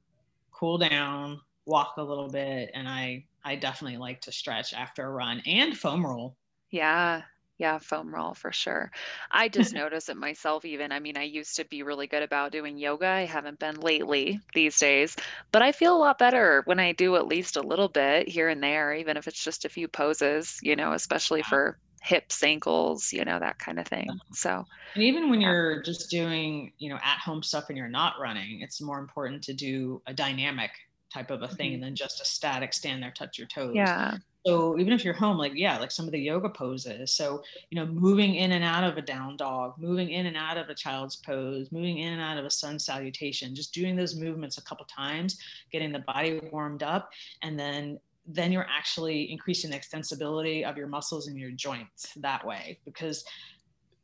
cool 0.52 0.78
down, 0.78 1.40
walk 1.66 1.96
a 1.98 2.04
little 2.04 2.30
bit, 2.30 2.72
and 2.74 2.88
I 2.88 3.26
I 3.44 3.56
definitely 3.56 3.98
like 3.98 4.22
to 4.22 4.32
stretch 4.32 4.74
after 4.74 5.06
a 5.06 5.10
run 5.10 5.42
and 5.46 5.78
foam 5.78 6.06
roll. 6.06 6.38
Yeah, 6.72 7.24
yeah, 7.62 7.78
foam 7.78 8.14
roll 8.14 8.34
for 8.34 8.52
sure. 8.52 8.92
I 9.30 9.48
just 9.48 9.72
notice 9.74 10.10
it 10.10 10.18
myself 10.18 10.66
even. 10.66 10.92
I 10.92 11.00
mean, 11.00 11.16
I 11.16 11.24
used 11.24 11.56
to 11.58 11.66
be 11.66 11.84
really 11.84 12.08
good 12.08 12.24
about 12.24 12.52
doing 12.52 12.80
yoga. 12.80 13.06
I 13.06 13.26
haven't 13.26 13.60
been 13.60 13.80
lately 13.80 14.40
these 14.56 14.80
days, 14.80 15.16
but 15.52 15.62
I 15.62 15.72
feel 15.72 15.96
a 15.96 16.00
lot 16.00 16.18
better 16.18 16.64
when 16.66 16.80
I 16.80 16.94
do 16.94 17.16
at 17.18 17.28
least 17.28 17.58
a 17.58 17.62
little 17.62 17.88
bit 17.88 18.28
here 18.28 18.50
and 18.50 18.64
there, 18.64 18.96
even 18.96 19.16
if 19.16 19.28
it's 19.28 19.44
just 19.44 19.64
a 19.64 19.70
few 19.70 19.88
poses, 19.88 20.60
you 20.64 20.76
know, 20.76 20.94
especially 20.94 21.44
for 21.44 21.78
hips, 22.02 22.44
ankles, 22.44 23.14
you 23.14 23.24
know, 23.24 23.38
that 23.38 23.60
kind 23.60 23.78
of 23.78 23.86
thing. 23.86 24.10
So, 24.34 24.66
and 24.96 25.04
even 25.04 25.30
when 25.30 25.40
yeah. 25.40 25.52
you're 25.52 25.84
just 25.84 26.10
doing, 26.10 26.74
you 26.80 26.90
know, 26.90 26.98
at 27.04 27.20
home 27.20 27.44
stuff 27.44 27.66
and 27.70 27.78
you're 27.78 27.88
not 27.88 28.16
running, 28.20 28.62
it's 28.62 28.82
more 28.82 28.98
important 28.98 29.44
to 29.44 29.54
do 29.54 30.02
a 30.08 30.14
dynamic 30.16 30.72
type 31.14 31.30
of 31.30 31.44
a 31.44 31.48
thing 31.48 31.74
mm-hmm. 31.74 31.82
than 31.82 31.96
just 31.96 32.22
a 32.22 32.26
static 32.26 32.74
stand 32.74 33.04
there, 33.04 33.14
touch 33.16 33.38
your 33.38 33.48
toes. 33.48 33.76
Yeah 33.76 34.18
so 34.46 34.80
even 34.80 34.94
if 34.94 35.06
you're 35.06 35.14
home 35.14 35.38
like 35.38 35.54
yeah 35.56 35.78
like 35.80 35.92
some 35.92 36.06
of 36.06 36.12
the 36.12 36.20
yoga 36.20 36.50
poses. 36.50 37.14
So 37.14 37.44
you 37.70 37.76
know 37.76 37.86
moving 37.86 38.36
in 38.36 38.54
and 38.54 38.64
out 38.64 38.84
of 38.84 38.98
a 38.98 39.02
down 39.02 39.38
dog 39.38 39.76
moving 39.78 40.10
in 40.10 40.26
and 40.26 40.38
out 40.38 40.58
of 40.58 40.70
a 40.70 40.76
child's 40.76 41.18
pose 41.18 41.72
moving 41.72 42.00
in 42.00 42.14
and 42.14 42.22
out 42.22 42.38
of 42.38 42.46
a 42.46 42.50
sun 42.50 42.80
salutation 42.80 43.56
just 43.56 43.74
doing 43.74 43.96
those 43.96 44.16
movements 44.16 44.58
a 44.58 44.64
couple 44.64 44.86
times 44.86 45.38
getting 45.72 45.92
the 45.92 46.00
body 46.00 46.40
warmed 46.52 46.84
up 46.84 47.10
and 47.44 47.60
then 47.60 48.00
then 48.28 48.52
you're 48.52 48.68
actually 48.70 49.32
increasing 49.32 49.72
the 49.72 49.78
extensibility 49.78 50.64
of 50.64 50.78
your 50.78 50.88
muscles 50.88 51.28
and 51.28 51.40
your 51.40 51.50
joints 51.52 52.14
that 52.18 52.46
way. 52.46 52.80
Because 52.86 53.26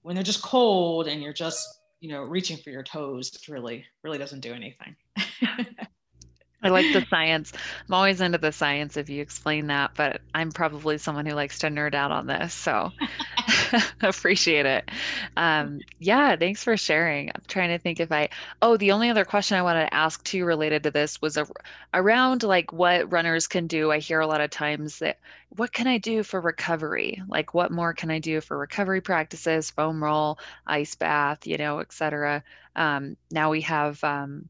when 0.01 0.15
they're 0.15 0.23
just 0.23 0.41
cold 0.41 1.07
and 1.07 1.21
you're 1.21 1.33
just 1.33 1.81
you 1.99 2.09
know 2.09 2.21
reaching 2.21 2.57
for 2.57 2.69
your 2.69 2.83
toes 2.83 3.31
it 3.33 3.51
really 3.51 3.83
really 4.03 4.17
doesn't 4.17 4.41
do 4.41 4.53
anything 4.53 4.95
I 6.67 6.69
like 6.69 6.91
the 6.91 7.05
science. 7.09 7.53
I'm 7.87 7.93
always 7.93 8.19
into 8.19 8.37
the 8.37 8.51
science 8.51 8.97
if 8.97 9.09
you 9.09 9.21
explain 9.21 9.67
that, 9.67 9.91
but 9.95 10.19
I'm 10.33 10.51
probably 10.51 10.97
someone 10.97 11.25
who 11.25 11.33
likes 11.33 11.59
to 11.59 11.67
nerd 11.67 11.95
out 11.95 12.11
on 12.11 12.27
this. 12.27 12.53
So 12.53 12.91
appreciate 14.01 14.65
it. 14.65 14.91
Um, 15.37 15.79
yeah, 15.99 16.35
thanks 16.35 16.65
for 16.65 16.75
sharing. 16.75 17.29
I'm 17.29 17.41
trying 17.47 17.69
to 17.69 17.79
think 17.79 18.01
if 18.01 18.11
I, 18.11 18.29
oh, 18.61 18.75
the 18.75 18.91
only 18.91 19.09
other 19.09 19.23
question 19.23 19.57
I 19.57 19.61
wanted 19.61 19.85
to 19.85 19.93
ask 19.93 20.21
too 20.25 20.43
related 20.43 20.83
to 20.83 20.91
this 20.91 21.21
was 21.21 21.37
a, 21.37 21.47
around 21.93 22.43
like 22.43 22.73
what 22.73 23.11
runners 23.13 23.47
can 23.47 23.67
do. 23.67 23.89
I 23.89 23.99
hear 23.99 24.19
a 24.19 24.27
lot 24.27 24.41
of 24.41 24.49
times 24.49 24.99
that 24.99 25.19
what 25.55 25.71
can 25.71 25.87
I 25.87 25.99
do 25.99 26.21
for 26.21 26.41
recovery? 26.41 27.21
Like 27.29 27.53
what 27.53 27.71
more 27.71 27.93
can 27.93 28.11
I 28.11 28.19
do 28.19 28.41
for 28.41 28.57
recovery 28.57 28.99
practices, 28.99 29.71
foam 29.71 30.03
roll, 30.03 30.37
ice 30.65 30.95
bath, 30.95 31.47
you 31.47 31.57
know, 31.57 31.79
et 31.79 31.93
cetera. 31.93 32.43
Um, 32.75 33.15
now 33.31 33.51
we 33.51 33.61
have, 33.61 34.03
um, 34.03 34.49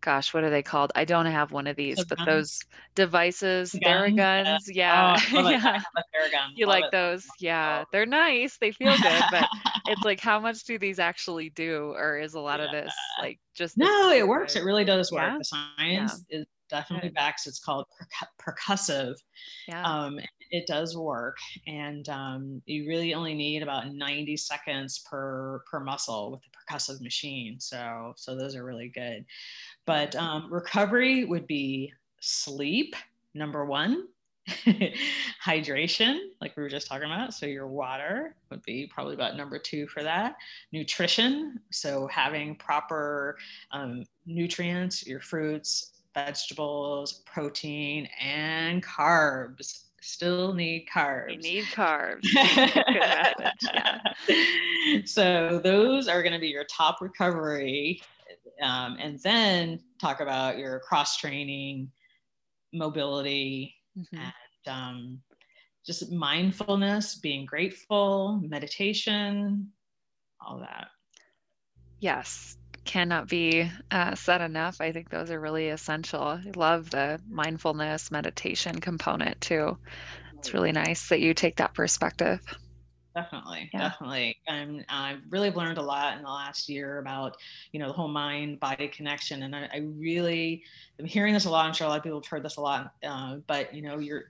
gosh, 0.00 0.32
what 0.32 0.44
are 0.44 0.50
they 0.50 0.62
called? 0.62 0.92
I 0.94 1.04
don't 1.04 1.26
have 1.26 1.52
one 1.52 1.66
of 1.66 1.76
these, 1.76 1.98
so 1.98 2.04
but 2.08 2.18
guns. 2.18 2.26
those 2.26 2.60
devices, 2.94 3.72
Theraguns. 3.72 4.60
Yeah. 4.68 5.16
Yeah. 5.32 5.40
Oh, 5.40 5.48
yeah. 5.50 5.82
You 6.54 6.66
like 6.66 6.84
it. 6.84 6.92
those? 6.92 7.26
Yeah. 7.38 7.82
Oh. 7.82 7.88
They're 7.92 8.06
nice. 8.06 8.56
They 8.58 8.72
feel 8.72 8.96
good, 8.96 9.22
but 9.30 9.46
it's 9.86 10.02
like, 10.02 10.20
how 10.20 10.40
much 10.40 10.64
do 10.64 10.78
these 10.78 10.98
actually 10.98 11.50
do? 11.50 11.94
Or 11.96 12.18
is 12.18 12.34
a 12.34 12.40
lot 12.48 12.60
yeah. 12.60 12.66
of 12.66 12.72
this 12.72 12.94
like 13.20 13.38
just. 13.54 13.78
No, 13.78 14.10
it 14.10 14.26
works. 14.26 14.56
It 14.56 14.64
really 14.64 14.84
does 14.84 15.12
work. 15.12 15.38
The 15.38 15.44
science 15.44 16.24
is 16.30 16.46
definitely 16.68 17.10
backs. 17.10 17.46
It's 17.46 17.60
called 17.60 17.86
percussive. 18.40 19.14
Yeah. 19.68 19.82
Um, 19.82 20.18
it 20.50 20.66
does 20.66 20.96
work, 20.96 21.38
and 21.66 22.08
um, 22.08 22.62
you 22.66 22.86
really 22.88 23.14
only 23.14 23.34
need 23.34 23.62
about 23.62 23.92
90 23.92 24.36
seconds 24.36 24.98
per 24.98 25.62
per 25.70 25.80
muscle 25.80 26.32
with 26.32 26.40
the 26.42 26.48
percussive 26.74 27.00
machine. 27.00 27.60
So 27.60 28.12
so 28.16 28.36
those 28.36 28.54
are 28.56 28.64
really 28.64 28.88
good. 28.88 29.24
But 29.86 30.14
um, 30.16 30.52
recovery 30.52 31.24
would 31.24 31.46
be 31.46 31.92
sleep, 32.20 32.94
number 33.34 33.64
one, 33.64 34.06
hydration, 35.44 36.18
like 36.40 36.56
we 36.56 36.62
were 36.62 36.68
just 36.68 36.86
talking 36.86 37.06
about. 37.06 37.34
So, 37.34 37.46
your 37.46 37.66
water 37.66 38.34
would 38.50 38.62
be 38.62 38.90
probably 38.92 39.14
about 39.14 39.36
number 39.36 39.58
two 39.58 39.86
for 39.88 40.02
that. 40.02 40.36
Nutrition, 40.72 41.60
so 41.70 42.06
having 42.08 42.56
proper 42.56 43.36
um, 43.70 44.04
nutrients, 44.26 45.06
your 45.06 45.20
fruits, 45.20 45.92
vegetables, 46.14 47.22
protein, 47.26 48.08
and 48.20 48.82
carbs. 48.82 49.84
Still 50.02 50.54
need 50.54 50.86
carbs. 50.92 51.32
You 51.32 51.38
need 51.38 51.64
carbs. 51.64 52.20
yeah. 52.32 53.32
So, 55.04 55.60
those 55.62 56.08
are 56.08 56.22
going 56.22 56.32
to 56.32 56.38
be 56.38 56.48
your 56.48 56.64
top 56.64 57.02
recovery 57.02 58.00
um, 58.62 58.96
and 59.00 59.18
then 59.20 59.80
talk 60.00 60.20
about 60.20 60.58
your 60.58 60.80
cross 60.80 61.16
training, 61.16 61.90
mobility, 62.72 63.74
mm-hmm. 63.98 64.16
and 64.16 64.74
um, 64.74 65.20
just 65.86 66.10
mindfulness, 66.10 67.16
being 67.16 67.46
grateful, 67.46 68.40
meditation, 68.42 69.70
all 70.40 70.58
that. 70.60 70.88
Yes, 72.00 72.56
cannot 72.90 73.28
be 73.28 73.70
uh, 73.92 74.16
said 74.16 74.40
enough. 74.40 74.80
I 74.80 74.90
think 74.90 75.10
those 75.10 75.30
are 75.30 75.38
really 75.38 75.68
essential. 75.68 76.22
I 76.22 76.42
love 76.56 76.90
the 76.90 77.20
mindfulness 77.30 78.10
meditation 78.10 78.80
component 78.80 79.40
too. 79.40 79.78
it's 80.36 80.52
really 80.52 80.72
nice 80.72 81.08
that 81.08 81.20
you 81.20 81.32
take 81.32 81.56
that 81.56 81.72
perspective 81.72 82.40
definitely 83.14 83.68
yeah. 83.72 83.80
definitely 83.80 84.36
and 84.46 84.84
I've 84.88 85.20
really 85.30 85.50
learned 85.50 85.78
a 85.78 85.82
lot 85.82 86.16
in 86.16 86.22
the 86.22 86.28
last 86.28 86.68
year 86.68 86.98
about 86.98 87.36
you 87.72 87.80
know 87.80 87.88
the 87.88 87.92
whole 87.92 88.08
mind 88.08 88.60
body 88.60 88.86
connection 88.86 89.42
and 89.42 89.54
I, 89.54 89.68
I, 89.72 89.78
really 89.78 90.62
am 91.00 91.06
hearing 91.06 91.34
this 91.34 91.44
a 91.44 91.50
lot 91.50 91.66
i'm 91.66 91.72
sure 91.72 91.88
a 91.88 91.90
lot 91.90 91.98
of 91.98 92.04
people 92.04 92.20
have 92.20 92.26
heard 92.26 92.44
this 92.44 92.56
a 92.56 92.60
lot 92.60 92.92
uh, 93.02 93.38
but 93.48 93.74
you 93.74 93.82
know 93.82 93.98
your 93.98 94.26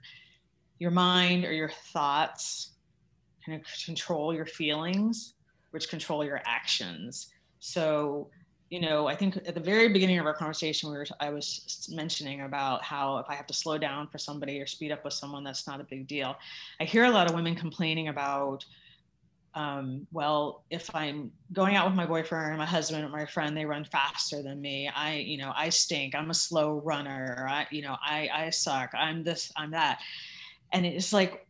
your 0.78 0.90
mind 0.90 1.44
or 1.44 1.52
your 1.52 1.70
thoughts 1.92 2.70
kind 3.44 3.60
of 3.60 3.66
control 3.84 4.34
your 4.34 4.46
feelings 4.46 5.34
which 5.72 5.90
control 5.90 6.24
your 6.24 6.40
actions 6.46 7.28
so 7.58 8.30
you 8.70 8.80
know 8.80 9.06
i 9.08 9.14
think 9.14 9.36
at 9.36 9.54
the 9.54 9.60
very 9.60 9.88
beginning 9.88 10.18
of 10.18 10.26
our 10.26 10.34
conversation 10.34 10.90
we 10.90 10.96
were 10.96 11.06
i 11.18 11.28
was 11.28 11.88
mentioning 11.92 12.42
about 12.42 12.82
how 12.82 13.18
if 13.18 13.26
i 13.28 13.34
have 13.34 13.46
to 13.46 13.54
slow 13.54 13.76
down 13.76 14.06
for 14.06 14.16
somebody 14.16 14.60
or 14.60 14.66
speed 14.66 14.92
up 14.92 15.04
with 15.04 15.12
someone 15.12 15.44
that's 15.44 15.66
not 15.66 15.80
a 15.80 15.84
big 15.84 16.06
deal 16.06 16.36
i 16.80 16.84
hear 16.84 17.04
a 17.04 17.10
lot 17.10 17.28
of 17.28 17.34
women 17.34 17.54
complaining 17.54 18.08
about 18.08 18.64
um, 19.54 20.06
well, 20.12 20.62
if 20.70 20.94
I'm 20.94 21.32
going 21.52 21.74
out 21.74 21.86
with 21.86 21.94
my 21.94 22.06
boyfriend 22.06 22.54
or 22.54 22.56
my 22.56 22.66
husband 22.66 23.04
or 23.04 23.08
my 23.08 23.26
friend, 23.26 23.56
they 23.56 23.64
run 23.64 23.84
faster 23.84 24.42
than 24.42 24.60
me. 24.60 24.88
I, 24.88 25.16
you 25.16 25.38
know, 25.38 25.52
I 25.56 25.70
stink. 25.70 26.14
I'm 26.14 26.30
a 26.30 26.34
slow 26.34 26.80
runner. 26.84 27.46
I, 27.48 27.66
you 27.70 27.82
know, 27.82 27.96
I, 28.00 28.28
I 28.32 28.50
suck. 28.50 28.90
I'm 28.94 29.24
this, 29.24 29.52
I'm 29.56 29.72
that. 29.72 30.00
And 30.72 30.86
it's 30.86 31.12
like, 31.12 31.46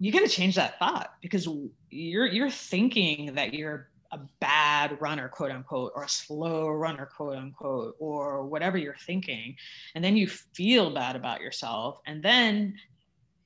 you 0.00 0.12
got 0.12 0.20
to 0.20 0.28
change 0.28 0.54
that 0.54 0.78
thought 0.78 1.14
because 1.20 1.46
you're, 1.90 2.26
you're 2.26 2.50
thinking 2.50 3.34
that 3.34 3.52
you're 3.52 3.88
a 4.10 4.20
bad 4.40 5.00
runner, 5.00 5.28
quote 5.28 5.50
unquote, 5.50 5.92
or 5.94 6.04
a 6.04 6.08
slow 6.08 6.68
runner, 6.68 7.06
quote 7.06 7.36
unquote, 7.36 7.96
or 7.98 8.46
whatever 8.46 8.78
you're 8.78 8.96
thinking. 9.06 9.56
And 9.94 10.02
then 10.02 10.16
you 10.16 10.26
feel 10.26 10.90
bad 10.90 11.16
about 11.16 11.40
yourself. 11.40 12.00
And 12.06 12.22
then 12.22 12.74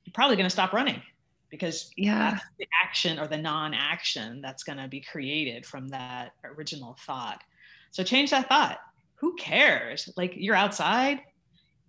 you're 0.05 0.13
probably 0.13 0.35
going 0.35 0.45
to 0.45 0.51
stop 0.51 0.73
running 0.73 1.01
because 1.49 1.91
yeah. 1.97 2.31
that's 2.31 2.45
the 2.57 2.67
action 2.81 3.19
or 3.19 3.27
the 3.27 3.37
non-action 3.37 4.41
that's 4.41 4.63
going 4.63 4.77
to 4.77 4.87
be 4.87 5.01
created 5.01 5.65
from 5.65 5.87
that 5.89 6.33
original 6.43 6.97
thought. 7.05 7.43
So 7.91 8.03
change 8.03 8.31
that 8.31 8.49
thought. 8.49 8.79
Who 9.15 9.35
cares? 9.35 10.09
Like 10.17 10.33
you're 10.35 10.55
outside. 10.55 11.19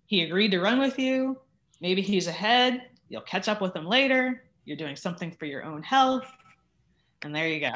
He 0.05 0.21
agreed 0.21 0.51
to 0.51 0.59
run 0.59 0.79
with 0.79 0.99
you. 0.99 1.39
Maybe 1.81 2.01
he's 2.01 2.27
ahead. 2.27 2.89
You'll 3.09 3.21
catch 3.21 3.47
up 3.47 3.61
with 3.61 3.75
him 3.75 3.85
later. 3.85 4.43
You're 4.65 4.77
doing 4.77 4.95
something 4.95 5.31
for 5.31 5.45
your 5.45 5.63
own 5.63 5.81
health. 5.81 6.31
And 7.21 7.35
there 7.35 7.47
you 7.47 7.59
go 7.59 7.73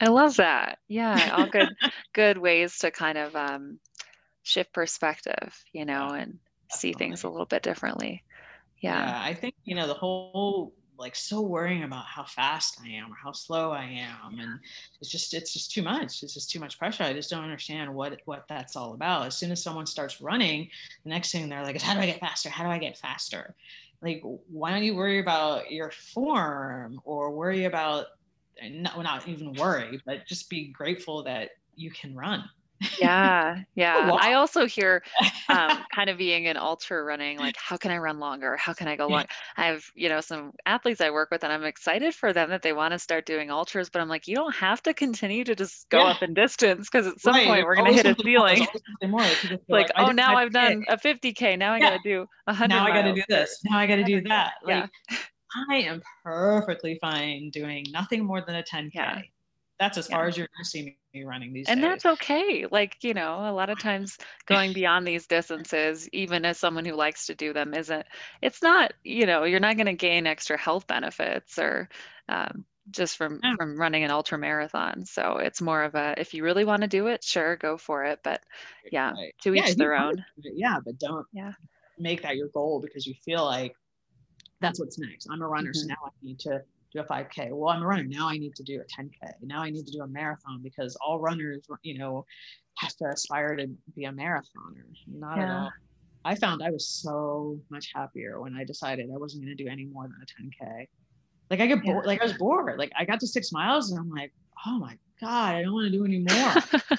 i 0.00 0.08
love 0.08 0.36
that 0.36 0.78
yeah 0.88 1.34
all 1.36 1.46
good 1.46 1.68
good 2.12 2.38
ways 2.38 2.78
to 2.78 2.90
kind 2.90 3.18
of 3.18 3.34
um, 3.34 3.78
shift 4.42 4.72
perspective 4.72 5.64
you 5.72 5.84
know 5.84 6.08
and 6.08 6.38
see 6.70 6.92
things 6.92 7.24
a 7.24 7.28
little 7.28 7.46
bit 7.46 7.62
differently 7.62 8.22
yeah. 8.80 9.06
yeah. 9.06 9.22
I 9.22 9.34
think 9.34 9.54
you 9.64 9.74
know 9.74 9.86
the 9.86 9.94
whole 9.94 10.74
like 10.98 11.14
so 11.14 11.40
worrying 11.40 11.82
about 11.82 12.04
how 12.04 12.24
fast 12.24 12.78
I 12.82 12.88
am 12.88 13.12
or 13.12 13.16
how 13.22 13.32
slow 13.32 13.70
I 13.70 13.84
am. 13.84 14.38
And 14.38 14.58
it's 15.00 15.10
just, 15.10 15.34
it's 15.34 15.52
just 15.52 15.70
too 15.70 15.82
much. 15.82 16.22
It's 16.22 16.34
just 16.34 16.50
too 16.50 16.60
much 16.60 16.78
pressure. 16.78 17.04
I 17.04 17.12
just 17.12 17.30
don't 17.30 17.44
understand 17.44 17.94
what, 17.94 18.18
what 18.24 18.44
that's 18.48 18.76
all 18.76 18.94
about. 18.94 19.26
As 19.26 19.36
soon 19.36 19.52
as 19.52 19.62
someone 19.62 19.86
starts 19.86 20.20
running, 20.20 20.68
the 21.04 21.10
next 21.10 21.32
thing 21.32 21.48
they're 21.48 21.62
like, 21.62 21.76
is 21.76 21.82
how 21.82 21.94
do 21.94 22.00
I 22.00 22.06
get 22.06 22.20
faster? 22.20 22.48
How 22.48 22.64
do 22.64 22.70
I 22.70 22.78
get 22.78 22.96
faster? 22.96 23.54
Like, 24.02 24.22
why 24.48 24.70
don't 24.70 24.84
you 24.84 24.94
worry 24.94 25.18
about 25.18 25.70
your 25.70 25.90
form 25.90 27.00
or 27.04 27.30
worry 27.30 27.64
about, 27.64 28.06
not, 28.62 29.02
not 29.02 29.28
even 29.28 29.52
worry, 29.54 30.00
but 30.06 30.26
just 30.26 30.48
be 30.50 30.68
grateful 30.68 31.22
that 31.24 31.50
you 31.74 31.90
can 31.90 32.14
run 32.14 32.44
yeah 33.00 33.62
yeah 33.74 34.10
wow. 34.10 34.18
i 34.20 34.34
also 34.34 34.66
hear 34.66 35.02
um, 35.48 35.78
kind 35.94 36.10
of 36.10 36.18
being 36.18 36.46
an 36.46 36.56
ultra 36.56 37.02
running 37.02 37.38
like 37.38 37.56
how 37.56 37.76
can 37.76 37.90
i 37.90 37.96
run 37.96 38.18
longer 38.18 38.56
how 38.56 38.72
can 38.72 38.86
i 38.86 38.96
go 38.96 39.06
long 39.06 39.24
i 39.56 39.66
have 39.66 39.84
you 39.94 40.08
know 40.08 40.20
some 40.20 40.52
athletes 40.66 41.00
i 41.00 41.10
work 41.10 41.30
with 41.30 41.42
and 41.42 41.52
i'm 41.52 41.64
excited 41.64 42.14
for 42.14 42.32
them 42.32 42.50
that 42.50 42.62
they 42.62 42.72
want 42.72 42.92
to 42.92 42.98
start 42.98 43.24
doing 43.24 43.50
ultras 43.50 43.88
but 43.88 44.02
i'm 44.02 44.08
like 44.08 44.28
you 44.28 44.34
don't 44.34 44.54
have 44.54 44.82
to 44.82 44.92
continue 44.92 45.44
to 45.44 45.54
just 45.54 45.88
go 45.88 45.98
yeah. 45.98 46.10
up 46.10 46.22
in 46.22 46.34
distance 46.34 46.88
because 46.90 47.06
at 47.06 47.18
some 47.20 47.34
right. 47.34 47.46
point 47.46 47.64
we're 47.64 47.76
going 47.76 47.90
to 47.90 47.94
hit 47.94 48.06
a 48.06 48.22
ceiling 48.22 48.66
like, 49.02 49.60
like 49.68 49.90
oh 49.96 50.10
now 50.10 50.36
i've 50.36 50.52
done 50.52 50.84
a 50.88 50.96
50k 50.96 51.58
now 51.58 51.72
i 51.72 51.78
yeah. 51.78 51.90
got 51.90 52.02
to 52.02 52.08
do 52.08 52.18
100 52.44 52.68
now 52.68 52.84
i 52.84 52.90
got 52.90 53.02
to 53.02 53.14
do 53.14 53.22
this 53.28 53.60
now 53.64 53.78
i 53.78 53.86
got 53.86 53.96
to 53.96 54.04
do 54.04 54.20
that 54.22 54.54
like 54.64 54.90
yeah. 55.10 55.16
I 55.70 55.76
am 55.76 56.02
perfectly 56.22 56.98
fine 57.00 57.50
doing 57.50 57.84
nothing 57.90 58.24
more 58.24 58.40
than 58.40 58.56
a 58.56 58.62
10k 58.62 58.90
yeah. 58.94 59.20
that's 59.78 59.98
as 59.98 60.06
far 60.06 60.26
as 60.26 60.36
you're 60.36 60.46
going 60.46 60.64
to 60.64 60.68
see 60.68 60.96
me 61.14 61.24
running 61.24 61.52
these 61.52 61.68
and 61.68 61.80
days. 61.80 61.90
that's 61.90 62.06
okay 62.06 62.66
like 62.70 62.96
you 63.02 63.14
know 63.14 63.48
a 63.48 63.52
lot 63.52 63.70
of 63.70 63.78
times 63.78 64.18
going 64.46 64.72
beyond 64.72 65.06
these 65.06 65.26
distances 65.26 66.08
even 66.12 66.44
as 66.44 66.58
someone 66.58 66.84
who 66.84 66.94
likes 66.94 67.26
to 67.26 67.34
do 67.34 67.52
them 67.52 67.74
isn't 67.74 68.06
it's 68.42 68.62
not 68.62 68.92
you 69.02 69.26
know 69.26 69.44
you're 69.44 69.60
not 69.60 69.76
going 69.76 69.86
to 69.86 69.94
gain 69.94 70.26
extra 70.26 70.58
health 70.58 70.86
benefits 70.86 71.58
or 71.58 71.88
um, 72.28 72.64
just 72.90 73.16
from 73.16 73.40
yeah. 73.42 73.54
from 73.56 73.78
running 73.78 74.04
an 74.04 74.10
ultra 74.10 74.38
marathon 74.38 75.04
so 75.04 75.38
it's 75.38 75.60
more 75.60 75.82
of 75.82 75.94
a 75.94 76.14
if 76.18 76.34
you 76.34 76.44
really 76.44 76.64
want 76.64 76.82
to 76.82 76.88
do 76.88 77.06
it 77.06 77.24
sure 77.24 77.56
go 77.56 77.76
for 77.76 78.04
it 78.04 78.20
but 78.22 78.42
yeah 78.92 79.12
right. 79.12 79.34
to 79.40 79.54
each 79.54 79.74
their 79.76 79.94
own 79.94 80.24
yeah 80.54 80.78
but 80.84 80.98
don't 80.98 81.26
yeah 81.32 81.52
make 81.98 82.22
that 82.22 82.36
your 82.36 82.48
goal 82.48 82.80
because 82.80 83.06
you 83.06 83.14
feel 83.24 83.44
like 83.44 83.74
that's 84.60 84.80
what's 84.80 84.98
next 84.98 85.28
i'm 85.30 85.42
a 85.42 85.48
runner 85.48 85.70
mm-hmm. 85.70 85.80
so 85.80 85.86
now 85.86 85.96
i 86.04 86.10
need 86.22 86.38
to 86.38 86.60
do 86.96 87.02
a 87.02 87.04
5K. 87.04 87.50
Well, 87.52 87.70
I'm 87.70 87.82
a 87.82 87.86
runner. 87.86 88.04
Now 88.04 88.28
I 88.28 88.38
need 88.38 88.54
to 88.56 88.62
do 88.62 88.80
a 88.80 88.84
10K. 88.84 89.32
Now 89.42 89.62
I 89.62 89.70
need 89.70 89.86
to 89.86 89.92
do 89.92 90.02
a 90.02 90.06
marathon 90.06 90.60
because 90.62 90.96
all 91.04 91.20
runners, 91.20 91.66
you 91.82 91.98
know, 91.98 92.24
have 92.78 92.94
to 92.96 93.06
aspire 93.06 93.56
to 93.56 93.68
be 93.94 94.04
a 94.04 94.12
marathoner. 94.12 94.84
Not 95.06 95.36
yeah. 95.36 95.42
at 95.42 95.50
all. 95.50 95.70
I 96.24 96.34
found 96.34 96.62
I 96.62 96.70
was 96.70 96.88
so 96.88 97.58
much 97.70 97.90
happier 97.94 98.40
when 98.40 98.56
I 98.56 98.64
decided 98.64 99.10
I 99.14 99.18
wasn't 99.18 99.44
going 99.44 99.56
to 99.56 99.62
do 99.62 99.70
any 99.70 99.84
more 99.84 100.04
than 100.04 100.16
a 100.20 100.64
10K. 100.64 100.86
Like 101.50 101.60
I 101.60 101.66
get 101.66 101.84
bored, 101.84 102.04
yeah. 102.04 102.08
like 102.08 102.20
I 102.20 102.24
was 102.24 102.32
bored. 102.32 102.78
Like 102.78 102.90
I 102.98 103.04
got 103.04 103.20
to 103.20 103.26
six 103.28 103.52
miles 103.52 103.92
and 103.92 104.00
I'm 104.00 104.10
like, 104.10 104.32
oh 104.66 104.78
my 104.78 104.98
God, 105.20 105.54
I 105.54 105.62
don't 105.62 105.72
want 105.72 105.90
to 105.92 105.96
do 105.96 106.04
any 106.04 106.18
more. 106.18 106.98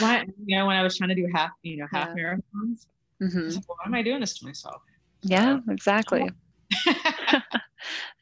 why, 0.00 0.24
you 0.44 0.58
know, 0.58 0.66
when 0.66 0.76
I 0.76 0.82
was 0.82 0.98
trying 0.98 1.10
to 1.10 1.14
do 1.14 1.28
half, 1.32 1.50
you 1.62 1.76
know, 1.76 1.86
half 1.92 2.08
yeah. 2.16 2.24
marathons, 2.24 2.86
mm-hmm. 3.22 3.48
like, 3.50 3.68
why 3.68 3.76
am 3.86 3.94
I 3.94 4.02
doing 4.02 4.20
this 4.20 4.36
to 4.38 4.46
myself? 4.46 4.82
Yeah, 5.22 5.58
exactly. 5.68 6.28
I 6.86 7.42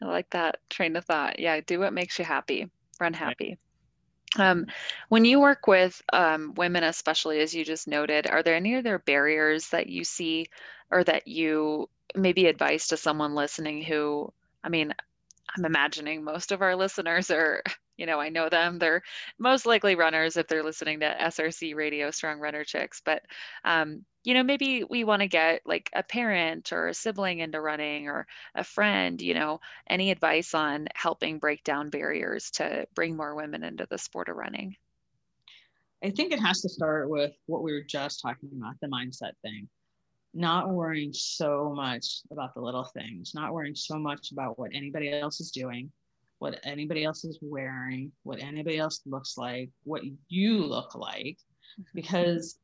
like 0.01 0.30
that 0.30 0.59
train 0.70 0.97
of 0.97 1.05
thought. 1.05 1.38
Yeah, 1.38 1.61
do 1.61 1.78
what 1.80 1.93
makes 1.93 2.18
you 2.18 2.24
happy. 2.24 2.70
Run 3.01 3.14
happy. 3.14 3.59
Um, 4.38 4.66
when 5.09 5.24
you 5.24 5.40
work 5.40 5.66
with 5.66 6.01
um, 6.12 6.55
women, 6.57 6.84
especially 6.84 7.40
as 7.40 7.55
you 7.55 7.64
just 7.64 7.86
noted, 7.86 8.26
are 8.26 8.43
there 8.43 8.55
any 8.57 8.76
other 8.76 8.99
barriers 8.99 9.68
that 9.68 9.88
you 9.88 10.05
see 10.05 10.47
or 10.90 11.05
that 11.05 11.28
you 11.28 11.88
maybe 12.14 12.47
advice 12.47 12.88
to 12.88 12.97
someone 12.97 13.34
listening 13.34 13.82
who, 13.82 14.32
I 14.64 14.68
mean, 14.68 14.95
I'm 15.57 15.64
imagining 15.64 16.24
most 16.24 16.53
of 16.53 16.62
our 16.62 16.74
listeners 16.76 17.30
are, 17.30 17.62
you 17.97 18.07
know, 18.07 18.20
I 18.20 18.28
know 18.30 18.49
them. 18.49 18.78
They're 18.78 19.03
most 19.38 19.66
likely 19.66 19.95
runners 19.95 20.36
if 20.36 20.49
they're 20.49 20.62
listening 20.62 21.01
to 21.01 21.16
SRC 21.20 21.74
Radio, 21.74 22.11
Strong 22.11 22.40
Runner 22.40 22.64
Chicks. 22.64 23.03
But 23.05 23.22
um, 23.64 24.05
you 24.24 24.34
know, 24.34 24.43
maybe 24.43 24.84
we 24.84 25.05
want 25.05 25.22
to 25.22 25.28
get 25.28 25.62
like 25.66 25.90
a 25.95 26.03
parent 26.03 26.72
or 26.72 26.88
a 26.88 26.95
sibling 26.95 27.40
into 27.40 27.61
running 27.61 28.09
or 28.09 28.26
a 28.55 28.64
friend, 28.64 29.20
you 29.20 29.34
know, 29.34 29.61
any 29.88 30.11
advice 30.11 30.55
on 30.55 30.86
helping 30.95 31.38
break 31.38 31.64
down 31.64 31.90
barriers 31.90 32.51
to 32.53 32.86
bring 32.95 33.16
more 33.16 33.34
women 33.34 33.64
into 33.64 33.86
the 33.90 33.99
sport 33.99 34.28
of 34.28 34.36
running? 34.36 34.76
I 36.05 36.11
think 36.11 36.32
it 36.32 36.40
has 36.40 36.61
to 36.62 36.68
start 36.68 37.11
with 37.11 37.32
what 37.47 37.62
we 37.62 37.72
were 37.72 37.84
just 37.86 38.20
talking 38.22 38.51
about 38.57 38.74
the 38.80 38.88
mindset 38.88 39.32
thing. 39.43 39.68
Not 40.34 40.70
worrying 40.70 41.12
so 41.12 41.72
much 41.74 42.22
about 42.30 42.55
the 42.55 42.61
little 42.61 42.84
things, 42.84 43.32
not 43.34 43.53
worrying 43.53 43.74
so 43.74 43.99
much 43.99 44.32
about 44.32 44.59
what 44.59 44.70
anybody 44.72 45.12
else 45.12 45.40
is 45.40 45.51
doing, 45.51 45.93
what 46.43 46.59
anybody 46.64 47.05
else 47.05 47.24
is 47.24 47.38
wearing, 47.40 48.11
what 48.24 48.40
anybody 48.40 48.76
else 48.76 49.01
looks 49.07 49.38
like, 49.38 49.70
what 49.84 50.03
you 50.28 50.59
look 50.59 50.93
like, 50.97 51.38
mm-hmm. 51.78 51.82
because 51.95 52.59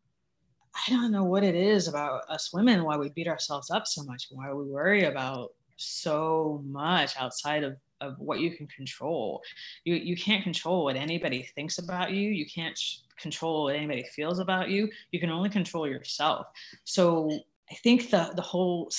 I 0.74 0.91
don't 0.91 1.12
know 1.12 1.22
what 1.22 1.45
it 1.45 1.55
is 1.55 1.87
about 1.87 2.22
us 2.29 2.53
women, 2.53 2.83
why 2.83 2.97
we 2.97 3.11
beat 3.11 3.29
ourselves 3.29 3.70
up 3.70 3.87
so 3.87 4.03
much, 4.03 4.26
why 4.33 4.53
we 4.53 4.64
worry 4.64 5.05
about 5.05 5.53
so 5.76 6.61
much 6.66 7.16
outside 7.16 7.62
of, 7.62 7.76
of 8.01 8.18
what 8.18 8.41
you 8.41 8.51
can 8.51 8.66
control. 8.66 9.41
You, 9.85 9.95
you 9.95 10.16
can't 10.16 10.43
control 10.43 10.83
what 10.83 10.97
anybody 10.97 11.49
thinks 11.55 11.79
about 11.79 12.11
you. 12.11 12.31
You 12.31 12.47
can't 12.53 12.76
sh- 12.76 12.97
control 13.16 13.64
what 13.64 13.76
anybody 13.76 14.03
feels 14.03 14.41
about 14.41 14.70
you. 14.70 14.91
You 15.12 15.20
can 15.20 15.31
only 15.31 15.51
control 15.51 15.87
yourself. 15.87 16.49
So 16.83 17.31
I 17.70 17.76
think 17.76 18.11
the, 18.11 18.33
the 18.35 18.43
whole, 18.43 18.91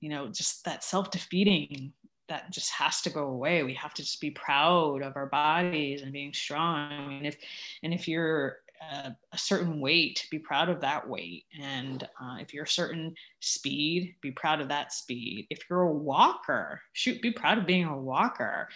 you 0.00 0.08
know, 0.08 0.26
just 0.26 0.64
that 0.64 0.82
self-defeating 0.82 1.92
that 2.28 2.50
just 2.50 2.70
has 2.72 3.00
to 3.02 3.10
go 3.10 3.28
away. 3.28 3.62
We 3.62 3.74
have 3.74 3.94
to 3.94 4.02
just 4.02 4.20
be 4.20 4.30
proud 4.30 5.02
of 5.02 5.16
our 5.16 5.26
bodies 5.26 6.02
and 6.02 6.12
being 6.12 6.32
strong. 6.32 7.18
And 7.18 7.26
if, 7.26 7.36
and 7.82 7.92
if 7.92 8.08
you're 8.08 8.58
a, 8.92 9.16
a, 9.32 9.38
certain 9.38 9.80
weight, 9.80 10.26
be 10.30 10.38
proud 10.38 10.68
of 10.68 10.80
that 10.80 11.08
weight. 11.08 11.44
And 11.60 12.02
uh, 12.20 12.36
if 12.40 12.52
you're 12.52 12.64
a 12.64 12.68
certain 12.68 13.14
speed, 13.40 14.16
be 14.20 14.30
proud 14.30 14.60
of 14.60 14.68
that 14.68 14.92
speed. 14.92 15.46
If 15.50 15.60
you're 15.68 15.82
a 15.82 15.92
walker, 15.92 16.80
shoot, 16.92 17.20
be 17.22 17.30
proud 17.30 17.58
of 17.58 17.66
being 17.66 17.84
a 17.84 17.96
walker. 17.96 18.68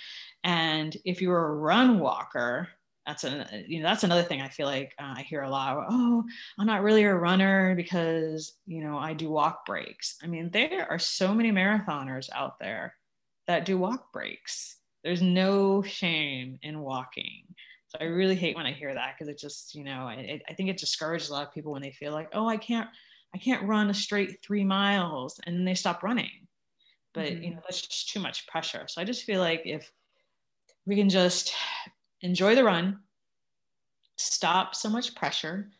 And 0.45 0.97
if 1.05 1.21
you're 1.23 1.47
a 1.47 1.55
run 1.55 1.99
walker, 1.99 2.69
that's 3.07 3.25
an 3.25 3.65
you 3.67 3.81
know 3.81 3.89
that's 3.89 4.05
another 4.05 4.23
thing 4.23 4.43
I 4.43 4.51
feel 4.51 4.67
like 4.67 4.93
uh, 4.99 5.15
I 5.17 5.23
hear 5.23 5.41
a 5.41 5.49
lot. 5.49 5.87
Oh, 5.89 6.23
I'm 6.59 6.67
not 6.67 6.83
really 6.83 7.05
a 7.05 7.15
runner 7.15 7.75
because 7.75 8.53
you 8.67 8.85
know 8.85 8.99
I 8.99 9.15
do 9.15 9.31
walk 9.31 9.65
breaks. 9.65 10.19
I 10.23 10.27
mean, 10.27 10.51
there 10.51 10.87
are 10.91 10.99
so 10.99 11.35
many 11.35 11.51
marathoners 11.51 12.29
out 12.35 12.59
there 12.59 12.93
that 13.49 13.65
do 13.65 13.77
walk 13.77 14.13
breaks. 14.13 14.77
There's 15.03 15.23
no 15.23 15.83
shame 15.83 16.59
in 16.63 16.81
walking. 16.81 17.43
So 17.89 17.99
I 18.01 18.05
really 18.05 18.37
hate 18.37 18.55
when 18.55 18.67
I 18.67 18.73
hear 18.73 18.93
that 18.95 19.15
because 19.15 19.29
it 19.29 19.39
just, 19.39 19.75
you 19.75 19.83
know, 19.83 20.03
I, 20.03 20.41
I 20.49 20.55
think 20.55 20.69
it 20.69 20.77
discourages 20.77 21.31
a 21.31 21.33
lot 21.33 21.49
of 21.49 21.55
people 21.55 21.73
when 21.73 21.83
they 21.83 21.91
feel 21.91 22.13
like, 22.13 22.29
oh, 22.35 22.47
I 22.47 22.59
can't, 22.59 22.89
I 23.35 23.39
can't 23.39 23.67
run 23.67 23.89
a 23.89 23.95
straight 23.95 24.43
three 24.43 24.65
miles, 24.65 25.41
and 25.45 25.57
then 25.57 25.65
they 25.65 25.75
stop 25.75 26.03
running. 26.03 26.47
But 27.15 27.27
mm-hmm. 27.29 27.43
you 27.43 27.51
know, 27.51 27.61
that's 27.65 27.81
just 27.81 28.11
too 28.11 28.21
much 28.21 28.47
pressure. 28.47 28.85
So 28.87 29.01
I 29.01 29.05
just 29.05 29.25
feel 29.25 29.41
like 29.41 29.63
if 29.65 29.91
we 30.87 30.97
can 30.97 31.09
just 31.09 31.53
enjoy 32.21 32.55
the 32.55 32.65
run, 32.65 33.01
stop 34.17 34.75
so 34.75 34.91
much 34.91 35.15
pressure, 35.15 35.71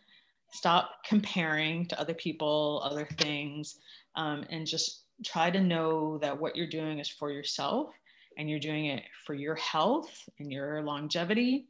stop 0.53 1.05
comparing 1.07 1.87
to 1.87 2.01
other 2.01 2.15
people, 2.15 2.81
other 2.83 3.07
things, 3.19 3.79
um, 4.17 4.45
and 4.49 4.67
just 4.67 5.05
try 5.25 5.51
to 5.51 5.61
know 5.61 6.19
that 6.19 6.39
what 6.39 6.57
you're 6.57 6.67
doing 6.67 6.99
is 6.99 7.09
for 7.09 7.31
yourself 7.31 7.91
and 8.37 8.49
you're 8.49 8.61
doing 8.61 8.87
it 8.87 9.03
for 9.27 9.35
your 9.35 9.57
health 9.57 10.29
and 10.39 10.53
your 10.53 10.83
longevity. 10.83 11.67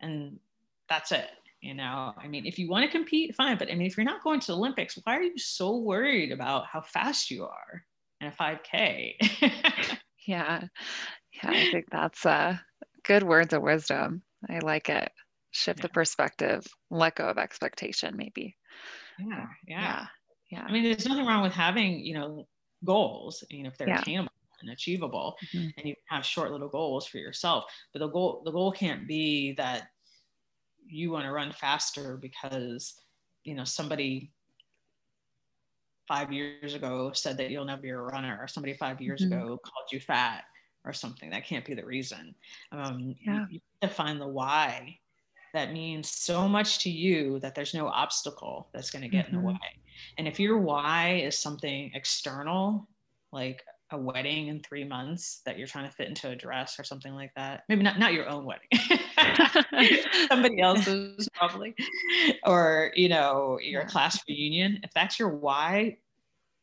And 0.00 0.38
that's 0.88 1.12
it. 1.12 1.28
You 1.60 1.74
know, 1.74 2.12
I 2.16 2.28
mean, 2.28 2.46
if 2.46 2.58
you 2.58 2.68
want 2.68 2.84
to 2.84 2.90
compete, 2.90 3.34
fine. 3.34 3.58
But 3.58 3.70
I 3.70 3.74
mean, 3.74 3.86
if 3.86 3.96
you're 3.96 4.04
not 4.04 4.22
going 4.22 4.40
to 4.40 4.46
the 4.48 4.56
Olympics, 4.56 4.98
why 5.04 5.16
are 5.16 5.22
you 5.22 5.38
so 5.38 5.76
worried 5.76 6.32
about 6.32 6.66
how 6.66 6.80
fast 6.80 7.30
you 7.30 7.44
are 7.44 7.84
in 8.20 8.28
a 8.28 8.30
5K? 8.30 9.14
yeah. 10.26 10.62
Yeah. 11.42 11.50
I 11.50 11.70
think 11.70 11.86
that's 11.90 12.24
uh, 12.24 12.56
good 13.04 13.22
words 13.22 13.52
of 13.52 13.62
wisdom. 13.62 14.22
I 14.48 14.58
like 14.60 14.88
it. 14.88 15.10
Shift 15.50 15.80
yeah. 15.80 15.82
the 15.82 15.88
perspective, 15.88 16.66
let 16.90 17.16
go 17.16 17.24
of 17.24 17.38
expectation, 17.38 18.14
maybe. 18.16 18.56
Yeah. 19.18 19.46
Yeah. 19.66 19.80
Yeah. 19.80 20.06
yeah. 20.50 20.64
I 20.68 20.72
mean, 20.72 20.84
there's 20.84 21.06
nothing 21.06 21.26
wrong 21.26 21.42
with 21.42 21.52
having, 21.52 22.00
you 22.00 22.14
know, 22.14 22.46
goals, 22.86 23.44
you 23.50 23.62
know, 23.62 23.68
if 23.68 23.76
they're 23.76 23.88
yeah. 23.88 24.00
attainable 24.00 24.32
and 24.60 24.70
achievable 24.70 25.36
mm-hmm. 25.54 25.68
and 25.76 25.88
you 25.88 25.94
have 26.06 26.24
short 26.24 26.50
little 26.50 26.68
goals 26.68 27.06
for 27.06 27.18
yourself. 27.18 27.64
But 27.92 27.98
the 28.00 28.08
goal, 28.08 28.42
the 28.44 28.52
goal 28.52 28.72
can't 28.72 29.06
be 29.06 29.52
that 29.54 29.88
you 30.88 31.10
want 31.10 31.26
to 31.26 31.32
run 31.32 31.52
faster 31.52 32.16
because, 32.16 32.94
you 33.44 33.54
know, 33.54 33.64
somebody 33.64 34.32
five 36.08 36.32
years 36.32 36.74
ago 36.74 37.10
said 37.12 37.36
that 37.36 37.50
you'll 37.50 37.64
never 37.64 37.82
be 37.82 37.90
a 37.90 37.98
runner 37.98 38.38
or 38.40 38.46
somebody 38.46 38.74
five 38.74 39.00
years 39.00 39.22
mm-hmm. 39.22 39.32
ago 39.32 39.58
called 39.58 39.92
you 39.92 40.00
fat 40.00 40.44
or 40.84 40.92
something. 40.92 41.30
That 41.30 41.44
can't 41.44 41.64
be 41.64 41.74
the 41.74 41.84
reason. 41.84 42.34
Um, 42.72 43.16
yeah. 43.26 43.46
You, 43.50 43.56
you 43.56 43.60
have 43.82 43.90
to 43.90 43.96
find 43.96 44.20
the 44.20 44.28
why 44.28 44.98
that 45.56 45.72
means 45.72 46.10
so 46.10 46.46
much 46.46 46.80
to 46.80 46.90
you 46.90 47.40
that 47.40 47.54
there's 47.54 47.72
no 47.72 47.88
obstacle 47.88 48.68
that's 48.74 48.90
going 48.90 49.02
to 49.02 49.08
get 49.08 49.26
mm-hmm. 49.26 49.36
in 49.36 49.42
the 49.42 49.48
mm-hmm. 49.48 49.56
way. 49.56 49.80
And 50.18 50.28
if 50.28 50.38
your 50.38 50.58
why 50.58 51.22
is 51.24 51.38
something 51.38 51.90
external, 51.94 52.86
like 53.32 53.64
a 53.90 53.96
wedding 53.96 54.48
in 54.48 54.60
three 54.60 54.84
months 54.84 55.40
that 55.46 55.56
you're 55.56 55.66
trying 55.66 55.88
to 55.88 55.96
fit 55.96 56.08
into 56.08 56.28
a 56.28 56.36
dress 56.36 56.78
or 56.78 56.84
something 56.84 57.14
like 57.14 57.32
that, 57.36 57.62
maybe 57.70 57.82
not, 57.82 57.98
not 57.98 58.12
your 58.12 58.28
own 58.28 58.44
wedding, 58.44 58.68
somebody 60.28 60.60
else's 60.60 61.26
probably, 61.32 61.74
or, 62.44 62.92
you 62.94 63.08
know, 63.08 63.58
your 63.62 63.86
class 63.86 64.22
reunion, 64.28 64.78
if 64.82 64.90
that's 64.92 65.18
your 65.18 65.30
why, 65.30 65.96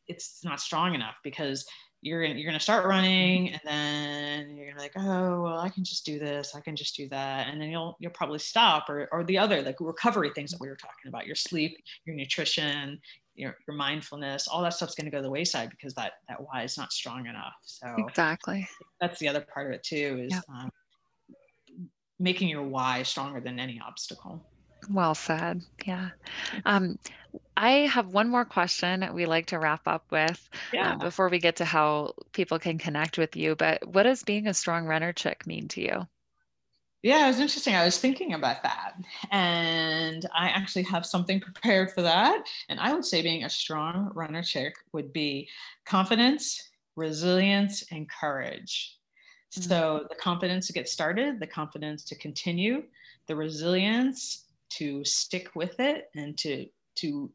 it's 0.06 0.44
not 0.44 0.60
strong 0.60 0.94
enough 0.94 1.16
because 1.24 1.66
you're 2.04 2.22
gonna 2.22 2.34
you're 2.34 2.46
gonna 2.46 2.60
start 2.60 2.84
running 2.84 3.48
and 3.48 3.60
then 3.64 4.56
you're 4.56 4.66
gonna 4.66 4.76
be 4.76 4.82
like 4.82 4.92
oh 4.96 5.42
well 5.42 5.58
i 5.58 5.70
can 5.70 5.82
just 5.82 6.04
do 6.04 6.18
this 6.18 6.54
i 6.54 6.60
can 6.60 6.76
just 6.76 6.94
do 6.94 7.08
that 7.08 7.48
and 7.48 7.60
then 7.60 7.70
you'll 7.70 7.96
you'll 7.98 8.12
probably 8.12 8.38
stop 8.38 8.90
or 8.90 9.08
or 9.10 9.24
the 9.24 9.38
other 9.38 9.62
like 9.62 9.76
recovery 9.80 10.30
things 10.34 10.50
that 10.50 10.60
we 10.60 10.68
were 10.68 10.76
talking 10.76 11.08
about 11.08 11.26
your 11.26 11.34
sleep 11.34 11.78
your 12.04 12.14
nutrition 12.14 13.00
your, 13.36 13.56
your 13.66 13.76
mindfulness 13.76 14.46
all 14.46 14.62
that 14.62 14.74
stuff's 14.74 14.94
going 14.94 15.06
to 15.06 15.10
go 15.10 15.16
to 15.16 15.22
the 15.22 15.30
wayside 15.30 15.70
because 15.70 15.94
that 15.94 16.12
that 16.28 16.38
why 16.38 16.62
is 16.62 16.76
not 16.76 16.92
strong 16.92 17.26
enough 17.26 17.54
so 17.64 17.94
exactly. 17.96 18.68
that's 19.00 19.18
the 19.18 19.26
other 19.26 19.40
part 19.40 19.66
of 19.66 19.72
it 19.72 19.82
too 19.82 20.28
is 20.28 20.38
um, 20.50 20.70
making 22.20 22.48
your 22.48 22.62
why 22.62 23.02
stronger 23.02 23.40
than 23.40 23.58
any 23.58 23.80
obstacle 23.84 24.46
well 24.88 25.14
said. 25.14 25.62
Yeah. 25.84 26.10
Um, 26.64 26.98
I 27.56 27.70
have 27.70 28.08
one 28.08 28.28
more 28.28 28.44
question 28.44 29.08
we 29.14 29.26
like 29.26 29.46
to 29.46 29.58
wrap 29.58 29.86
up 29.86 30.04
with 30.10 30.48
uh, 30.52 30.58
yeah. 30.72 30.92
uh, 30.92 30.96
before 30.96 31.28
we 31.28 31.38
get 31.38 31.56
to 31.56 31.64
how 31.64 32.14
people 32.32 32.58
can 32.58 32.78
connect 32.78 33.18
with 33.18 33.36
you. 33.36 33.54
But 33.54 33.86
what 33.86 34.04
does 34.04 34.22
being 34.22 34.46
a 34.46 34.54
strong 34.54 34.86
runner 34.86 35.12
chick 35.12 35.46
mean 35.46 35.68
to 35.68 35.80
you? 35.80 36.06
Yeah, 37.02 37.26
it 37.26 37.28
was 37.28 37.40
interesting. 37.40 37.74
I 37.74 37.84
was 37.84 37.98
thinking 37.98 38.32
about 38.32 38.62
that. 38.62 38.94
And 39.30 40.24
I 40.34 40.48
actually 40.48 40.84
have 40.84 41.04
something 41.04 41.38
prepared 41.40 41.92
for 41.92 42.00
that. 42.00 42.46
And 42.68 42.80
I 42.80 42.94
would 42.94 43.04
say 43.04 43.20
being 43.20 43.44
a 43.44 43.50
strong 43.50 44.10
runner 44.14 44.42
chick 44.42 44.74
would 44.92 45.12
be 45.12 45.48
confidence, 45.84 46.70
resilience, 46.96 47.84
and 47.92 48.08
courage. 48.08 48.96
Mm-hmm. 49.54 49.68
So 49.68 50.06
the 50.08 50.14
confidence 50.14 50.66
to 50.68 50.72
get 50.72 50.88
started, 50.88 51.40
the 51.40 51.46
confidence 51.46 52.04
to 52.04 52.14
continue, 52.16 52.84
the 53.26 53.36
resilience 53.36 54.43
to 54.70 55.04
stick 55.04 55.50
with 55.54 55.78
it 55.80 56.06
and 56.14 56.36
to 56.38 56.66
to 56.96 57.30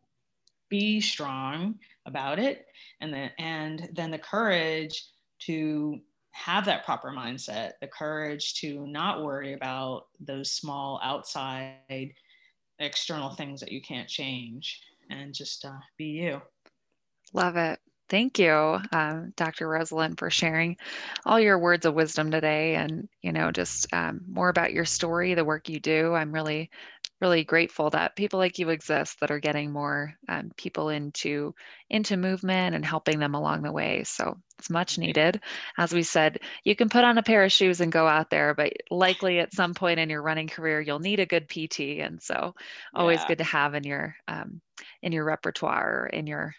be 0.69 1.01
strong 1.01 1.75
about 2.05 2.39
it 2.39 2.65
and 3.01 3.13
then 3.13 3.31
and 3.39 3.89
then 3.93 4.11
the 4.11 4.17
courage 4.17 5.09
to 5.39 5.99
have 6.31 6.65
that 6.65 6.85
proper 6.85 7.11
mindset 7.11 7.71
the 7.81 7.87
courage 7.87 8.53
to 8.55 8.85
not 8.87 9.23
worry 9.23 9.53
about 9.53 10.05
those 10.19 10.51
small 10.51 10.99
outside 11.03 12.13
external 12.79 13.31
things 13.31 13.59
that 13.59 13.71
you 13.71 13.81
can't 13.81 14.07
change 14.07 14.81
and 15.09 15.33
just 15.33 15.65
uh, 15.65 15.71
be 15.97 16.05
you 16.05 16.41
love 17.33 17.55
it 17.55 17.79
Thank 18.09 18.39
you, 18.39 18.79
um, 18.91 19.33
Dr. 19.35 19.67
Rosalind, 19.67 20.17
for 20.17 20.31
sharing 20.31 20.77
all 21.27 21.39
your 21.39 21.59
words 21.59 21.85
of 21.85 21.93
wisdom 21.93 22.31
today 22.31 22.73
and, 22.75 23.07
you 23.21 23.31
know, 23.31 23.51
just 23.51 23.85
um, 23.93 24.21
more 24.27 24.49
about 24.49 24.73
your 24.73 24.85
story, 24.85 25.35
the 25.35 25.45
work 25.45 25.69
you 25.69 25.79
do. 25.79 26.15
I'm 26.15 26.33
really 26.33 26.71
really 27.21 27.43
grateful 27.43 27.89
that 27.89 28.15
people 28.15 28.39
like 28.39 28.59
you 28.59 28.69
exist 28.69 29.19
that 29.19 29.31
are 29.31 29.39
getting 29.39 29.71
more 29.71 30.13
um, 30.27 30.51
people 30.55 30.89
into 30.89 31.53
into 31.89 32.17
movement 32.17 32.75
and 32.75 32.85
helping 32.85 33.19
them 33.19 33.35
along 33.35 33.61
the 33.61 33.71
way. 33.71 34.03
So 34.05 34.37
it's 34.57 34.69
much 34.69 34.97
needed. 34.97 35.41
As 35.77 35.93
we 35.93 36.03
said 36.03 36.39
you 36.63 36.75
can 36.75 36.89
put 36.89 37.03
on 37.03 37.17
a 37.17 37.23
pair 37.23 37.43
of 37.43 37.51
shoes 37.51 37.81
and 37.81 37.91
go 37.91 38.07
out 38.07 38.29
there 38.29 38.53
but 38.53 38.73
likely 38.89 39.39
at 39.39 39.53
some 39.53 39.73
point 39.73 39.99
in 39.99 40.09
your 40.09 40.21
running 40.21 40.47
career 40.47 40.79
you'll 40.81 40.99
need 40.99 41.19
a 41.19 41.25
good 41.25 41.47
pt 41.47 41.79
and 41.99 42.21
so 42.21 42.53
always 42.93 43.19
yeah. 43.21 43.27
good 43.27 43.37
to 43.39 43.43
have 43.43 43.75
in 43.75 43.83
your 43.83 44.15
um, 44.27 44.61
in 45.01 45.11
your 45.11 45.25
repertoire 45.25 46.09
in 46.11 46.27
your 46.27 46.53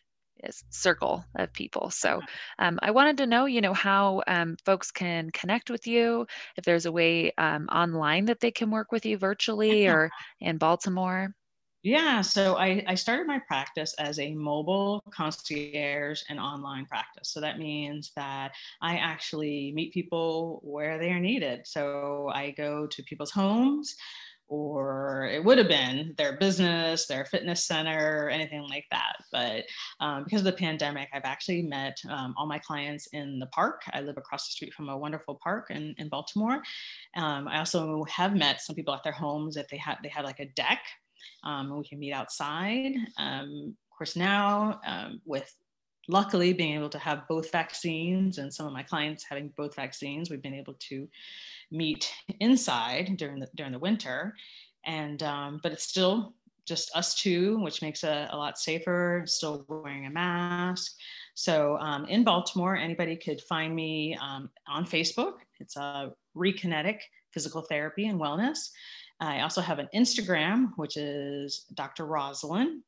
circle 0.71 1.25
of 1.37 1.53
people. 1.53 1.91
So 1.91 2.19
uh-huh. 2.19 2.27
um, 2.59 2.79
I 2.83 2.91
wanted 2.91 3.17
to 3.19 3.27
know, 3.27 3.47
you 3.47 3.61
know, 3.61 3.75
how 3.75 4.23
um, 4.27 4.57
folks 4.65 4.91
can 4.91 5.31
connect 5.31 5.71
with 5.71 5.87
you, 5.87 6.27
if 6.57 6.65
there's 6.65 6.87
a 6.87 6.93
way 6.93 7.33
um, 7.39 7.69
online 7.69 8.25
that 8.27 8.41
they 8.41 8.51
can 8.51 8.71
work 8.71 8.93
with 8.93 9.05
you 9.07 9.19
virtually 9.19 9.87
or 9.89 10.11
in 10.41 10.59
Baltimore. 10.59 11.35
Yeah, 11.83 12.21
so 12.21 12.57
I, 12.59 12.85
I 12.87 12.95
started 12.95 13.27
my 13.27 13.39
practice 13.39 13.95
as 13.99 14.19
a 14.19 14.35
mobile 14.35 15.03
concierge 15.15 16.21
and 16.29 16.39
online 16.39 16.85
practice. 16.85 17.33
So 17.33 17.41
that 17.41 17.59
means 17.59 18.13
that 18.17 18.53
I 18.83 18.97
actually 18.97 19.73
meet 19.75 19.95
people 19.95 20.61
where 20.63 20.99
they 20.99 21.11
are 21.11 21.19
needed. 21.19 21.67
So 21.67 22.31
I 22.35 22.51
go 22.51 22.87
to 22.87 23.03
people's 23.05 23.31
homes 23.31 23.95
or 24.51 25.29
it 25.33 25.43
would 25.43 25.59
have 25.59 25.69
been 25.69 26.13
their 26.19 26.37
business, 26.37 27.07
their 27.07 27.25
fitness 27.25 27.65
center, 27.65 28.29
anything 28.29 28.63
like 28.63 28.85
that. 28.91 29.15
But 29.31 29.65
um, 30.01 30.25
because 30.25 30.41
of 30.41 30.45
the 30.45 30.53
pandemic, 30.53 31.09
I've 31.15 31.25
actually 31.25 31.63
met 31.63 31.97
um, 32.11 32.35
all 32.37 32.47
my 32.47 32.59
clients 32.59 33.07
in 33.13 33.39
the 33.39 33.47
park. 33.47 33.83
I 33.93 34.01
live 34.01 34.19
across 34.19 34.49
the 34.49 34.53
street 34.53 34.75
from 34.75 34.89
a 34.89 34.99
wonderful 34.99 35.39
park 35.41 35.71
in, 35.71 35.95
in 35.99 36.09
Baltimore. 36.09 36.61
Um, 37.17 37.47
I 37.47 37.59
also 37.61 38.05
have 38.05 38.35
met 38.35 38.61
some 38.61 38.75
people 38.75 38.93
at 38.93 39.05
their 39.05 39.13
homes 39.13 39.57
if 39.57 39.69
they 39.69 39.77
had 39.77 39.99
they 40.03 40.09
had 40.09 40.25
like 40.25 40.41
a 40.41 40.47
deck. 40.47 40.83
Um, 41.45 41.79
we 41.79 41.87
can 41.87 42.01
meet 42.01 42.13
outside. 42.13 42.97
Um, 43.19 43.77
of 43.93 43.97
course, 43.97 44.17
now 44.17 44.81
um, 44.85 45.21
with 45.25 45.55
luckily 46.09 46.53
being 46.53 46.75
able 46.75 46.89
to 46.89 46.99
have 46.99 47.29
both 47.29 47.53
vaccines 47.53 48.39
and 48.39 48.53
some 48.53 48.67
of 48.67 48.73
my 48.73 48.83
clients 48.83 49.25
having 49.29 49.53
both 49.57 49.77
vaccines, 49.77 50.29
we've 50.29 50.43
been 50.43 50.55
able 50.55 50.75
to 50.81 51.09
meet 51.71 52.13
inside 52.41 53.17
during 53.17 53.41
the 53.41 53.49
during 53.55 53.73
the 53.73 53.79
winter, 53.79 54.35
and 54.85 55.23
um, 55.23 55.61
but 55.63 55.73
it's 55.73 55.85
still 55.85 56.35
just 56.67 56.95
us 56.95 57.15
two, 57.15 57.59
which 57.59 57.83
makes 57.83 58.05
it 58.05 58.29
a 58.31 58.37
lot 58.37 58.59
safer. 58.59 59.25
Still 59.27 59.65
wearing 59.69 60.07
a 60.07 60.11
mask. 60.11 60.93
So 61.35 61.79
um, 61.79 62.05
in 62.07 62.23
Baltimore, 62.23 62.77
anybody 62.77 63.17
could 63.17 63.41
find 63.41 63.75
me 63.75 64.17
um, 64.21 64.51
on 64.69 64.85
Facebook. 64.85 65.35
It's 65.59 65.77
a 65.77 65.81
uh, 65.81 66.11
Rekinetic 66.37 67.01
Physical 67.33 67.63
Therapy 67.63 68.07
and 68.07 68.21
Wellness. 68.21 68.71
I 69.21 69.41
also 69.41 69.61
have 69.61 69.79
an 69.79 69.89
Instagram, 69.95 70.71
which 70.77 70.97
is 70.97 71.67
Dr. 71.75 72.07
Rosalyn, 72.07 72.81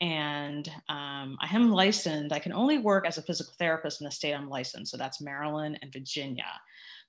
And 0.00 0.68
um, 0.88 1.36
I 1.40 1.48
am 1.52 1.70
licensed. 1.70 2.32
I 2.32 2.38
can 2.38 2.52
only 2.52 2.78
work 2.78 3.06
as 3.06 3.18
a 3.18 3.22
physical 3.22 3.52
therapist 3.58 4.00
in 4.00 4.06
the 4.06 4.10
state 4.10 4.32
I'm 4.32 4.48
licensed. 4.48 4.90
So 4.90 4.96
that's 4.96 5.20
Maryland 5.20 5.78
and 5.82 5.92
Virginia 5.92 6.46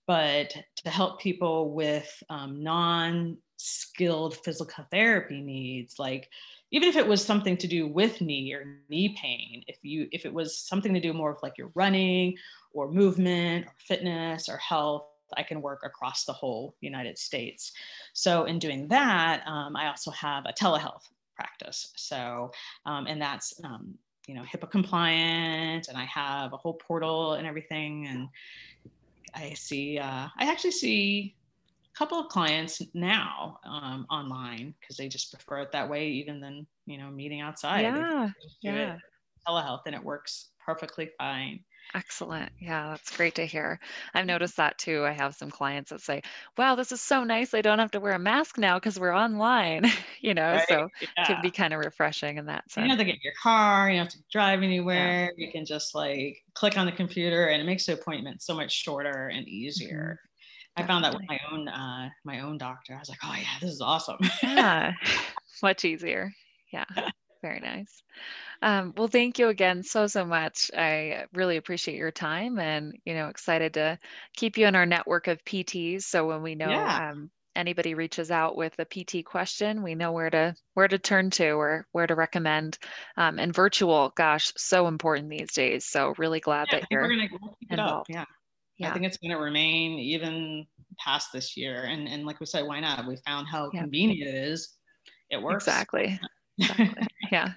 but 0.09 0.51
to 0.75 0.89
help 0.89 1.21
people 1.21 1.71
with 1.71 2.11
um, 2.29 2.63
non-skilled 2.63 4.35
physical 4.37 4.83
therapy 4.91 5.39
needs 5.39 5.99
like 5.99 6.29
even 6.71 6.89
if 6.89 6.95
it 6.95 7.07
was 7.07 7.23
something 7.23 7.57
to 7.57 7.67
do 7.67 7.87
with 7.87 8.21
knee 8.21 8.53
or 8.53 8.79
knee 8.89 9.15
pain 9.21 9.63
if 9.67 9.77
you 9.83 10.07
if 10.11 10.25
it 10.25 10.33
was 10.33 10.57
something 10.57 10.93
to 10.93 10.99
do 10.99 11.13
more 11.13 11.31
with 11.33 11.43
like 11.43 11.57
your 11.57 11.71
running 11.75 12.35
or 12.73 12.91
movement 12.91 13.65
or 13.65 13.73
fitness 13.77 14.49
or 14.49 14.57
health, 14.57 15.05
I 15.37 15.43
can 15.43 15.61
work 15.61 15.81
across 15.83 16.25
the 16.25 16.33
whole 16.33 16.75
United 16.81 17.17
States. 17.17 17.71
So, 18.13 18.45
in 18.45 18.59
doing 18.59 18.87
that, 18.89 19.43
um, 19.45 19.75
I 19.75 19.87
also 19.87 20.11
have 20.11 20.45
a 20.45 20.53
telehealth 20.53 21.03
practice. 21.35 21.91
So, 21.95 22.51
um, 22.85 23.07
and 23.07 23.21
that's, 23.21 23.53
um, 23.63 23.95
you 24.27 24.35
know, 24.35 24.43
HIPAA 24.43 24.69
compliant, 24.69 25.87
and 25.87 25.97
I 25.97 26.05
have 26.05 26.53
a 26.53 26.57
whole 26.57 26.75
portal 26.75 27.33
and 27.33 27.47
everything. 27.47 28.07
And 28.07 28.27
I 29.35 29.53
see, 29.53 29.97
uh, 29.97 30.27
I 30.37 30.51
actually 30.51 30.71
see 30.71 31.35
a 31.93 31.97
couple 31.97 32.19
of 32.19 32.29
clients 32.29 32.81
now 32.93 33.59
um, 33.65 34.05
online 34.09 34.73
because 34.79 34.97
they 34.97 35.07
just 35.07 35.31
prefer 35.31 35.59
it 35.59 35.71
that 35.71 35.89
way, 35.89 36.09
even 36.09 36.39
than, 36.39 36.67
you 36.85 36.97
know, 36.97 37.09
meeting 37.09 37.41
outside. 37.41 37.81
Yeah. 37.81 38.29
Yeah. 38.61 38.97
Telehealth 39.47 39.81
and 39.85 39.95
it 39.95 40.03
works 40.03 40.49
perfectly 40.63 41.09
fine. 41.17 41.63
Excellent. 41.95 42.51
Yeah, 42.59 42.89
that's 42.89 43.15
great 43.15 43.35
to 43.35 43.45
hear. 43.45 43.79
I've 44.13 44.27
noticed 44.27 44.57
that 44.57 44.77
too. 44.77 45.05
I 45.05 45.11
have 45.11 45.33
some 45.33 45.49
clients 45.49 45.89
that 45.89 46.01
say, 46.01 46.21
wow, 46.55 46.75
this 46.75 46.91
is 46.91 47.01
so 47.01 47.23
nice. 47.23 47.53
I 47.55 47.61
don't 47.61 47.79
have 47.79 47.91
to 47.91 47.99
wear 47.99 48.13
a 48.13 48.19
mask 48.19 48.59
now 48.59 48.77
because 48.77 48.99
we're 48.99 49.15
online, 49.15 49.85
you 50.21 50.35
know, 50.35 50.53
right? 50.53 50.65
so 50.69 50.89
yeah. 51.01 51.07
it 51.23 51.25
can 51.25 51.41
be 51.41 51.49
kind 51.49 51.73
of 51.73 51.79
refreshing 51.79 52.37
in 52.37 52.45
that 52.45 52.69
sense. 52.69 52.83
You 52.83 52.89
don't 52.89 52.89
have 52.91 52.99
to 52.99 53.05
get 53.05 53.15
in 53.15 53.21
your 53.23 53.33
car, 53.41 53.89
you 53.89 53.97
don't 53.97 54.05
have 54.05 54.13
to 54.13 54.19
drive 54.31 54.61
anywhere. 54.61 55.33
Yeah. 55.35 55.45
You 55.45 55.51
can 55.51 55.65
just 55.65 55.95
like 55.95 56.37
click 56.53 56.77
on 56.77 56.85
the 56.85 56.91
computer 56.91 57.47
and 57.47 57.61
it 57.61 57.65
makes 57.65 57.87
the 57.87 57.93
appointment 57.93 58.43
so 58.43 58.53
much 58.53 58.71
shorter 58.71 59.31
and 59.33 59.47
easier. 59.47 60.19
Mm-hmm. 60.21 60.83
I 60.83 60.87
found 60.87 61.03
that 61.03 61.13
with 61.13 61.23
my 61.27 61.39
own 61.51 61.67
uh, 61.67 62.09
my 62.23 62.41
own 62.41 62.57
doctor. 62.57 62.93
I 62.93 62.99
was 62.99 63.09
like, 63.09 63.19
oh 63.23 63.35
yeah, 63.35 63.59
this 63.59 63.71
is 63.71 63.81
awesome. 63.81 64.17
yeah, 64.43 64.93
much 65.63 65.83
easier. 65.83 66.31
Yeah, 66.71 66.85
very 67.41 67.59
nice. 67.59 68.03
Um, 68.61 68.93
well, 68.97 69.07
thank 69.07 69.39
you 69.39 69.47
again 69.47 69.83
so, 69.83 70.07
so 70.07 70.25
much. 70.25 70.69
I 70.75 71.25
really 71.33 71.57
appreciate 71.57 71.97
your 71.97 72.11
time 72.11 72.59
and, 72.59 72.93
you 73.05 73.13
know, 73.13 73.27
excited 73.27 73.73
to 73.75 73.97
keep 74.35 74.57
you 74.57 74.67
in 74.67 74.75
our 74.75 74.85
network 74.85 75.27
of 75.27 75.43
PTs. 75.45 76.03
So 76.03 76.27
when 76.27 76.41
we 76.41 76.55
know 76.55 76.69
yeah. 76.69 77.11
um, 77.11 77.31
anybody 77.55 77.93
reaches 77.93 78.31
out 78.31 78.57
with 78.57 78.73
a 78.79 78.85
PT 78.85 79.25
question, 79.25 79.81
we 79.81 79.95
know 79.95 80.11
where 80.11 80.29
to 80.29 80.55
where 80.73 80.87
to 80.87 80.97
turn 80.97 81.29
to 81.31 81.51
or 81.51 81.87
where 81.93 82.07
to 82.07 82.15
recommend. 82.15 82.77
Um, 83.15 83.39
and 83.39 83.53
virtual, 83.53 84.11
gosh, 84.15 84.51
so 84.57 84.87
important 84.87 85.29
these 85.29 85.53
days. 85.53 85.85
So 85.85 86.13
really 86.17 86.41
glad 86.41 86.67
yeah, 86.71 86.79
that 86.79 86.87
you're 86.91 87.07
gonna 87.07 87.29
involved. 87.69 88.07
Yeah. 88.09 88.25
yeah, 88.77 88.89
I 88.89 88.93
think 88.93 89.05
it's 89.05 89.17
going 89.17 89.31
to 89.31 89.41
remain 89.41 89.99
even 89.99 90.65
past 90.97 91.29
this 91.33 91.55
year. 91.55 91.83
And 91.83 92.09
and 92.09 92.25
like 92.25 92.39
we 92.41 92.45
said, 92.45 92.65
why 92.65 92.81
not? 92.81 93.07
We 93.07 93.17
found 93.25 93.47
how 93.47 93.69
yeah. 93.73 93.81
convenient 93.81 94.27
it 94.27 94.35
is. 94.35 94.75
It 95.29 95.41
works. 95.41 95.65
Exactly. 95.65 96.19
Exactly. 96.59 97.07
yeah. 97.31 97.49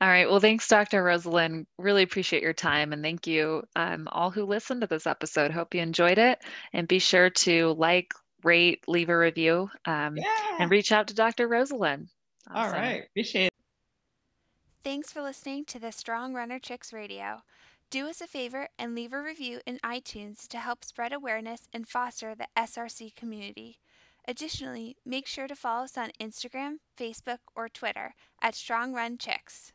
All 0.00 0.08
right. 0.08 0.28
Well, 0.28 0.40
thanks, 0.40 0.68
Dr. 0.68 1.02
Rosalind. 1.02 1.66
Really 1.78 2.02
appreciate 2.02 2.42
your 2.42 2.52
time. 2.52 2.92
And 2.92 3.02
thank 3.02 3.26
you, 3.26 3.62
um, 3.76 4.08
all 4.12 4.30
who 4.30 4.44
listened 4.44 4.80
to 4.82 4.86
this 4.86 5.06
episode. 5.06 5.50
Hope 5.50 5.74
you 5.74 5.80
enjoyed 5.80 6.18
it. 6.18 6.42
And 6.72 6.88
be 6.88 6.98
sure 6.98 7.30
to 7.30 7.72
like, 7.74 8.12
rate, 8.42 8.84
leave 8.86 9.08
a 9.08 9.16
review, 9.16 9.70
um, 9.86 10.16
yeah. 10.16 10.56
and 10.58 10.70
reach 10.70 10.92
out 10.92 11.08
to 11.08 11.14
Dr. 11.14 11.48
Rosalind. 11.48 12.08
Awesome. 12.50 12.74
All 12.74 12.80
right. 12.80 13.04
Appreciate 13.10 13.46
it. 13.46 13.52
Thanks 14.82 15.10
for 15.10 15.22
listening 15.22 15.64
to 15.66 15.78
the 15.78 15.92
Strong 15.92 16.34
Runner 16.34 16.58
Chicks 16.58 16.92
Radio. 16.92 17.42
Do 17.90 18.08
us 18.08 18.20
a 18.20 18.26
favor 18.26 18.68
and 18.78 18.94
leave 18.94 19.12
a 19.12 19.22
review 19.22 19.60
in 19.66 19.78
iTunes 19.78 20.46
to 20.48 20.58
help 20.58 20.84
spread 20.84 21.12
awareness 21.12 21.68
and 21.72 21.88
foster 21.88 22.34
the 22.34 22.48
SRC 22.56 23.14
community. 23.14 23.78
Additionally, 24.26 24.96
make 25.04 25.26
sure 25.26 25.46
to 25.46 25.54
follow 25.54 25.84
us 25.84 25.98
on 25.98 26.10
Instagram, 26.20 26.76
Facebook, 26.98 27.38
or 27.54 27.68
Twitter 27.68 28.14
at 28.40 28.54
Strong 28.54 28.94
Run 28.94 29.18
Chicks. 29.18 29.72